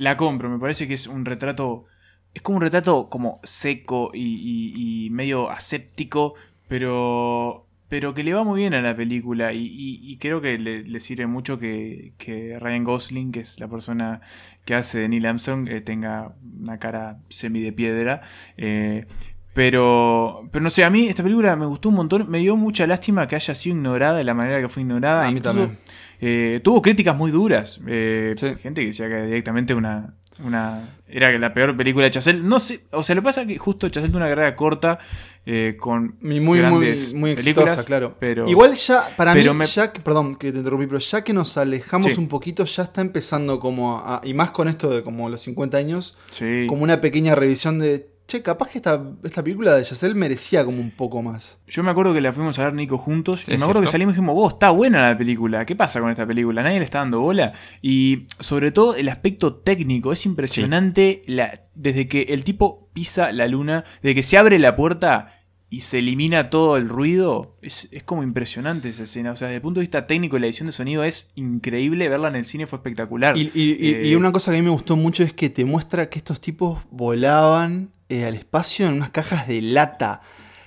la 0.00 0.16
compro, 0.16 0.48
me 0.48 0.58
parece 0.58 0.88
que 0.88 0.94
es 0.94 1.06
un 1.06 1.24
retrato. 1.26 1.84
Es 2.32 2.40
como 2.42 2.56
un 2.56 2.62
retrato 2.62 3.08
como 3.10 3.38
seco 3.44 4.12
y, 4.14 4.20
y- 4.22 5.06
y 5.06 5.10
medio 5.10 5.50
aséptico, 5.50 6.34
pero. 6.68 7.66
Pero 7.88 8.14
que 8.14 8.22
le 8.22 8.32
va 8.32 8.44
muy 8.44 8.60
bien 8.60 8.72
a 8.74 8.80
la 8.80 8.94
película. 8.96 9.52
Y, 9.52 9.58
y- 9.66 10.00
y 10.12 10.16
creo 10.18 10.40
que 10.40 10.56
le, 10.58 10.84
le 10.84 11.00
sirve 11.00 11.26
mucho 11.26 11.58
que, 11.58 12.12
que 12.18 12.56
Ryan 12.60 12.84
Gosling, 12.84 13.32
que 13.32 13.40
es 13.40 13.58
la 13.58 13.66
persona 13.68 14.20
que 14.64 14.76
hace 14.76 15.00
de 15.00 15.08
Neil 15.08 15.26
Armstrong, 15.26 15.68
eh, 15.68 15.80
tenga 15.80 16.34
una 16.60 16.78
cara 16.78 17.18
semi 17.28 17.60
de 17.60 17.72
piedra. 17.72 18.22
Eh, 18.56 19.06
pero, 19.52 20.48
pero 20.52 20.62
no 20.62 20.70
sé, 20.70 20.84
a 20.84 20.90
mí 20.90 21.08
esta 21.08 21.24
película 21.24 21.56
me 21.56 21.66
gustó 21.66 21.88
un 21.88 21.96
montón. 21.96 22.30
Me 22.30 22.38
dio 22.38 22.56
mucha 22.56 22.86
lástima 22.86 23.26
que 23.26 23.34
haya 23.34 23.54
sido 23.54 23.74
ignorada 23.76 24.16
de 24.16 24.24
la 24.24 24.34
manera 24.34 24.60
que 24.60 24.68
fue 24.68 24.82
ignorada. 24.82 25.26
A 25.26 25.30
mí 25.30 25.38
Incluso, 25.38 25.58
también. 25.58 25.78
Eh, 26.20 26.60
tuvo 26.62 26.82
críticas 26.82 27.16
muy 27.16 27.30
duras. 27.30 27.80
Eh, 27.86 28.34
Gente 28.60 28.80
que 28.82 28.86
decía 28.88 29.08
que 29.08 29.22
directamente 29.22 29.74
una, 29.74 30.14
una. 30.44 30.96
Era 31.08 31.36
la 31.38 31.52
peor 31.52 31.76
película 31.76 32.04
de 32.04 32.12
Chazelle. 32.12 32.40
No 32.40 32.60
sé, 32.60 32.82
o 32.92 33.02
sea, 33.02 33.14
lo 33.16 33.22
que 33.22 33.24
pasa 33.24 33.40
es 33.42 33.48
que 33.48 33.58
justo 33.58 33.88
Chazelle 33.88 34.10
tuvo 34.12 34.18
una 34.18 34.28
carrera 34.28 34.54
corta 34.54 34.98
eh, 35.44 35.76
con 35.80 36.16
muy, 36.20 36.38
muy, 36.38 36.58
grandes 36.60 37.12
muy 37.12 37.34
películas, 37.34 37.70
exitosa, 37.70 37.84
claro. 37.84 38.16
Pero, 38.20 38.48
Igual 38.48 38.74
ya, 38.74 39.08
para 39.16 39.32
pero 39.32 39.52
mí, 39.52 39.58
me- 39.60 39.66
ya 39.66 39.92
que- 39.92 40.00
perdón 40.00 40.36
que 40.36 40.52
te 40.52 40.58
interrumpí, 40.58 40.86
pero 40.86 40.98
ya 41.00 41.24
que 41.24 41.32
nos 41.32 41.56
alejamos 41.56 42.12
Sí. 42.14 42.20
un 42.20 42.28
poquito, 42.28 42.64
ya 42.64 42.84
está 42.84 43.00
empezando 43.00 43.58
como 43.58 43.98
a, 43.98 44.20
y 44.22 44.34
más 44.34 44.50
con 44.52 44.68
esto 44.68 44.88
de 44.90 45.02
como 45.02 45.28
los 45.28 45.40
50 45.40 45.78
años, 45.78 46.16
Sí. 46.30 46.66
como 46.68 46.84
una 46.84 47.00
pequeña 47.00 47.34
revisión 47.34 47.78
de, 47.80 48.09
che, 48.30 48.42
capaz 48.42 48.68
que 48.68 48.78
esta, 48.78 49.02
esta 49.24 49.42
película 49.42 49.74
de 49.76 49.82
Yacel 49.84 50.14
merecía 50.14 50.64
como 50.64 50.80
un 50.80 50.90
poco 50.90 51.22
más. 51.22 51.58
Yo 51.66 51.82
me 51.82 51.90
acuerdo 51.90 52.14
que 52.14 52.20
la 52.20 52.32
fuimos 52.32 52.58
a 52.58 52.64
ver 52.64 52.74
Nico 52.74 52.96
juntos 52.96 53.42
y 53.46 53.50
me 53.50 53.56
acuerdo 53.62 53.80
que 53.82 53.88
salimos 53.88 54.12
y 54.12 54.16
dijimos, 54.16 54.34
vos, 54.34 54.52
está 54.54 54.70
buena 54.70 55.08
la 55.10 55.18
película, 55.18 55.64
¿qué 55.66 55.74
pasa 55.76 56.00
con 56.00 56.10
esta 56.10 56.26
película? 56.26 56.62
Nadie 56.62 56.78
le 56.78 56.84
está 56.84 56.98
dando 56.98 57.20
bola. 57.20 57.52
Y 57.82 58.26
sobre 58.38 58.72
todo 58.72 58.94
el 58.94 59.08
aspecto 59.08 59.54
técnico, 59.56 60.12
es 60.12 60.24
impresionante 60.26 61.22
la, 61.26 61.60
desde 61.74 62.08
que 62.08 62.22
el 62.30 62.44
tipo 62.44 62.88
pisa 62.92 63.32
la 63.32 63.46
luna, 63.48 63.84
desde 64.02 64.14
que 64.14 64.22
se 64.22 64.38
abre 64.38 64.58
la 64.58 64.76
puerta 64.76 65.36
y 65.72 65.82
se 65.82 66.00
elimina 66.00 66.50
todo 66.50 66.76
el 66.76 66.88
ruido, 66.88 67.56
es, 67.62 67.86
es 67.92 68.02
como 68.02 68.24
impresionante 68.24 68.88
esa 68.88 69.04
escena. 69.04 69.30
O 69.30 69.36
sea, 69.36 69.46
desde 69.46 69.56
el 69.58 69.62
punto 69.62 69.78
de 69.78 69.82
vista 69.82 70.04
técnico, 70.08 70.36
la 70.36 70.46
edición 70.46 70.66
de 70.66 70.72
sonido 70.72 71.04
es 71.04 71.30
increíble, 71.36 72.08
verla 72.08 72.26
en 72.26 72.34
el 72.34 72.44
cine 72.44 72.66
fue 72.66 72.78
espectacular. 72.78 73.36
Y, 73.38 73.42
y- 73.54 73.76
y- 73.78 73.92
Eh, 73.94 74.06
y 74.08 74.14
una 74.16 74.32
cosa 74.32 74.50
que 74.50 74.56
a 74.56 74.60
mí 74.60 74.64
me 74.64 74.72
gustó 74.72 74.96
mucho 74.96 75.22
es 75.22 75.32
que 75.32 75.48
te 75.48 75.64
muestra 75.64 76.08
que 76.08 76.18
estos 76.18 76.40
tipos 76.40 76.80
volaban 76.90 77.92
eh, 78.10 78.24
al 78.26 78.34
espacio 78.34 78.86
en 78.88 78.94
unas 78.94 79.10
cajas 79.10 79.48
de 79.48 79.62
lata. 79.62 80.20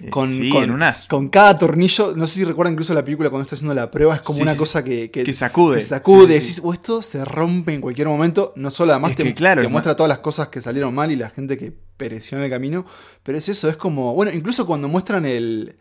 Con, 0.09 0.29
sí, 0.31 0.49
con- 0.49 0.63
en 0.65 0.71
unas- 0.71 1.05
con 1.05 1.29
cada 1.29 1.57
tornillo, 1.57 2.13
no 2.17 2.27
sé 2.27 2.35
si 2.39 2.43
recuerdan 2.43 2.73
incluso 2.73 2.93
la 2.93 3.05
película 3.05 3.29
cuando 3.29 3.43
está 3.43 3.55
haciendo 3.55 3.73
la 3.73 3.89
prueba, 3.89 4.15
es 4.15 4.21
como 4.21 4.37
Sí, 4.37 4.41
una 4.43 4.51
sí, 4.51 4.57
cosa 4.57 4.83
que, 4.83 5.09
que, 5.09 5.23
que 5.23 5.31
sacude. 5.31 5.75
que 5.77 5.81
sacude. 5.81 6.27
Decís, 6.33 6.59
"Oh, 6.61 6.73
esto 6.73 7.01
se 7.01 7.23
rompe 7.23 7.73
en 7.73 7.79
cualquier 7.79 8.07
momento. 8.09 8.51
No 8.57 8.69
solo 8.69 8.91
además 8.91 9.11
Es 9.11 9.17
te, 9.17 9.33
claro, 9.33 9.69
muestra 9.69 9.95
todas 9.95 10.09
las 10.09 10.17
cosas 10.17 10.49
que 10.49 10.59
salieron 10.59 10.93
mal 10.93 11.09
y 11.11 11.15
la 11.15 11.29
gente 11.29 11.57
que 11.57 11.71
pereció 11.95 12.37
en 12.37 12.43
el 12.43 12.49
camino. 12.49 12.85
Pero 13.21 13.37
es 13.37 13.47
eso, 13.47 13.69
es 13.69 13.77
como. 13.77 14.13
Bueno, 14.13 14.33
incluso 14.33 14.65
cuando 14.65 14.89
muestran 14.89 15.25
el. 15.25 15.77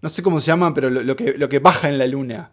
No 0.00 0.08
sé 0.08 0.22
cómo 0.22 0.40
se 0.40 0.46
llama, 0.46 0.72
pero 0.72 0.88
lo, 0.88 1.02
lo 1.02 1.14
que, 1.16 1.34
lo 1.36 1.48
que 1.48 1.58
baja 1.58 1.88
en 1.90 1.98
la 1.98 2.06
luna. 2.06 2.52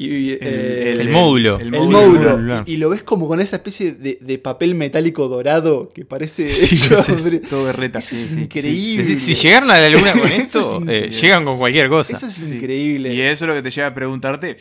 Y, 0.00 0.30
eh, 0.30 0.94
el 0.96 1.08
módulo. 1.08 1.58
El, 1.58 1.74
El 1.74 1.88
módulo. 1.90 2.62
Y, 2.66 2.74
y 2.74 2.76
lo 2.76 2.88
ves 2.90 3.02
como 3.02 3.26
con 3.26 3.40
esa 3.40 3.56
especie 3.56 3.92
de, 3.92 4.16
de 4.20 4.38
papel 4.38 4.76
metálico 4.76 5.26
dorado 5.26 5.88
que 5.92 6.04
parece. 6.04 6.46
Sí, 6.54 6.76
hecho 6.76 7.40
todo 7.50 7.64
berreta, 7.64 7.98
Eso 7.98 8.14
sí, 8.14 8.24
es 8.26 8.30
sí, 8.30 8.40
increíble. 8.40 9.16
Si, 9.16 9.34
si 9.34 9.48
llegaron 9.48 9.72
a 9.72 9.80
la 9.80 9.88
luna 9.88 10.12
con 10.12 10.30
esto, 10.32 10.80
es 10.86 10.88
eh, 10.88 11.10
llegan 11.10 11.44
con 11.44 11.58
cualquier 11.58 11.88
cosa. 11.88 12.14
Eso 12.16 12.28
es 12.28 12.34
Sí. 12.34 12.44
increíble. 12.44 13.12
Y 13.12 13.20
eso 13.22 13.44
es 13.44 13.48
lo 13.48 13.54
que 13.54 13.62
te 13.62 13.72
lleva 13.72 13.88
a 13.88 13.94
preguntarte. 13.94 14.56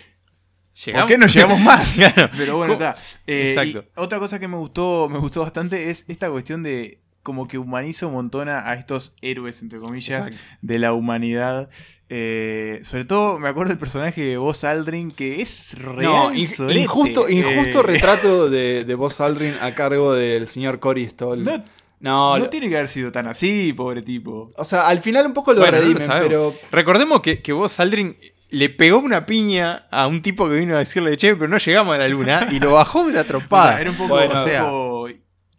¿Por 0.91 1.05
qué 1.05 1.17
no 1.19 1.27
llegamos 1.27 1.59
más? 1.59 1.95
Claro. 1.97 2.31
Pero 2.35 2.57
bueno, 2.57 2.73
está. 2.73 2.95
Eh, 3.27 3.49
Exacto. 3.55 3.85
y 3.95 3.99
otra 4.01 4.17
cosa 4.17 4.39
que 4.39 4.47
me 4.47 4.57
gustó, 4.57 5.07
me 5.07 5.19
gustó 5.19 5.41
bastante 5.41 5.91
es 5.91 6.05
esta 6.07 6.31
cuestión 6.31 6.63
de 6.63 6.99
como 7.21 7.47
que 7.47 7.59
humaniza 7.59 8.07
un 8.07 8.13
montón 8.13 8.49
a, 8.49 8.67
a 8.69 8.73
estos 8.73 9.15
héroes, 9.21 9.61
entre 9.61 9.77
comillas, 9.79 10.27
Exacto. 10.27 10.37
de 10.63 10.79
la 10.79 10.93
humanidad. 10.93 11.69
Eh, 12.09 12.79
sobre 12.83 13.03
todo 13.05 13.37
me 13.37 13.49
acuerdo 13.49 13.69
del 13.69 13.77
personaje 13.79 14.21
de 14.21 14.37
Buzz 14.37 14.63
Aldrin, 14.63 15.11
que 15.11 15.41
es 15.41 15.75
real. 15.77 16.03
No, 16.03 16.33
in- 16.33 16.47
injusto, 16.79 17.27
injusto 17.29 17.79
Eh, 17.81 17.83
retrato 17.83 18.49
de, 18.49 18.85
de 18.85 18.95
Buzz 18.95 19.19
Aldrin 19.19 19.55
a 19.61 19.73
cargo 19.75 20.13
del 20.13 20.47
señor 20.47 20.79
Cory 20.79 21.05
Stoll. 21.07 21.43
No, 21.43 21.57
no, 21.99 22.37
no 22.37 22.37
lo- 22.45 22.49
tiene 22.49 22.69
que 22.69 22.77
haber 22.77 22.89
sido 22.89 23.11
tan 23.11 23.27
así, 23.27 23.73
pobre 23.73 24.01
tipo. 24.03 24.51
o 24.55 24.63
sea, 24.63 24.87
al 24.87 24.99
final 25.01 25.25
un 25.25 25.33
poco 25.33 25.51
lo 25.53 25.59
Bueno, 25.59 25.77
no 25.79 25.83
lo 25.83 25.93
redimen, 25.99 26.17
pero 26.21 26.53
Recordemos 26.71 27.21
que, 27.21 27.41
que 27.41 27.51
vos, 27.51 27.77
Aldrin, 27.79 28.15
le 28.49 28.69
pegó 28.69 28.99
una 28.99 29.25
piña 29.25 29.87
a 29.91 30.07
un 30.07 30.21
tipo 30.21 30.47
que 30.47 30.55
vino 30.55 30.75
a 30.75 30.79
decirle, 30.79 31.17
che, 31.17 31.35
pero 31.35 31.49
no 31.49 31.57
llegamos 31.57 31.93
a 31.95 31.97
la 31.97 32.07
luna, 32.07 32.47
y 32.51 32.61
lo 32.61 32.71
bajó 32.71 33.03
de 33.03 33.11
una 33.11 33.21
O 33.21 33.25
trompada. 33.25 33.81
era 33.81 33.89
un 33.91 33.97
poco, 33.97 34.09
Bueno, 34.15 34.33
un 34.35 34.39
o 34.39 34.43
sea, 34.45 34.63
poco 34.63 35.09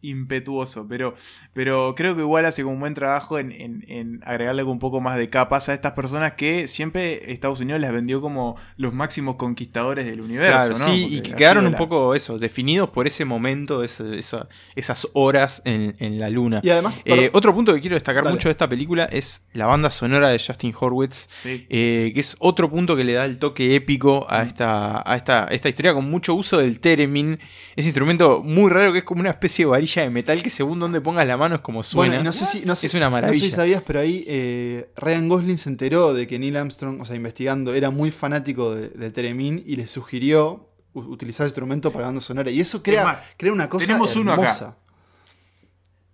impetuoso, 0.03 0.87
pero, 0.89 1.15
pero 1.53 1.95
creo 1.97 2.15
que 2.15 2.23
igual 2.23 2.47
hace 2.47 2.63
como 2.63 2.75
un 2.75 2.81
buen 2.81 2.95
trabajo 2.95 3.39
en, 3.39 3.53
en- 3.53 3.85
en 3.89 4.21
agregarle 4.25 4.63
un 4.63 4.79
poco 4.79 5.01
más 5.01 5.17
de 5.17 5.29
capas 5.29 5.69
a 5.69 5.75
estas 5.75 5.93
personas 5.93 6.33
que 6.35 6.69
siempre 6.69 7.33
Estados 7.33 7.61
Unidos 7.61 7.81
las 7.81 7.93
vendió 7.93 8.21
como 8.21 8.57
los 8.77 8.93
máximos 8.95 9.37
conquistadores 9.37 10.05
del 10.07 10.21
universo, 10.21 10.57
Claro, 10.69 10.79
¿no? 10.79 10.85
sí, 10.95 11.03
Porque 11.03 11.17
y 11.17 11.21
que 11.23 11.35
quedaron 11.35 11.67
un 11.67 11.73
la- 11.73 11.79
poco 11.79 12.15
eso, 12.15 12.39
definidos 12.39 12.91
por 12.91 13.07
ese 13.07 13.25
momento, 13.25 13.83
ese- 13.83 14.19
esa- 14.19 14.49
esas 14.77 15.09
horas 15.15 15.63
en, 15.65 15.95
en 15.99 16.19
la 16.21 16.29
luna. 16.31 16.61
Y 16.63 16.71
además, 16.71 17.01
Eh, 17.05 17.31
otro 17.33 17.55
punto 17.55 17.75
que 17.75 17.81
quiero 17.81 17.97
destacar 17.97 18.25
Dale. 18.25 18.35
mucho 18.37 18.49
de 18.49 18.53
esta 18.53 18.69
película 18.69 19.05
es 19.07 19.45
la 19.53 19.67
banda 19.67 19.91
sonora 19.91 20.29
de 20.29 20.39
Justin 20.39 20.73
Horwitz, 20.79 21.29
Sí. 21.43 21.67
eh, 21.71 22.13
que 22.15 22.21
es 22.21 22.37
otro 22.39 22.71
punto 22.71 22.95
que 22.97 23.05
le 23.05 23.15
da 23.15 23.25
el 23.25 23.39
toque 23.39 23.75
épico 23.75 24.27
a 24.31 24.43
esta, 24.43 25.03
a 25.11 25.17
esta, 25.17 25.47
esta 25.51 25.69
historia 25.69 25.95
con 25.95 26.09
mucho 26.09 26.35
uso 26.35 26.59
del 26.59 26.81
theremin, 26.81 27.39
ese 27.77 27.89
instrumento 27.89 28.43
muy 28.45 28.71
raro 28.71 28.93
que 28.93 28.99
es 28.99 29.05
como 29.05 29.21
una 29.21 29.31
especie 29.31 29.65
de 29.65 29.71
varilla 29.71 29.88
de 29.97 30.11
metal 30.11 30.43
que 30.43 30.51
según 30.51 30.79
donde 30.79 31.01
pongas 31.01 31.27
la 31.27 31.37
mano 31.37 31.57
es 31.57 31.61
como 31.61 31.83
suena. 31.83 32.15
Bueno, 32.17 32.25
no 32.25 32.33
sé 32.33 32.45
si, 32.45 32.61
no 32.65 32.75
sé- 32.77 32.87
es 32.87 32.95
una 32.95 33.07
no 33.07 33.11
sé 33.17 33.21
maravilla. 33.23 33.45
si 33.45 33.51
sabías, 33.51 33.83
pero 33.87 34.01
ahí 34.01 34.25
eh, 34.27 34.91
Ryan 34.97 35.29
Gosling 35.29 35.59
se 35.59 35.69
enteró 35.71 36.15
de 36.15 36.27
que 36.27 36.39
Neil 36.39 36.57
Armstrong, 36.57 37.01
o 37.01 37.05
sea, 37.05 37.17
investigando, 37.17 37.75
era 37.75 37.91
muy 37.91 38.11
fanático 38.11 38.75
de- 38.75 38.89
del 38.91 39.13
Teremin 39.13 39.63
y 39.67 39.77
le 39.77 39.87
sugirió 39.87 40.69
utilizar 40.95 41.45
ese 41.47 41.51
instrumento 41.51 41.91
para 41.93 42.03
la 42.03 42.09
banda 42.09 42.21
sonora. 42.21 42.51
Y 42.51 42.61
eso 42.61 42.83
crea, 42.83 43.01
Es 43.01 43.07
más, 43.07 43.19
crea 43.37 43.53
una 43.53 43.69
cosa 43.69 43.87
tenemos 43.87 44.17
uno 44.17 44.33
acá. 44.33 44.77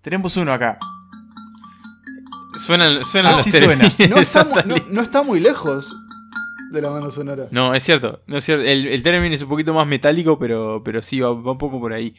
Tenemos 0.02 0.36
uno 0.36 0.52
acá. 0.52 0.78
Suenan, 2.58 3.04
suenan 3.04 3.34
Así 3.34 3.50
los 3.50 3.60
suena. 3.62 3.84
No 4.08 4.16
de 4.16 4.22
está, 4.22 4.42
Santa 4.44 4.62
mu- 4.64 4.76
no- 4.76 4.84
no 4.90 5.02
está 5.02 5.22
muy 5.22 5.40
lejos 5.40 5.94
de 6.70 6.82
la 6.82 6.88
banda 6.90 7.10
sonora. 7.10 7.46
No, 7.50 7.74
es 7.74 7.82
cierto, 7.82 8.20
no 8.26 8.38
es 8.38 8.44
cierto. 8.44 8.64
El, 8.64 8.86
el 8.86 9.02
término 9.02 9.34
es 9.34 9.42
un 9.42 9.48
poquito 9.48 9.74
más 9.74 9.86
metálico, 9.86 10.38
pero, 10.38 10.82
pero 10.84 11.02
sí, 11.02 11.20
va, 11.20 11.28
va 11.32 11.52
un 11.52 11.58
poco 11.58 11.80
por 11.80 11.92
ahí. 11.92 12.14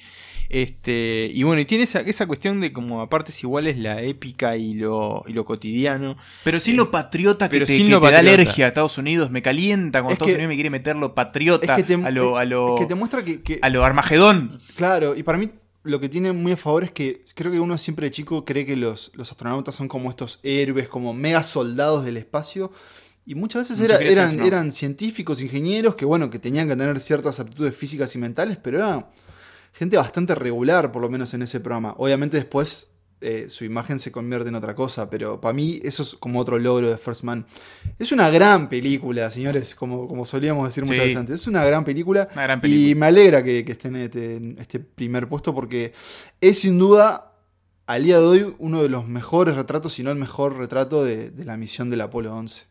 Este, 0.49 1.29
y 1.33 1.43
bueno, 1.43 1.61
y 1.61 1.65
tiene 1.65 1.83
esa, 1.85 1.99
esa 2.01 2.27
cuestión 2.27 2.61
de 2.61 2.71
como 2.71 3.01
a 3.01 3.09
partes 3.09 3.41
iguales 3.43 3.77
la 3.77 4.01
épica 4.01 4.57
y 4.57 4.73
lo, 4.73 5.23
y 5.27 5.33
lo 5.33 5.45
cotidiano. 5.45 6.15
Pero 6.43 6.59
sin 6.59 6.75
lo 6.77 6.91
patriota 6.91 7.49
que 7.49 7.55
Pero 7.55 7.65
te, 7.65 7.75
sin 7.75 7.85
que 7.87 7.91
lo 7.91 7.99
te 7.99 8.07
da 8.07 8.11
patriota. 8.17 8.33
alergia 8.41 8.65
a 8.65 8.67
Estados 8.69 8.97
Unidos. 8.97 9.31
Me 9.31 9.41
calienta 9.41 9.99
cuando 9.99 10.09
Es 10.11 10.13
Estados 10.15 10.29
que- 10.31 10.35
Unidos 10.35 10.49
me 10.49 10.55
quiere 10.55 10.69
meter 10.69 10.95
lo 10.95 11.15
patriota 11.15 11.75
Es 11.75 11.83
que 11.83 11.95
te, 11.95 12.05
a 12.05 12.11
lo, 12.11 12.37
a 12.37 12.45
lo, 12.45 12.75
es 12.75 12.81
que 12.81 12.85
te 12.87 12.95
muestra 12.95 13.23
que, 13.23 13.41
que- 13.41 13.59
a 13.61 13.69
lo 13.69 13.83
Armagedón. 13.83 14.59
Claro, 14.75 15.15
y 15.15 15.23
para 15.23 15.37
mí 15.37 15.49
lo 15.83 15.99
que 15.99 16.09
tiene 16.09 16.31
muy 16.31 16.53
a 16.53 16.57
favor 16.57 16.83
es 16.83 16.91
que 16.91 17.23
creo 17.35 17.51
que 17.51 17.59
uno 17.59 17.77
siempre 17.77 18.05
de 18.07 18.11
chico 18.11 18.43
cree 18.45 18.65
que 18.65 18.75
los, 18.75 19.11
los 19.15 19.29
astronautas 19.31 19.75
son 19.75 19.87
como 19.87 20.09
estos 20.09 20.39
héroes, 20.43 20.87
como 20.87 21.13
mega 21.13 21.43
soldados 21.43 22.05
del 22.05 22.17
espacio. 22.17 22.71
Y 23.27 23.33
muchas 23.35 23.67
veces 23.69 23.83
era- 23.83 23.97
eran, 23.99 24.37
no. 24.37 24.45
eran 24.45 24.71
científicos, 24.71 25.41
ingenieros, 25.41 25.95
que 25.95 26.05
bueno, 26.05 26.29
que 26.29 26.37
tenían 26.39 26.67
que 26.67 26.75
tener 26.75 26.99
ciertas 27.01 27.39
aptitudes 27.39 27.75
físicas 27.75 28.15
y 28.15 28.19
mentales, 28.19 28.57
pero 28.61 28.77
era 28.77 29.07
gente 29.77 29.97
bastante 29.97 30.33
regular, 30.35 30.91
por 30.91 31.01
lo 31.01 31.09
menos 31.09 31.33
en 31.33 31.41
ese 31.43 31.59
programa. 31.59 31.93
Obviamente 31.97 32.37
después 32.37 32.91
eh, 33.21 33.45
su 33.49 33.63
imagen 33.65 33.99
se 33.99 34.11
convierte 34.11 34.49
en 34.49 34.55
otra 34.55 34.75
cosa, 34.75 35.09
pero 35.09 35.39
para 35.41 35.53
mí 35.53 35.79
eso 35.83 36.03
es 36.03 36.15
como 36.15 36.39
otro 36.39 36.59
logro 36.59 36.89
de 36.89 36.97
First 36.97 37.23
Man. 37.23 37.45
Es 37.97 38.11
una 38.11 38.29
gran 38.29 38.67
película, 38.69 39.31
señores, 39.31 39.73
como, 39.73 40.07
como 40.07 40.25
solíamos 40.25 40.67
decir 40.67 40.83
muchas 40.83 40.97
Sí. 40.99 41.03
veces 41.05 41.17
antes. 41.17 41.35
Es 41.41 41.47
una 41.47 41.63
gran 41.63 41.83
película. 41.85 42.27
Una 42.33 42.43
gran 42.43 42.61
Y 42.63 42.93
me 42.95 43.05
alegra 43.07 43.43
que, 43.43 43.63
que 43.65 43.71
esté 43.71 43.87
en 43.87 43.95
este, 43.95 44.35
en 44.35 44.57
este 44.59 44.79
primer 44.79 45.27
puesto 45.27 45.55
porque 45.55 45.93
es 46.41 46.59
sin 46.59 46.77
duda, 46.77 47.31
al 47.87 48.03
día 48.03 48.19
de 48.19 48.25
hoy, 48.25 48.55
uno 48.59 48.81
de 48.83 48.89
los 48.89 49.07
mejores 49.07 49.55
retratos, 49.55 49.93
si 49.93 50.03
no 50.03 50.11
el 50.11 50.17
mejor 50.17 50.57
retrato 50.57 51.03
de, 51.03 51.31
de 51.31 51.45
la 51.45 51.55
misión 51.57 51.89
del 51.89 52.01
Apolo 52.01 52.35
11. 52.35 52.65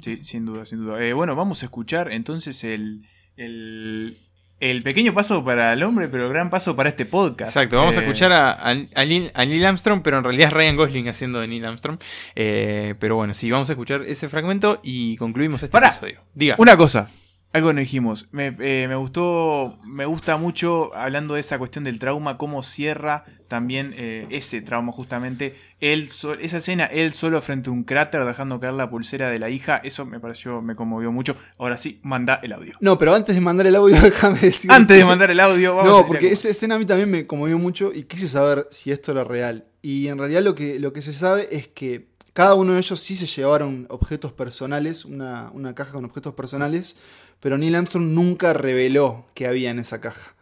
Sí, 0.00 0.18
sin 0.22 0.44
duda, 0.44 0.66
sin 0.66 0.78
duda. 0.84 1.02
Eh, 1.02 1.12
bueno, 1.14 1.34
vamos 1.36 1.62
a 1.62 1.66
escuchar 1.66 2.12
entonces 2.12 2.64
el, 2.64 3.06
el, 3.36 4.18
el 4.60 4.82
pequeño 4.82 5.12
paso 5.12 5.44
para 5.44 5.72
el 5.74 5.82
hombre, 5.82 6.08
pero 6.08 6.26
el 6.26 6.32
gran 6.32 6.48
paso 6.50 6.74
para 6.76 6.88
este 6.88 7.04
podcast. 7.06 7.50
Exacto, 7.56 7.76
vamos 7.76 7.96
a 7.96 8.00
Eh, 8.00 8.04
escuchar 8.04 8.32
a, 8.32 8.52
a- 8.52 8.70
a 8.70 9.04
Neil, 9.04 9.30
a 9.34 9.44
Neil 9.44 9.64
Armstrong, 9.66 10.00
pero 10.02 10.18
en 10.18 10.24
realidad 10.24 10.48
es 10.48 10.52
Ryan 10.54 10.76
Gosling 10.76 11.08
haciendo 11.08 11.40
de 11.40 11.48
Neil 11.48 11.64
Armstrong. 11.66 11.98
Eh, 12.34 12.94
pero 12.98 13.16
bueno, 13.16 13.34
sí, 13.34 13.50
vamos 13.50 13.68
a 13.68 13.72
escuchar 13.74 14.02
ese 14.02 14.28
fragmento 14.28 14.80
y 14.82 15.16
concluimos 15.18 15.62
este 15.62 15.72
Pará. 15.72 15.88
episodio. 15.88 16.20
Diga. 16.34 16.54
Una 16.58 16.76
cosa, 16.76 17.10
algo 17.56 17.72
no 17.72 17.80
dijimos. 17.80 18.28
Me, 18.32 18.56
eh, 18.60 18.86
me 18.88 18.94
gustó, 18.96 19.78
me 19.84 20.06
gusta 20.06 20.36
mucho, 20.36 20.94
hablando 20.94 21.34
de 21.34 21.40
esa 21.40 21.58
cuestión 21.58 21.84
del 21.84 21.98
trauma, 21.98 22.38
cómo 22.38 22.62
cierra 22.62 23.24
también 23.48 23.94
eh, 23.96 24.26
ese 24.30 24.60
trauma 24.62 24.92
justamente. 24.92 25.54
Él 25.80 26.08
so- 26.10 26.34
esa 26.34 26.58
escena, 26.58 26.86
él 26.86 27.12
solo 27.12 27.40
frente 27.42 27.68
a 27.70 27.72
un 27.72 27.84
cráter 27.84 28.24
dejando 28.24 28.58
caer 28.60 28.74
la 28.74 28.90
pulsera 28.90 29.30
de 29.30 29.38
la 29.38 29.50
hija, 29.50 29.76
eso 29.78 30.04
me 30.06 30.20
pareció, 30.20 30.60
me 30.62 30.74
conmovió 30.76 31.12
mucho. 31.12 31.36
Ahora 31.58 31.76
sí, 31.78 32.00
manda 32.02 32.40
el 32.42 32.52
audio. 32.52 32.74
No, 32.80 32.98
pero 32.98 33.14
antes 33.14 33.34
de 33.34 33.40
mandar 33.40 33.66
el 33.66 33.76
audio, 33.76 34.00
déjame 34.02 34.38
decir. 34.40 34.70
Antes 34.70 34.96
de 34.96 35.04
mandar 35.04 35.30
el 35.30 35.40
audio, 35.40 35.76
vamos 35.76 35.92
a 35.92 35.96
No, 36.02 36.06
porque 36.06 36.30
esa 36.32 36.48
escena 36.48 36.74
a 36.74 36.78
mí 36.78 36.84
también 36.86 37.10
me 37.10 37.26
conmovió 37.26 37.58
mucho 37.58 37.92
y 37.94 38.04
quise 38.04 38.28
saber 38.28 38.66
si 38.70 38.90
esto 38.92 39.12
era 39.12 39.24
real. 39.24 39.64
Y 39.82 40.08
en 40.08 40.18
realidad 40.18 40.42
lo 40.42 40.54
que, 40.54 40.78
lo 40.80 40.92
que 40.92 41.02
se 41.02 41.12
sabe 41.12 41.48
es 41.52 41.68
que 41.68 42.08
cada 42.32 42.54
uno 42.54 42.72
de 42.74 42.80
ellos 42.80 43.00
sí 43.00 43.16
se 43.16 43.26
llevaron 43.26 43.86
objetos 43.88 44.30
personales, 44.32 45.06
una, 45.06 45.50
una 45.54 45.74
caja 45.74 45.92
con 45.92 46.04
objetos 46.04 46.34
personales, 46.34 46.98
pero 47.40 47.58
Neil 47.58 47.74
Armstrong 47.74 48.06
nunca 48.14 48.52
reveló 48.52 49.24
que 49.34 49.46
había 49.46 49.70
en 49.70 49.78
esa 49.78 50.00
caja. 50.00 50.32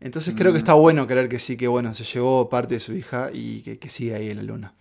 Entonces 0.00 0.34
creo 0.36 0.52
que 0.52 0.58
Mm. 0.58 0.62
está 0.66 0.74
bueno 0.74 1.06
creer 1.06 1.28
que 1.28 1.38
sí, 1.38 1.56
que 1.56 1.68
bueno, 1.68 1.94
se 1.94 2.04
llevó 2.04 2.48
parte 2.48 2.74
de 2.74 2.80
su 2.80 2.92
hija 2.92 3.30
y 3.32 3.62
que, 3.62 3.78
que 3.78 3.88
sigue 3.88 4.14
ahí 4.16 4.30
en 4.30 4.36
la 4.38 4.42
luna. 4.42 4.72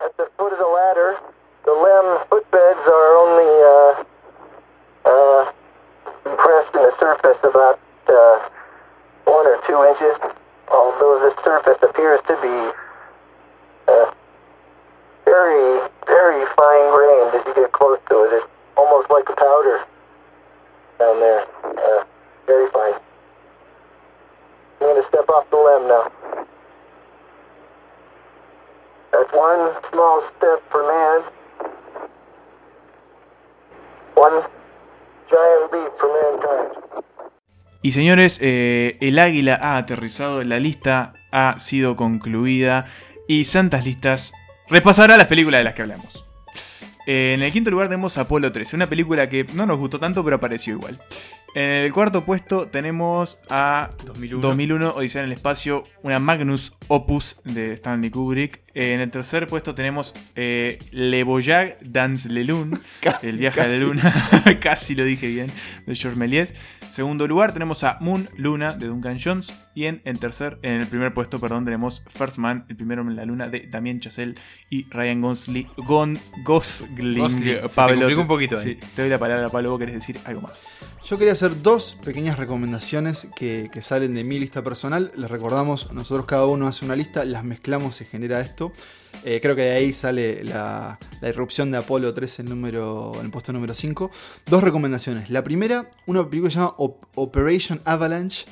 At 0.00 0.12
the 0.16 0.24
foot 0.36 0.52
of 0.52 0.58
the 0.58 0.64
ladder, 0.64 1.16
the 1.64 1.72
limb 1.72 2.18
footbeds 2.30 2.84
are 2.86 3.16
only 3.18 3.50
uh, 3.62 4.04
uh, 5.10 5.44
compressed 6.24 6.74
in 6.74 6.82
the 6.82 6.94
surface 7.00 7.38
about 7.42 7.78
uh, 8.08 8.38
one 9.26 9.46
or 9.46 9.58
two 9.66 9.78
inches, 9.90 10.16
although 10.70 11.18
the 11.22 11.34
surface 11.44 11.78
appears 11.82 12.20
to 12.26 12.34
be 12.42 12.56
uh, 13.90 14.10
very, 15.24 15.82
very 16.06 16.46
fine 16.58 16.84
grained 16.94 17.34
as 17.34 17.46
you 17.46 17.54
get 17.54 17.72
close 17.72 17.98
to 18.08 18.24
it. 18.24 18.32
It's 18.38 18.46
almost 18.76 19.10
like 19.10 19.28
a 19.28 19.34
powder 19.34 19.82
down 20.98 21.18
there. 21.20 21.46
Uh, 21.64 22.04
very 22.46 22.70
fine. 22.70 22.94
I'm 24.80 24.88
going 24.88 25.00
to 25.02 25.08
step 25.08 25.28
off 25.28 25.48
the 25.50 25.56
limb 25.56 25.86
now. 25.86 26.10
That's 29.12 29.30
one 29.32 29.70
small 29.92 30.22
step 30.38 30.58
for 30.72 30.82
man, 30.82 31.22
one 34.14 34.42
giant 35.30 35.72
leap 35.72 35.92
for 36.00 36.08
mankind. 36.08 37.04
Y 37.82 37.90
señores, 37.90 38.38
eh, 38.40 38.96
el 39.00 39.18
águila 39.18 39.58
ha 39.60 39.76
aterrizado, 39.76 40.42
la 40.44 40.60
lista 40.60 41.14
ha 41.32 41.58
sido 41.58 41.96
concluida 41.96 42.86
y 43.26 43.44
Santas 43.44 43.84
Listas 43.84 44.32
repasará 44.68 45.16
las 45.16 45.26
películas 45.26 45.58
de 45.58 45.64
las 45.64 45.74
que 45.74 45.82
hablamos. 45.82 46.24
Eh, 47.06 47.32
en 47.34 47.42
el 47.42 47.50
quinto 47.50 47.70
lugar 47.70 47.88
tenemos 47.88 48.16
Apolo 48.18 48.52
13, 48.52 48.76
una 48.76 48.88
película 48.88 49.28
que 49.28 49.44
no 49.54 49.66
nos 49.66 49.78
gustó 49.78 49.98
tanto 49.98 50.22
pero 50.22 50.36
apareció 50.36 50.74
igual. 50.74 51.00
En 51.54 51.84
el 51.84 51.92
cuarto 51.92 52.24
puesto 52.24 52.68
tenemos 52.68 53.38
a 53.50 53.90
2001. 54.06 54.40
2001 54.40 54.90
Odisea 54.90 55.22
en 55.22 55.26
el 55.26 55.32
espacio, 55.32 55.84
una 56.02 56.18
Magnus 56.20 56.74
Opus 56.88 57.36
de 57.44 57.72
Stanley 57.74 58.10
Kubrick. 58.10 58.62
Eh, 58.74 58.94
en 58.94 59.00
el 59.00 59.10
tercer 59.10 59.46
puesto 59.46 59.74
tenemos 59.74 60.14
eh, 60.34 60.78
Le 60.92 61.24
Voyage 61.24 61.76
dans 61.82 62.24
le 62.26 62.44
Lune, 62.44 62.78
Casi, 63.00 63.28
el 63.28 63.38
viaje 63.38 63.60
a 63.60 63.68
la 63.68 63.76
luna, 63.76 64.30
casi 64.60 64.94
lo 64.94 65.04
dije 65.04 65.26
bien, 65.26 65.52
de 65.86 65.94
George 65.94 66.18
Méliès. 66.18 66.54
Segundo 66.90 67.26
lugar 67.26 67.52
tenemos 67.52 67.84
a 67.84 67.96
Moon 68.00 68.28
Luna 68.36 68.74
de 68.74 68.86
Duncan 68.86 69.18
Jones 69.22 69.52
y 69.74 69.84
en, 69.84 70.02
en 70.04 70.18
tercer, 70.18 70.58
en 70.62 70.80
el 70.82 70.86
primer 70.86 71.14
puesto, 71.14 71.38
perdón, 71.38 71.64
tenemos 71.64 72.02
First 72.08 72.36
Man, 72.36 72.66
el 72.68 72.76
primero 72.76 73.00
en 73.02 73.16
la 73.16 73.24
luna 73.24 73.46
de 73.48 73.66
Damien 73.70 74.00
Chazelle 74.00 74.34
y 74.68 74.84
Ryan 74.90 75.20
Gosling. 75.22 75.68
Gon, 75.78 76.18
Gosling, 76.44 77.30
te 77.42 77.68
Pablo, 77.74 78.00
complicó 78.00 78.20
un 78.20 78.26
poquito 78.26 78.58
ahí. 78.58 78.78
sí, 78.80 78.86
te 78.94 79.02
doy 79.02 79.10
la 79.10 79.18
palabra, 79.18 79.48
Pablo, 79.48 79.70
vos 79.70 79.78
querés 79.78 79.94
decir 79.94 80.18
algo 80.24 80.42
más. 80.42 80.62
Yo 81.04 81.18
quería 81.18 81.32
hacer 81.32 81.62
dos 81.62 81.96
pequeñas 82.04 82.38
recomendaciones 82.38 83.28
que, 83.34 83.70
que 83.72 83.82
salen 83.82 84.14
de 84.14 84.22
mi 84.22 84.38
lista 84.38 84.62
personal. 84.62 85.10
Les 85.16 85.30
recordamos, 85.30 85.90
nosotros 85.92 86.26
cada 86.26 86.46
uno 86.46 86.68
hace 86.68 86.81
una 86.82 86.96
lista, 86.96 87.24
las 87.24 87.44
mezclamos 87.44 88.00
y 88.00 88.04
genera 88.04 88.40
esto. 88.40 88.72
Eh, 89.24 89.40
creo 89.42 89.54
que 89.54 89.62
de 89.62 89.70
ahí 89.72 89.92
sale 89.92 90.42
la, 90.44 90.98
la 91.20 91.28
irrupción 91.28 91.70
de 91.70 91.78
Apolo 91.78 92.12
13 92.12 92.42
en, 92.42 92.48
número, 92.48 93.12
en 93.18 93.26
el 93.26 93.30
puesto 93.30 93.52
número 93.52 93.74
5. 93.74 94.10
Dos 94.46 94.62
recomendaciones. 94.64 95.30
La 95.30 95.44
primera, 95.44 95.90
una 96.06 96.28
película 96.28 96.48
que 96.48 96.54
se 96.54 96.58
llama 96.60 96.74
Op- 96.78 97.04
Operation 97.14 97.80
Avalanche. 97.84 98.44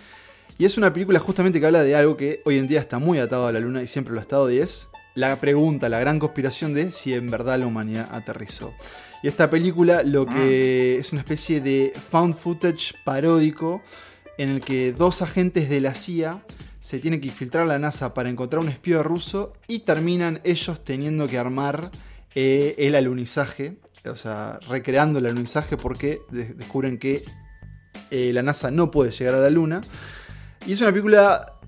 Y 0.58 0.64
es 0.66 0.76
una 0.76 0.92
película 0.92 1.18
justamente 1.18 1.58
que 1.58 1.66
habla 1.66 1.82
de 1.82 1.96
algo 1.96 2.16
que 2.16 2.40
hoy 2.44 2.58
en 2.58 2.66
día 2.66 2.80
está 2.80 2.98
muy 2.98 3.18
atado 3.18 3.46
a 3.46 3.52
la 3.52 3.60
luna 3.60 3.82
y 3.82 3.86
siempre 3.86 4.12
lo 4.12 4.20
ha 4.20 4.22
estado 4.22 4.50
y 4.50 4.58
es 4.58 4.88
la 5.14 5.40
pregunta, 5.40 5.88
la 5.88 5.98
gran 5.98 6.18
conspiración 6.18 6.72
de 6.74 6.92
si 6.92 7.14
en 7.14 7.30
verdad 7.30 7.58
la 7.58 7.66
humanidad 7.66 8.08
aterrizó. 8.12 8.74
Y 9.22 9.28
esta 9.28 9.50
película 9.50 10.02
lo 10.02 10.24
que 10.26 10.98
es 10.98 11.12
una 11.12 11.22
especie 11.22 11.60
de 11.60 11.92
found 12.10 12.34
footage 12.36 12.94
paródico 13.04 13.82
en 14.38 14.50
el 14.50 14.60
que 14.60 14.92
dos 14.92 15.20
agentes 15.22 15.68
de 15.68 15.80
la 15.80 15.94
CIA 15.94 16.42
se 16.80 16.98
tienen 16.98 17.20
que 17.20 17.28
infiltrar 17.28 17.66
la 17.66 17.78
NASA 17.78 18.14
para 18.14 18.28
encontrar 18.30 18.62
un 18.62 18.68
espía 18.70 19.02
ruso 19.02 19.52
y 19.68 19.80
terminan 19.80 20.40
ellos 20.44 20.82
teniendo 20.84 21.28
que 21.28 21.38
armar 21.38 21.90
eh, 22.34 22.74
el 22.78 22.94
alunizaje, 22.94 23.76
o 24.06 24.16
sea, 24.16 24.58
recreando 24.68 25.18
el 25.18 25.26
alunizaje 25.26 25.76
porque 25.76 26.20
de- 26.30 26.54
descubren 26.54 26.98
que 26.98 27.22
eh, 28.10 28.32
la 28.32 28.42
NASA 28.42 28.70
no 28.70 28.90
puede 28.90 29.10
llegar 29.12 29.34
a 29.34 29.40
la 29.40 29.50
Luna. 29.50 29.80
Y 30.66 30.72
es 30.72 30.80
una 30.80 30.90
película 30.90 31.59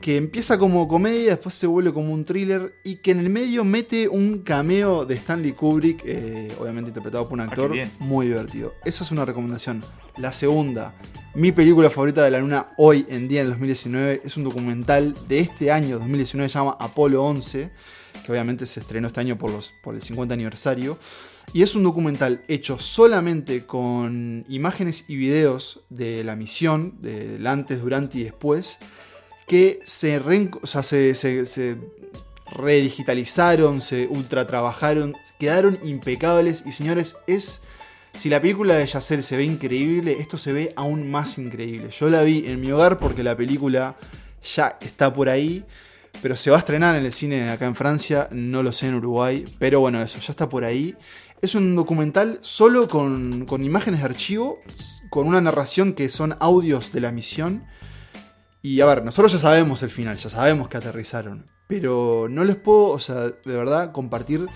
que 0.00 0.16
empieza 0.16 0.58
como 0.58 0.86
comedia, 0.86 1.30
después 1.30 1.54
se 1.54 1.66
vuelve 1.66 1.92
como 1.92 2.12
un 2.12 2.24
thriller 2.24 2.74
y 2.84 2.96
que 2.96 3.10
en 3.10 3.18
el 3.18 3.30
medio 3.30 3.64
mete 3.64 4.08
un 4.08 4.38
cameo 4.38 5.04
de 5.04 5.16
Stanley 5.16 5.52
Kubrick, 5.52 6.02
eh, 6.04 6.52
obviamente 6.58 6.88
interpretado 6.88 7.28
por 7.28 7.34
un 7.34 7.40
actor 7.40 7.70
qué 7.70 7.78
bien. 7.78 7.92
muy 7.98 8.26
divertido. 8.26 8.74
Esa 8.84 9.04
es 9.04 9.10
una 9.10 9.24
recomendación. 9.24 9.84
La 10.16 10.32
segunda, 10.32 10.94
mi 11.34 11.52
película 11.52 11.90
favorita 11.90 12.24
de 12.24 12.30
la 12.30 12.38
luna 12.38 12.68
hoy 12.76 13.06
en 13.08 13.28
día 13.28 13.40
en 13.40 13.46
el 13.46 13.52
2019, 13.52 14.22
es 14.24 14.36
un 14.36 14.44
documental 14.44 15.14
de 15.28 15.40
este 15.40 15.70
año 15.70 15.98
2019, 15.98 16.48
se 16.48 16.58
llama 16.58 16.76
Apolo 16.80 17.24
11, 17.24 17.70
que 18.24 18.32
obviamente 18.32 18.66
se 18.66 18.80
estrenó 18.80 19.08
este 19.08 19.20
año 19.20 19.36
por, 19.36 19.50
los, 19.50 19.74
por 19.82 19.94
el 19.94 20.02
50 20.02 20.32
aniversario. 20.32 20.98
Y 21.52 21.62
es 21.62 21.74
un 21.74 21.82
documental 21.82 22.42
hecho 22.46 22.78
solamente 22.78 23.64
con 23.64 24.44
imágenes 24.48 25.06
y 25.08 25.16
videos 25.16 25.80
de 25.88 26.22
la 26.22 26.36
misión, 26.36 27.00
del 27.00 27.46
antes, 27.46 27.80
durante 27.80 28.18
y 28.18 28.24
después, 28.24 28.80
que 29.48 29.80
se, 29.84 30.20
reen- 30.20 30.56
o 30.62 30.66
sea, 30.66 30.82
se, 30.82 31.14
se- 31.14 31.76
redigitalizaron, 32.50 33.80
se 33.80 34.06
ultra 34.06 34.46
trabajaron, 34.46 35.14
quedaron 35.38 35.78
impecables. 35.82 36.64
Y 36.66 36.72
señores, 36.72 37.16
es. 37.26 37.62
Si 38.16 38.28
la 38.30 38.40
película 38.40 38.74
de 38.74 38.86
Yacer 38.86 39.22
se 39.22 39.36
ve 39.36 39.44
increíble, 39.44 40.16
esto 40.18 40.38
se 40.38 40.52
ve 40.52 40.72
aún 40.76 41.10
más 41.10 41.38
increíble. 41.38 41.90
Yo 41.90 42.08
la 42.08 42.22
vi 42.22 42.44
en 42.46 42.60
mi 42.60 42.72
hogar 42.72 42.98
porque 42.98 43.22
la 43.22 43.36
película 43.36 43.96
ya 44.56 44.76
está 44.80 45.12
por 45.12 45.28
ahí. 45.28 45.64
Pero 46.20 46.36
se 46.36 46.50
va 46.50 46.56
a 46.56 46.60
estrenar 46.60 46.96
en 46.96 47.04
el 47.04 47.12
cine 47.12 47.48
acá 47.50 47.66
en 47.66 47.76
Francia, 47.76 48.28
no 48.32 48.64
lo 48.64 48.72
sé 48.72 48.88
en 48.88 48.94
Uruguay, 48.96 49.44
pero 49.60 49.78
bueno, 49.78 50.02
eso, 50.02 50.18
ya 50.18 50.32
está 50.32 50.48
por 50.48 50.64
ahí. 50.64 50.96
Es 51.42 51.54
un 51.54 51.76
documental 51.76 52.40
solo 52.42 52.88
con, 52.88 53.44
con 53.46 53.62
imágenes 53.62 54.00
de 54.00 54.06
archivo, 54.06 54.58
con 55.10 55.28
una 55.28 55.40
narración 55.40 55.92
que 55.92 56.08
son 56.08 56.34
audios 56.40 56.90
de 56.92 57.00
la 57.02 57.12
misión. 57.12 57.62
Y 58.60 58.80
a 58.80 58.86
ver, 58.86 59.04
nosotros 59.04 59.32
ya 59.32 59.38
sabemos 59.38 59.82
el 59.82 59.90
final, 59.90 60.16
ya 60.16 60.28
sabemos 60.28 60.68
que 60.68 60.76
aterrizaron. 60.76 61.46
Pero 61.68 62.26
no 62.30 62.44
les 62.44 62.56
puedo, 62.56 62.88
o 62.88 62.98
sea, 62.98 63.14
de 63.26 63.32
verdad, 63.56 63.92
compartir 63.92 64.46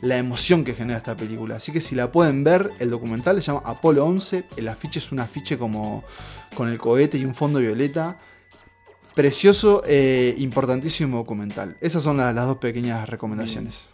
la 0.00 0.16
emoción 0.18 0.64
que 0.64 0.74
genera 0.74 0.96
esta 0.98 1.14
película. 1.14 1.56
Así 1.56 1.70
que 1.70 1.80
si 1.80 1.94
la 1.94 2.10
pueden 2.10 2.42
ver, 2.44 2.70
el 2.80 2.90
documental 2.90 3.36
se 3.40 3.46
llama 3.52 3.62
Apolo 3.64 4.04
11. 4.06 4.46
El 4.56 4.68
afiche 4.68 4.98
es 4.98 5.12
un 5.12 5.20
afiche 5.20 5.58
como 5.58 6.02
con 6.54 6.68
el 6.68 6.78
cohete 6.78 7.18
y 7.18 7.24
un 7.24 7.34
fondo 7.34 7.60
violeta. 7.60 8.18
Precioso, 9.14 9.82
e 9.86 10.34
importantísimo 10.38 11.18
documental. 11.18 11.76
Esas 11.82 12.02
son 12.02 12.16
la- 12.16 12.32
las 12.32 12.46
dos 12.46 12.56
pequeñas 12.56 13.06
recomendaciones. 13.08 13.90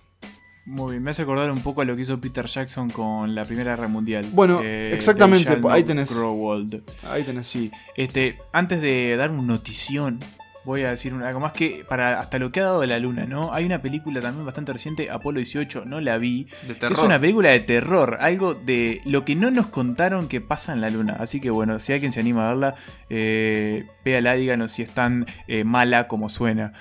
Muy 0.68 0.92
bien, 0.92 1.02
me 1.02 1.12
hace 1.12 1.22
acordar 1.22 1.50
un 1.50 1.60
poco 1.62 1.80
a 1.80 1.86
lo 1.86 1.96
que 1.96 2.02
hizo 2.02 2.20
Peter 2.20 2.44
Jackson 2.44 2.90
con 2.90 3.34
la 3.34 3.46
Primera 3.46 3.74
Guerra 3.74 3.88
Mundial. 3.88 4.26
Bueno, 4.32 4.60
Eh, 4.62 4.90
exactamente, 4.92 5.58
ahí 5.70 5.82
tenés. 5.82 6.14
Grow 6.14 6.44
Old. 6.46 6.82
Ahí 7.10 7.22
tenés. 7.22 7.46
Sí, 7.46 7.70
este, 7.96 8.36
antes 8.52 8.82
de 8.82 9.16
dar 9.16 9.30
un 9.30 9.46
notición, 9.46 10.18
voy 10.66 10.82
a 10.82 10.90
decir 10.90 11.14
algo 11.14 11.40
más 11.40 11.52
que 11.52 11.86
para 11.88 12.18
hasta 12.18 12.38
lo 12.38 12.52
que 12.52 12.60
ha 12.60 12.64
dado 12.64 12.84
la 12.84 12.98
luna, 12.98 13.24
¿no? 13.24 13.54
Hay 13.54 13.64
una 13.64 13.80
película 13.80 14.20
también 14.20 14.44
bastante 14.44 14.74
reciente, 14.74 15.10
Apolo 15.10 15.38
18, 15.38 15.86
no 15.86 16.02
la 16.02 16.18
vi. 16.18 16.44
De 16.66 16.74
que 16.74 16.80
terror. 16.80 16.98
Es 16.98 17.02
una 17.02 17.18
película 17.18 17.48
de 17.48 17.60
terror, 17.60 18.18
algo 18.20 18.52
de 18.52 19.00
lo 19.06 19.24
que 19.24 19.36
no 19.36 19.50
nos 19.50 19.68
contaron 19.68 20.28
que 20.28 20.42
pasa 20.42 20.74
en 20.74 20.82
la 20.82 20.90
luna. 20.90 21.16
Así 21.18 21.40
que 21.40 21.48
bueno, 21.48 21.80
si 21.80 21.94
alguien 21.94 22.12
se 22.12 22.20
anima 22.20 22.44
a 22.44 22.48
verla, 22.50 22.74
eh, 23.08 23.86
véala, 24.04 24.34
díganos 24.34 24.72
si 24.72 24.82
es 24.82 24.90
tan 24.90 25.24
eh, 25.46 25.64
mala 25.64 26.08
como 26.08 26.28
suena. 26.28 26.74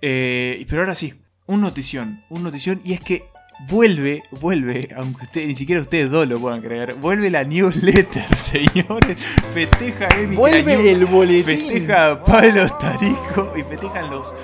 Eh, 0.00 0.64
pero 0.68 0.82
ahora 0.82 0.94
sí, 0.94 1.14
un 1.46 1.60
notición, 1.60 2.22
un 2.28 2.44
notición, 2.44 2.80
y 2.84 2.92
es 2.92 3.00
que 3.00 3.31
vuelve, 3.68 4.22
vuelve, 4.40 4.88
aunque 4.96 5.24
usted, 5.24 5.46
ni 5.46 5.54
siquiera 5.54 5.80
ustedes 5.80 6.10
dos 6.10 6.26
lo 6.28 6.38
puedan 6.38 6.60
creer, 6.60 6.94
vuelve 6.94 7.30
la 7.30 7.44
newsletter, 7.44 8.36
señores. 8.36 9.16
Festeja 9.54 10.08
Emi. 10.18 10.36
Vuelve 10.36 10.92
el 10.92 11.06
boletín. 11.06 11.44
Festeja 11.44 12.22
Pablo 12.22 12.68
Tarico 12.78 13.52
y 13.56 13.62
festejan 13.62 14.10
los 14.10 14.34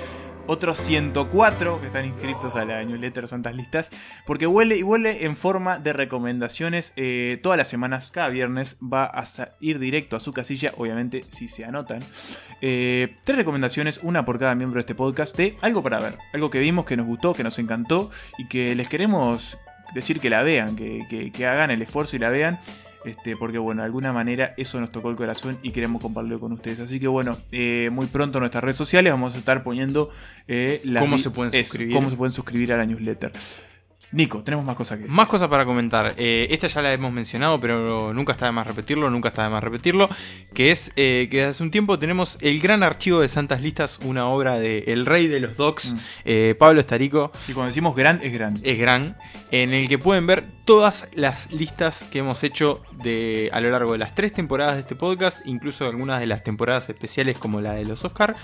otros 0.49 0.77
104 0.77 1.79
que 1.79 1.85
están 1.87 2.05
inscritos 2.05 2.55
a 2.55 2.65
la 2.65 2.83
newsletter 2.83 3.27
Santas 3.27 3.55
Listas. 3.55 3.91
Porque 4.25 4.45
vuelve 4.47 4.77
y 4.77 4.81
vuelve 4.81 5.25
en 5.25 5.37
forma 5.37 5.77
de 5.79 5.93
recomendaciones 5.93 6.91
eh, 6.95 7.39
todas 7.43 7.57
las 7.57 7.67
semanas, 7.67 8.11
cada 8.11 8.29
viernes 8.29 8.77
va 8.81 9.05
a 9.05 9.23
ir 9.59 9.79
directo 9.79 10.15
a 10.15 10.19
su 10.19 10.33
casilla, 10.33 10.73
obviamente 10.77 11.21
si 11.29 11.47
se 11.47 11.65
anotan. 11.65 11.99
Eh, 12.61 13.15
tres 13.23 13.37
recomendaciones, 13.37 13.99
una 14.03 14.25
por 14.25 14.39
cada 14.39 14.55
miembro 14.55 14.77
de 14.77 14.81
este 14.81 14.95
podcast, 14.95 15.37
de 15.37 15.55
algo 15.61 15.83
para 15.83 15.99
ver, 15.99 16.17
algo 16.33 16.49
que 16.49 16.59
vimos, 16.59 16.85
que 16.85 16.97
nos 16.97 17.05
gustó, 17.05 17.33
que 17.33 17.43
nos 17.43 17.59
encantó 17.59 18.09
y 18.37 18.47
que 18.47 18.73
les 18.75 18.89
queremos 18.89 19.57
decir 19.93 20.19
que 20.19 20.29
la 20.29 20.43
vean, 20.43 20.75
que- 20.75 21.31
que 21.33 21.47
hagan 21.47 21.71
el 21.71 21.81
esfuerzo 21.81 22.15
y 22.15 22.19
la 22.19 22.29
vean. 22.29 22.59
Este, 23.05 23.37
porque 23.37 23.57
bueno, 23.57 23.81
de 23.81 23.85
alguna 23.85 24.11
manera 24.11 24.53
eso 24.57 24.79
nos 24.79 24.91
tocó 24.91 25.09
el 25.09 25.15
corazón 25.15 25.57
y 25.63 25.71
queremos 25.71 26.01
compartirlo 26.01 26.39
con 26.39 26.51
ustedes. 26.51 26.81
Así 26.81 26.99
que 26.99 27.07
bueno, 27.07 27.37
eh, 27.51 27.89
muy 27.91 28.07
pronto 28.07 28.37
en 28.39 28.41
nuestras 28.41 28.63
redes 28.63 28.77
sociales 28.77 29.13
vamos 29.13 29.35
a 29.35 29.37
estar 29.37 29.63
poniendo 29.63 30.11
eh, 30.47 30.81
las 30.83 31.01
¿Cómo 31.01 31.17
se 31.17 31.29
pueden 31.29 31.53
eso, 31.53 31.69
suscribir? 31.69 31.95
cómo 31.95 32.09
se 32.09 32.17
pueden 32.17 32.33
suscribir 32.33 32.73
a 32.73 32.77
la 32.77 32.85
newsletter. 32.85 33.31
Nico, 34.11 34.43
tenemos 34.43 34.65
más 34.65 34.75
cosas 34.75 34.97
que 34.97 35.03
decir. 35.03 35.15
Más 35.15 35.27
cosas 35.27 35.47
para 35.49 35.65
comentar. 35.65 36.13
Eh, 36.17 36.47
esta 36.49 36.67
ya 36.67 36.81
la 36.81 36.93
hemos 36.93 37.11
mencionado, 37.11 37.59
pero 37.59 38.13
nunca 38.13 38.31
está 38.31 38.45
de 38.45 38.51
más 38.51 38.65
repetirlo, 38.65 39.09
nunca 39.09 39.29
está 39.29 39.43
de 39.43 39.49
más 39.49 39.63
repetirlo. 39.63 40.09
Que 40.53 40.71
es 40.71 40.91
eh, 40.95 41.27
que 41.29 41.45
hace 41.45 41.61
un 41.61 41.69
tiempo 41.69 41.99
tenemos 41.99 42.37
el 42.41 42.59
gran 42.59 42.81
archivo 42.81 43.19
de 43.19 43.27
Santas 43.27 43.61
Listas, 43.61 43.99
una 44.03 44.27
obra 44.27 44.57
de 44.57 44.85
El 44.87 45.05
Rey 45.05 45.27
de 45.27 45.39
los 45.39 45.57
Docs, 45.57 45.95
eh, 46.25 46.55
Pablo 46.57 46.79
Estarico. 46.79 47.31
Y 47.47 47.53
cuando 47.53 47.67
decimos 47.67 47.95
gran, 47.95 48.19
es 48.23 48.33
gran. 48.33 48.55
Es 48.63 48.79
gran. 48.79 49.17
En 49.51 49.73
el 49.73 49.87
que 49.87 49.97
pueden 49.97 50.25
ver 50.27 50.45
todas 50.65 51.07
las 51.13 51.51
listas 51.51 52.03
que 52.03 52.19
hemos 52.19 52.43
hecho 52.43 52.81
de, 53.03 53.49
a 53.53 53.59
lo 53.59 53.71
largo 53.71 53.93
de 53.93 53.97
las 53.97 54.13
tres 54.13 54.33
temporadas 54.33 54.75
de 54.75 54.81
este 54.81 54.95
podcast, 54.95 55.45
incluso 55.45 55.87
algunas 55.87 56.19
de 56.19 56.27
las 56.27 56.43
temporadas 56.43 56.89
especiales 56.89 57.37
como 57.37 57.59
la 57.59 57.73
de 57.73 57.85
los 57.85 58.05
Oscar, 58.05 58.35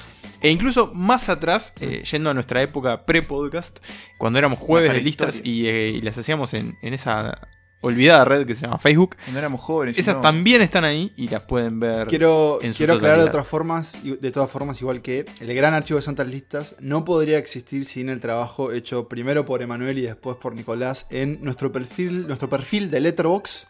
e 0.42 0.50
incluso 0.50 0.92
más 0.94 1.30
atrás, 1.30 1.74
eh, 1.82 2.04
yendo 2.10 2.30
a 2.32 2.34
nuestra 2.34 2.62
época 2.64 3.06
pre-podcast, 3.06 3.78
cuando 4.18 4.40
éramos 4.40 4.58
jueves 4.58 4.94
de 4.94 5.02
listas 5.02 5.36
historia. 5.36 5.55
Y, 5.62 5.68
eh, 5.68 5.88
y 5.88 6.02
las 6.02 6.18
hacíamos 6.18 6.54
en, 6.54 6.78
en 6.82 6.94
esa 6.94 7.48
olvidada 7.82 8.26
red 8.26 8.48
que 8.48 8.56
se 8.56 8.62
llama 8.62 8.80
Facebook. 8.80 9.16
Cuando 9.24 9.38
éramos 9.40 9.62
jóvenes. 9.62 9.96
Esas 9.98 10.16
no. 10.16 10.22
también 10.22 10.62
están 10.64 10.86
ahí 10.86 11.14
y 11.16 11.28
las 11.28 11.44
pueden 11.44 11.80
ver. 11.80 12.08
Quiero, 12.08 12.58
en 12.64 12.74
su 12.74 12.78
quiero 12.78 12.94
aclarar 12.94 13.20
de 13.20 13.26
otras 13.26 13.46
formas, 13.48 14.00
y- 14.04 14.16
de 14.16 14.32
todas 14.32 14.50
formas, 14.50 14.82
igual 14.82 15.04
que 15.04 15.24
el 15.40 15.54
gran 15.54 15.76
archivo 15.76 15.98
de 15.98 16.04
Santas 16.04 16.28
Listas 16.28 16.76
no 16.80 17.06
podría 17.06 17.38
existir 17.38 17.86
sin 17.86 18.10
el 18.10 18.20
trabajo 18.20 18.72
hecho 18.72 19.08
primero 19.08 19.46
por 19.46 19.62
Emanuel 19.62 20.00
y 20.00 20.02
después 20.02 20.38
por 20.38 20.56
Nicolás 20.56 21.06
en 21.12 21.38
nuestro 21.44 21.72
perfil, 21.72 22.26
nuestro 22.26 22.50
perfil 22.50 22.90
de 22.90 23.02
Letterbox, 23.02 23.68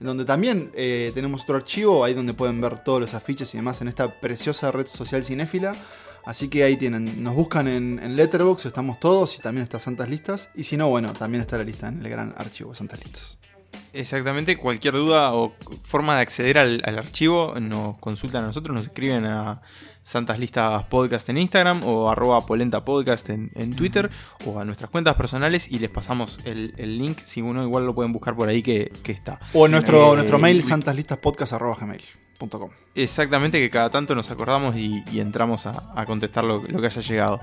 en 0.00 0.06
donde 0.06 0.24
también 0.24 0.70
eh, 0.74 1.10
tenemos 1.14 1.42
otro 1.42 1.56
archivo, 1.56 2.04
ahí 2.04 2.14
donde 2.14 2.32
pueden 2.32 2.60
ver 2.62 2.82
todos 2.84 3.00
los 3.00 3.12
afiches 3.12 3.52
y 3.52 3.58
demás 3.58 3.82
en 3.82 3.88
esta 3.88 4.18
preciosa 4.18 4.72
red 4.72 4.86
social 4.86 5.22
cinéfila. 5.24 5.74
Así 6.28 6.48
que 6.48 6.62
ahí 6.62 6.76
tienen, 6.76 7.22
nos 7.24 7.34
buscan 7.34 7.66
en, 7.68 7.98
en 8.02 8.14
Letterbox, 8.14 8.66
estamos 8.66 9.00
todos 9.00 9.34
y 9.38 9.40
también 9.40 9.62
está 9.62 9.80
Santas 9.80 10.10
Listas. 10.10 10.50
Y 10.54 10.64
si 10.64 10.76
no, 10.76 10.88
bueno, 10.90 11.14
también 11.14 11.40
está 11.40 11.56
la 11.56 11.64
lista 11.64 11.88
en 11.88 12.00
el 12.04 12.08
gran 12.10 12.34
archivo 12.36 12.74
Santas 12.74 12.98
Listas. 13.00 13.38
Exactamente, 13.94 14.58
cualquier 14.58 14.92
duda 14.92 15.32
o 15.34 15.54
forma 15.84 16.16
de 16.16 16.20
acceder 16.22 16.58
al, 16.58 16.82
al 16.84 16.98
archivo 16.98 17.54
nos 17.58 17.96
consultan 17.98 18.44
a 18.44 18.48
nosotros, 18.48 18.74
nos 18.76 18.84
escriben 18.86 19.24
a 19.24 19.62
Santas 20.02 20.38
Listas 20.38 20.84
Podcast 20.84 21.30
en 21.30 21.38
Instagram 21.38 21.82
o 21.84 22.10
arroba 22.10 22.42
Polenta 22.42 22.84
Podcast 22.84 23.30
en, 23.30 23.50
en 23.54 23.74
Twitter 23.74 24.10
o 24.44 24.58
a 24.60 24.66
nuestras 24.66 24.90
cuentas 24.90 25.14
personales 25.16 25.66
y 25.70 25.78
les 25.78 25.88
pasamos 25.90 26.36
el, 26.44 26.74
el 26.76 26.98
link, 26.98 27.20
si 27.24 27.40
uno 27.40 27.62
igual 27.62 27.86
lo 27.86 27.94
pueden 27.94 28.12
buscar 28.12 28.36
por 28.36 28.48
ahí 28.50 28.62
que, 28.62 28.92
que 29.02 29.12
está. 29.12 29.40
O 29.54 29.66
nuestro, 29.66 30.12
Eh, 30.12 30.16
nuestro 30.16 30.38
mail, 30.38 30.58
y- 30.58 30.62
Exactamente, 32.94 33.58
que 33.58 33.68
cada 33.68 33.90
tanto 33.90 34.14
nos 34.14 34.30
acordamos 34.30 34.76
y, 34.76 35.02
y 35.12 35.20
entramos 35.20 35.66
a, 35.66 35.92
a 35.94 36.06
contestar 36.06 36.44
lo, 36.44 36.62
lo 36.66 36.80
que 36.80 36.86
haya 36.86 37.02
llegado. 37.02 37.40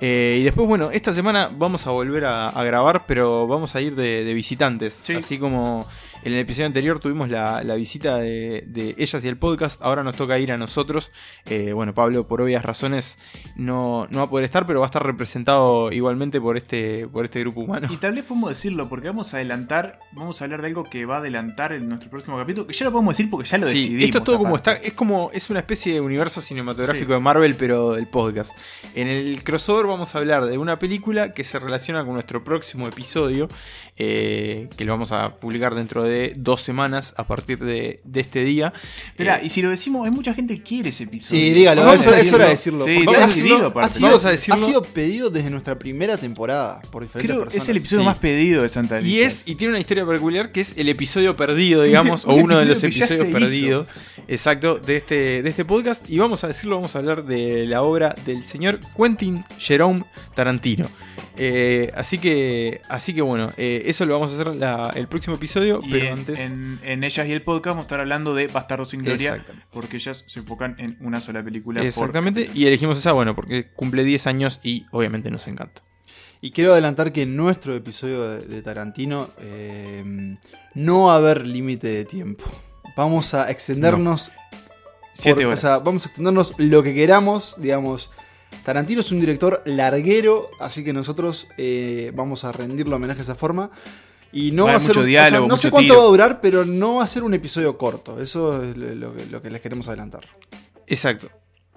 Eh, 0.00 0.38
y 0.40 0.44
después, 0.44 0.66
bueno, 0.66 0.90
esta 0.90 1.12
semana 1.12 1.50
vamos 1.52 1.86
a 1.86 1.90
volver 1.90 2.24
a, 2.24 2.48
a 2.48 2.64
grabar, 2.64 3.06
pero 3.06 3.46
vamos 3.46 3.74
a 3.74 3.80
ir 3.80 3.94
de, 3.94 4.24
de 4.24 4.34
visitantes. 4.34 4.94
Así 5.16 5.38
como 5.38 5.86
en 6.26 6.32
el 6.34 6.40
episodio 6.40 6.66
anterior 6.66 6.98
tuvimos 6.98 7.28
la, 7.28 7.62
la 7.62 7.74
visita 7.76 8.18
de, 8.18 8.64
de 8.66 8.94
ellas 8.98 9.24
y 9.24 9.28
el 9.28 9.36
podcast, 9.36 9.80
ahora 9.82 10.02
nos 10.02 10.16
toca 10.16 10.38
ir 10.38 10.50
a 10.52 10.56
nosotros. 10.58 11.10
Eh, 11.46 11.72
bueno, 11.72 11.94
Pablo, 11.94 12.26
por 12.26 12.40
obvias 12.42 12.64
razones, 12.64 13.18
no, 13.54 14.06
no 14.10 14.18
va 14.18 14.24
a 14.24 14.30
poder 14.30 14.44
estar, 14.44 14.66
pero 14.66 14.80
va 14.80 14.86
a 14.86 14.88
estar 14.88 15.04
representado 15.06 15.92
igualmente 15.92 16.40
por 16.40 16.56
este, 16.56 17.06
por 17.08 17.24
este 17.24 17.40
grupo 17.40 17.60
humano. 17.60 17.88
Y 17.90 17.96
tal 17.98 18.14
vez 18.14 18.24
podemos 18.24 18.48
decirlo, 18.50 18.88
porque 18.88 19.06
vamos 19.08 19.32
a 19.34 19.36
adelantar, 19.36 20.00
vamos 20.12 20.40
a 20.40 20.44
hablar 20.44 20.62
de 20.62 20.68
algo 20.68 20.84
que 20.84 21.04
va 21.06 21.16
a 21.16 21.18
adelantar 21.18 21.72
en 21.72 21.88
nuestro 21.88 22.10
próximo 22.10 22.36
capítulo, 22.36 22.66
que 22.66 22.72
ya 22.74 22.84
lo 22.86 22.92
podemos 22.92 23.16
decir 23.16 23.30
porque 23.30 23.48
ya 23.48 23.58
lo 23.58 23.66
Sí, 23.68 23.74
decidimos. 23.74 24.04
esto 24.04 24.18
es 24.18 24.24
todo 24.24 24.38
como 24.38 24.56
está, 24.56 24.72
es 24.72 24.92
como 24.94 25.30
es 25.32 25.48
una 25.50 25.60
especie 25.60 25.92
de 25.94 26.00
universo 26.00 26.40
cinematográfico 26.42 27.06
Sí. 27.06 27.12
de 27.12 27.20
Marvel, 27.20 27.54
pero 27.54 27.92
del 27.92 28.08
podcast. 28.08 28.50
En 28.94 29.06
el 29.08 29.44
crossover 29.44 29.86
vamos 29.86 30.14
a 30.14 30.18
hablar 30.18 30.46
de 30.46 30.58
una 30.58 30.78
película 30.78 31.32
que 31.34 31.44
se 31.44 31.58
relaciona 31.58 32.04
con 32.04 32.14
nuestro 32.14 32.42
próximo 32.42 32.88
episodio, 32.88 33.48
eh, 33.98 34.68
que 34.76 34.84
lo 34.84 34.92
vamos 34.92 35.10
a 35.12 35.36
publicar 35.36 35.74
dentro 35.74 36.02
de 36.04 36.34
dos 36.36 36.60
semanas 36.60 37.14
a 37.16 37.26
partir 37.26 37.58
de, 37.58 38.00
de 38.04 38.20
este 38.20 38.40
día. 38.44 38.72
Espera, 39.08 39.38
Eh, 39.38 39.46
y 39.46 39.50
si 39.50 39.62
lo 39.62 39.70
decimos, 39.70 40.04
hay 40.06 40.12
mucha 40.12 40.34
gente 40.34 40.56
que 40.56 40.62
quiere 40.62 40.88
ese 40.90 41.04
episodio. 41.04 41.40
Sí, 41.40 41.50
dígalo, 41.52 41.82
Vamos 41.84 42.00
eso, 42.00 42.14
a 42.14 42.18
eso 42.20 42.36
era 42.36 42.48
decirlo. 42.48 42.84
Sí, 42.84 43.04
ha 43.18 43.28
sido- 43.28 43.72
Vamos 43.72 44.24
a 44.24 44.30
decirlo. 44.30 44.54
ha 44.60 44.64
sido 44.64 44.82
pedido 44.82 45.30
desde 45.30 45.50
nuestra 45.50 45.78
primera 45.78 46.16
temporada 46.16 46.80
por 46.90 47.02
diferentes 47.02 47.30
Creo 47.30 47.40
que 47.44 47.44
personas. 47.46 47.64
es 47.64 47.68
el 47.70 47.76
episodio 47.78 48.02
Sí. 48.02 48.06
más 48.06 48.18
pedido 48.18 48.62
de 48.62 48.68
Santa 48.68 49.00
Y 49.00 49.04
Lista. 49.04 49.26
es, 49.26 49.42
y 49.46 49.54
tiene 49.54 49.72
una 49.72 49.80
historia 49.80 50.04
peculiar 50.06 50.52
que 50.52 50.60
es 50.60 50.74
el 50.76 50.88
episodio 50.88 51.36
perdido, 51.36 51.82
digamos, 51.84 52.24
o 52.26 52.34
uno 52.34 52.58
de 52.58 52.66
los 52.66 52.82
episodios 52.84 53.24
perdidos, 53.32 53.88
exacto, 54.28 54.78
de 54.78 54.96
este, 54.96 55.42
de 55.42 55.48
este 55.48 55.64
podcast. 55.64 56.08
Y 56.10 56.18
vamos 56.18 56.44
a 56.44 56.48
decirlo, 56.48 56.76
vamos 56.76 56.94
a 56.94 56.98
hablar 56.98 57.24
de 57.24 57.64
la 57.66 57.82
obra 57.82 58.14
del 58.26 58.44
señor 58.44 58.78
Quentin 58.96 59.44
Jerome 59.58 60.04
Tarantino. 60.34 60.88
Eh, 61.38 61.92
así 61.94 62.18
que, 62.18 62.80
así 62.88 63.12
que 63.14 63.22
bueno, 63.22 63.50
eh, 63.56 63.82
eso 63.86 64.06
lo 64.06 64.14
vamos 64.14 64.30
a 64.32 64.34
hacer 64.34 64.54
la- 64.56 64.92
el 64.94 65.06
próximo 65.08 65.36
episodio, 65.36 65.80
Y 65.84 65.90
pero 65.90 66.06
en, 66.06 66.12
antes. 66.12 66.40
en- 66.40 66.80
en 66.82 67.04
ellas 67.04 67.26
y 67.28 67.32
el 67.32 67.42
podcast 67.42 67.72
vamos 67.74 67.82
a 67.82 67.86
estar 67.86 68.00
hablando 68.00 68.34
de 68.34 68.46
Bastardo 68.46 68.84
sin 68.84 69.00
Gloria, 69.02 69.30
Exactamente. 69.32 69.66
porque 69.72 69.96
ellas 69.96 70.24
se 70.26 70.40
enfocan 70.40 70.74
en 70.78 70.96
una 71.00 71.20
sola 71.20 71.42
película. 71.42 71.80
por 71.80 71.86
Exactamente, 71.86 72.50
y 72.54 72.66
elegimos 72.66 72.98
esa, 72.98 73.12
bueno, 73.12 73.34
porque 73.34 73.68
cumple 73.74 74.04
10 74.04 74.26
años 74.26 74.60
y 74.62 74.86
obviamente 74.92 75.30
nos 75.30 75.46
encanta. 75.46 75.82
Y 76.40 76.50
quiero 76.50 76.72
adelantar 76.72 77.12
que 77.12 77.22
en 77.22 77.34
nuestro 77.36 77.74
episodio 77.74 78.28
de, 78.28 78.46
de 78.46 78.62
Tarantino 78.62 79.30
eh, 79.40 80.36
no 80.74 81.04
va 81.04 81.14
a 81.14 81.16
haber 81.16 81.46
límite 81.46 81.88
de 81.88 82.04
tiempo. 82.04 82.44
Vamos 82.96 83.34
a 83.34 83.50
extendernos. 83.50 84.32
Siete 85.14 85.40
por- 85.42 85.46
horas. 85.46 85.58
O 85.58 85.62
sea, 85.66 85.78
vamos 85.78 86.04
a 86.04 86.08
extendernos 86.08 86.54
lo 86.58 86.82
que 86.82 86.92
queramos, 86.94 87.56
digamos. 87.60 88.10
Tarantino 88.64 89.00
es 89.00 89.12
un 89.12 89.20
director 89.20 89.62
larguero, 89.64 90.50
así 90.60 90.82
que 90.84 90.92
nosotros 90.92 91.46
eh, 91.56 92.10
vamos 92.14 92.44
a 92.44 92.52
rendirle 92.52 92.94
homenaje 92.94 93.18
de 93.18 93.22
esa 93.24 93.34
forma. 93.34 93.70
Y 94.32 94.50
no 94.50 94.64
Va 94.66 94.74
a 94.74 94.80
ser 94.80 94.90
o 94.90 94.94
sea, 94.94 95.02
diálogo, 95.04 95.46
no 95.46 95.56
sé 95.56 95.70
cuánto 95.70 95.86
tiro. 95.94 95.98
va 95.98 96.02
a 96.04 96.08
durar, 96.10 96.40
pero 96.40 96.64
no 96.64 96.96
va 96.96 97.04
a 97.04 97.06
ser 97.06 97.22
un 97.22 97.32
episodio 97.32 97.78
corto. 97.78 98.20
Eso 98.20 98.62
es 98.62 98.76
lo, 98.76 98.94
lo 98.94 99.14
que- 99.14 99.26
lo 99.26 99.40
que 99.40 99.50
les 99.50 99.60
queremos 99.60 99.86
adelantar. 99.88 100.26
Exacto. 100.86 101.30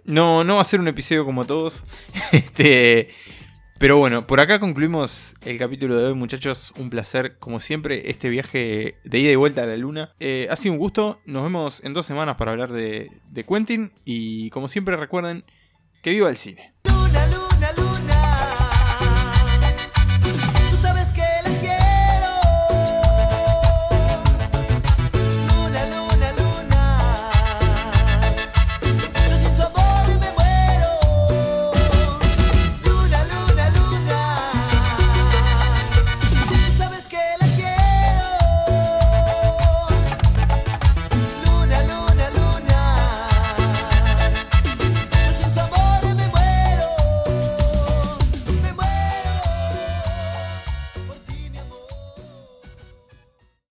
No, 0.04 0.44
no 0.44 0.56
va 0.56 0.62
a 0.62 0.66
ser 0.66 0.80
un 0.80 0.88
episodio 0.88 1.24
como 1.26 1.46
todos. 1.46 1.84
Este. 2.32 3.10
Pero 3.78 3.96
bueno, 3.98 4.28
por 4.28 4.42
acá 4.42 4.60
concluimos 4.60 5.36
el 5.46 5.58
capítulo 5.58 5.98
de 5.98 6.08
hoy, 6.08 6.14
muchachos. 6.14 6.74
Un 6.78 6.90
placer, 6.90 7.38
como 7.40 7.62
siempre, 7.62 8.10
este 8.10 8.28
viaje 8.28 8.96
de 9.06 9.20
ida 9.20 9.32
y 9.32 9.36
vuelta 9.38 9.64
a 9.64 9.66
la 9.68 9.78
luna. 9.78 10.14
Eh, 10.20 10.48
ha 10.50 10.58
sido 10.58 10.74
un 10.74 10.80
gusto. 10.80 11.22
Nos 11.26 11.44
vemos 11.44 11.82
en 11.86 11.94
dos 11.94 12.06
semanas 12.06 12.36
para 12.36 12.52
hablar 12.52 12.74
de, 12.74 13.10
de 13.30 13.44
Quentin. 13.46 13.94
Y 14.04 14.50
como 14.50 14.68
siempre, 14.68 14.98
recuerden 14.98 15.46
que 16.02 16.12
viva 16.12 16.30
el 16.30 16.38
cine. 16.38 16.74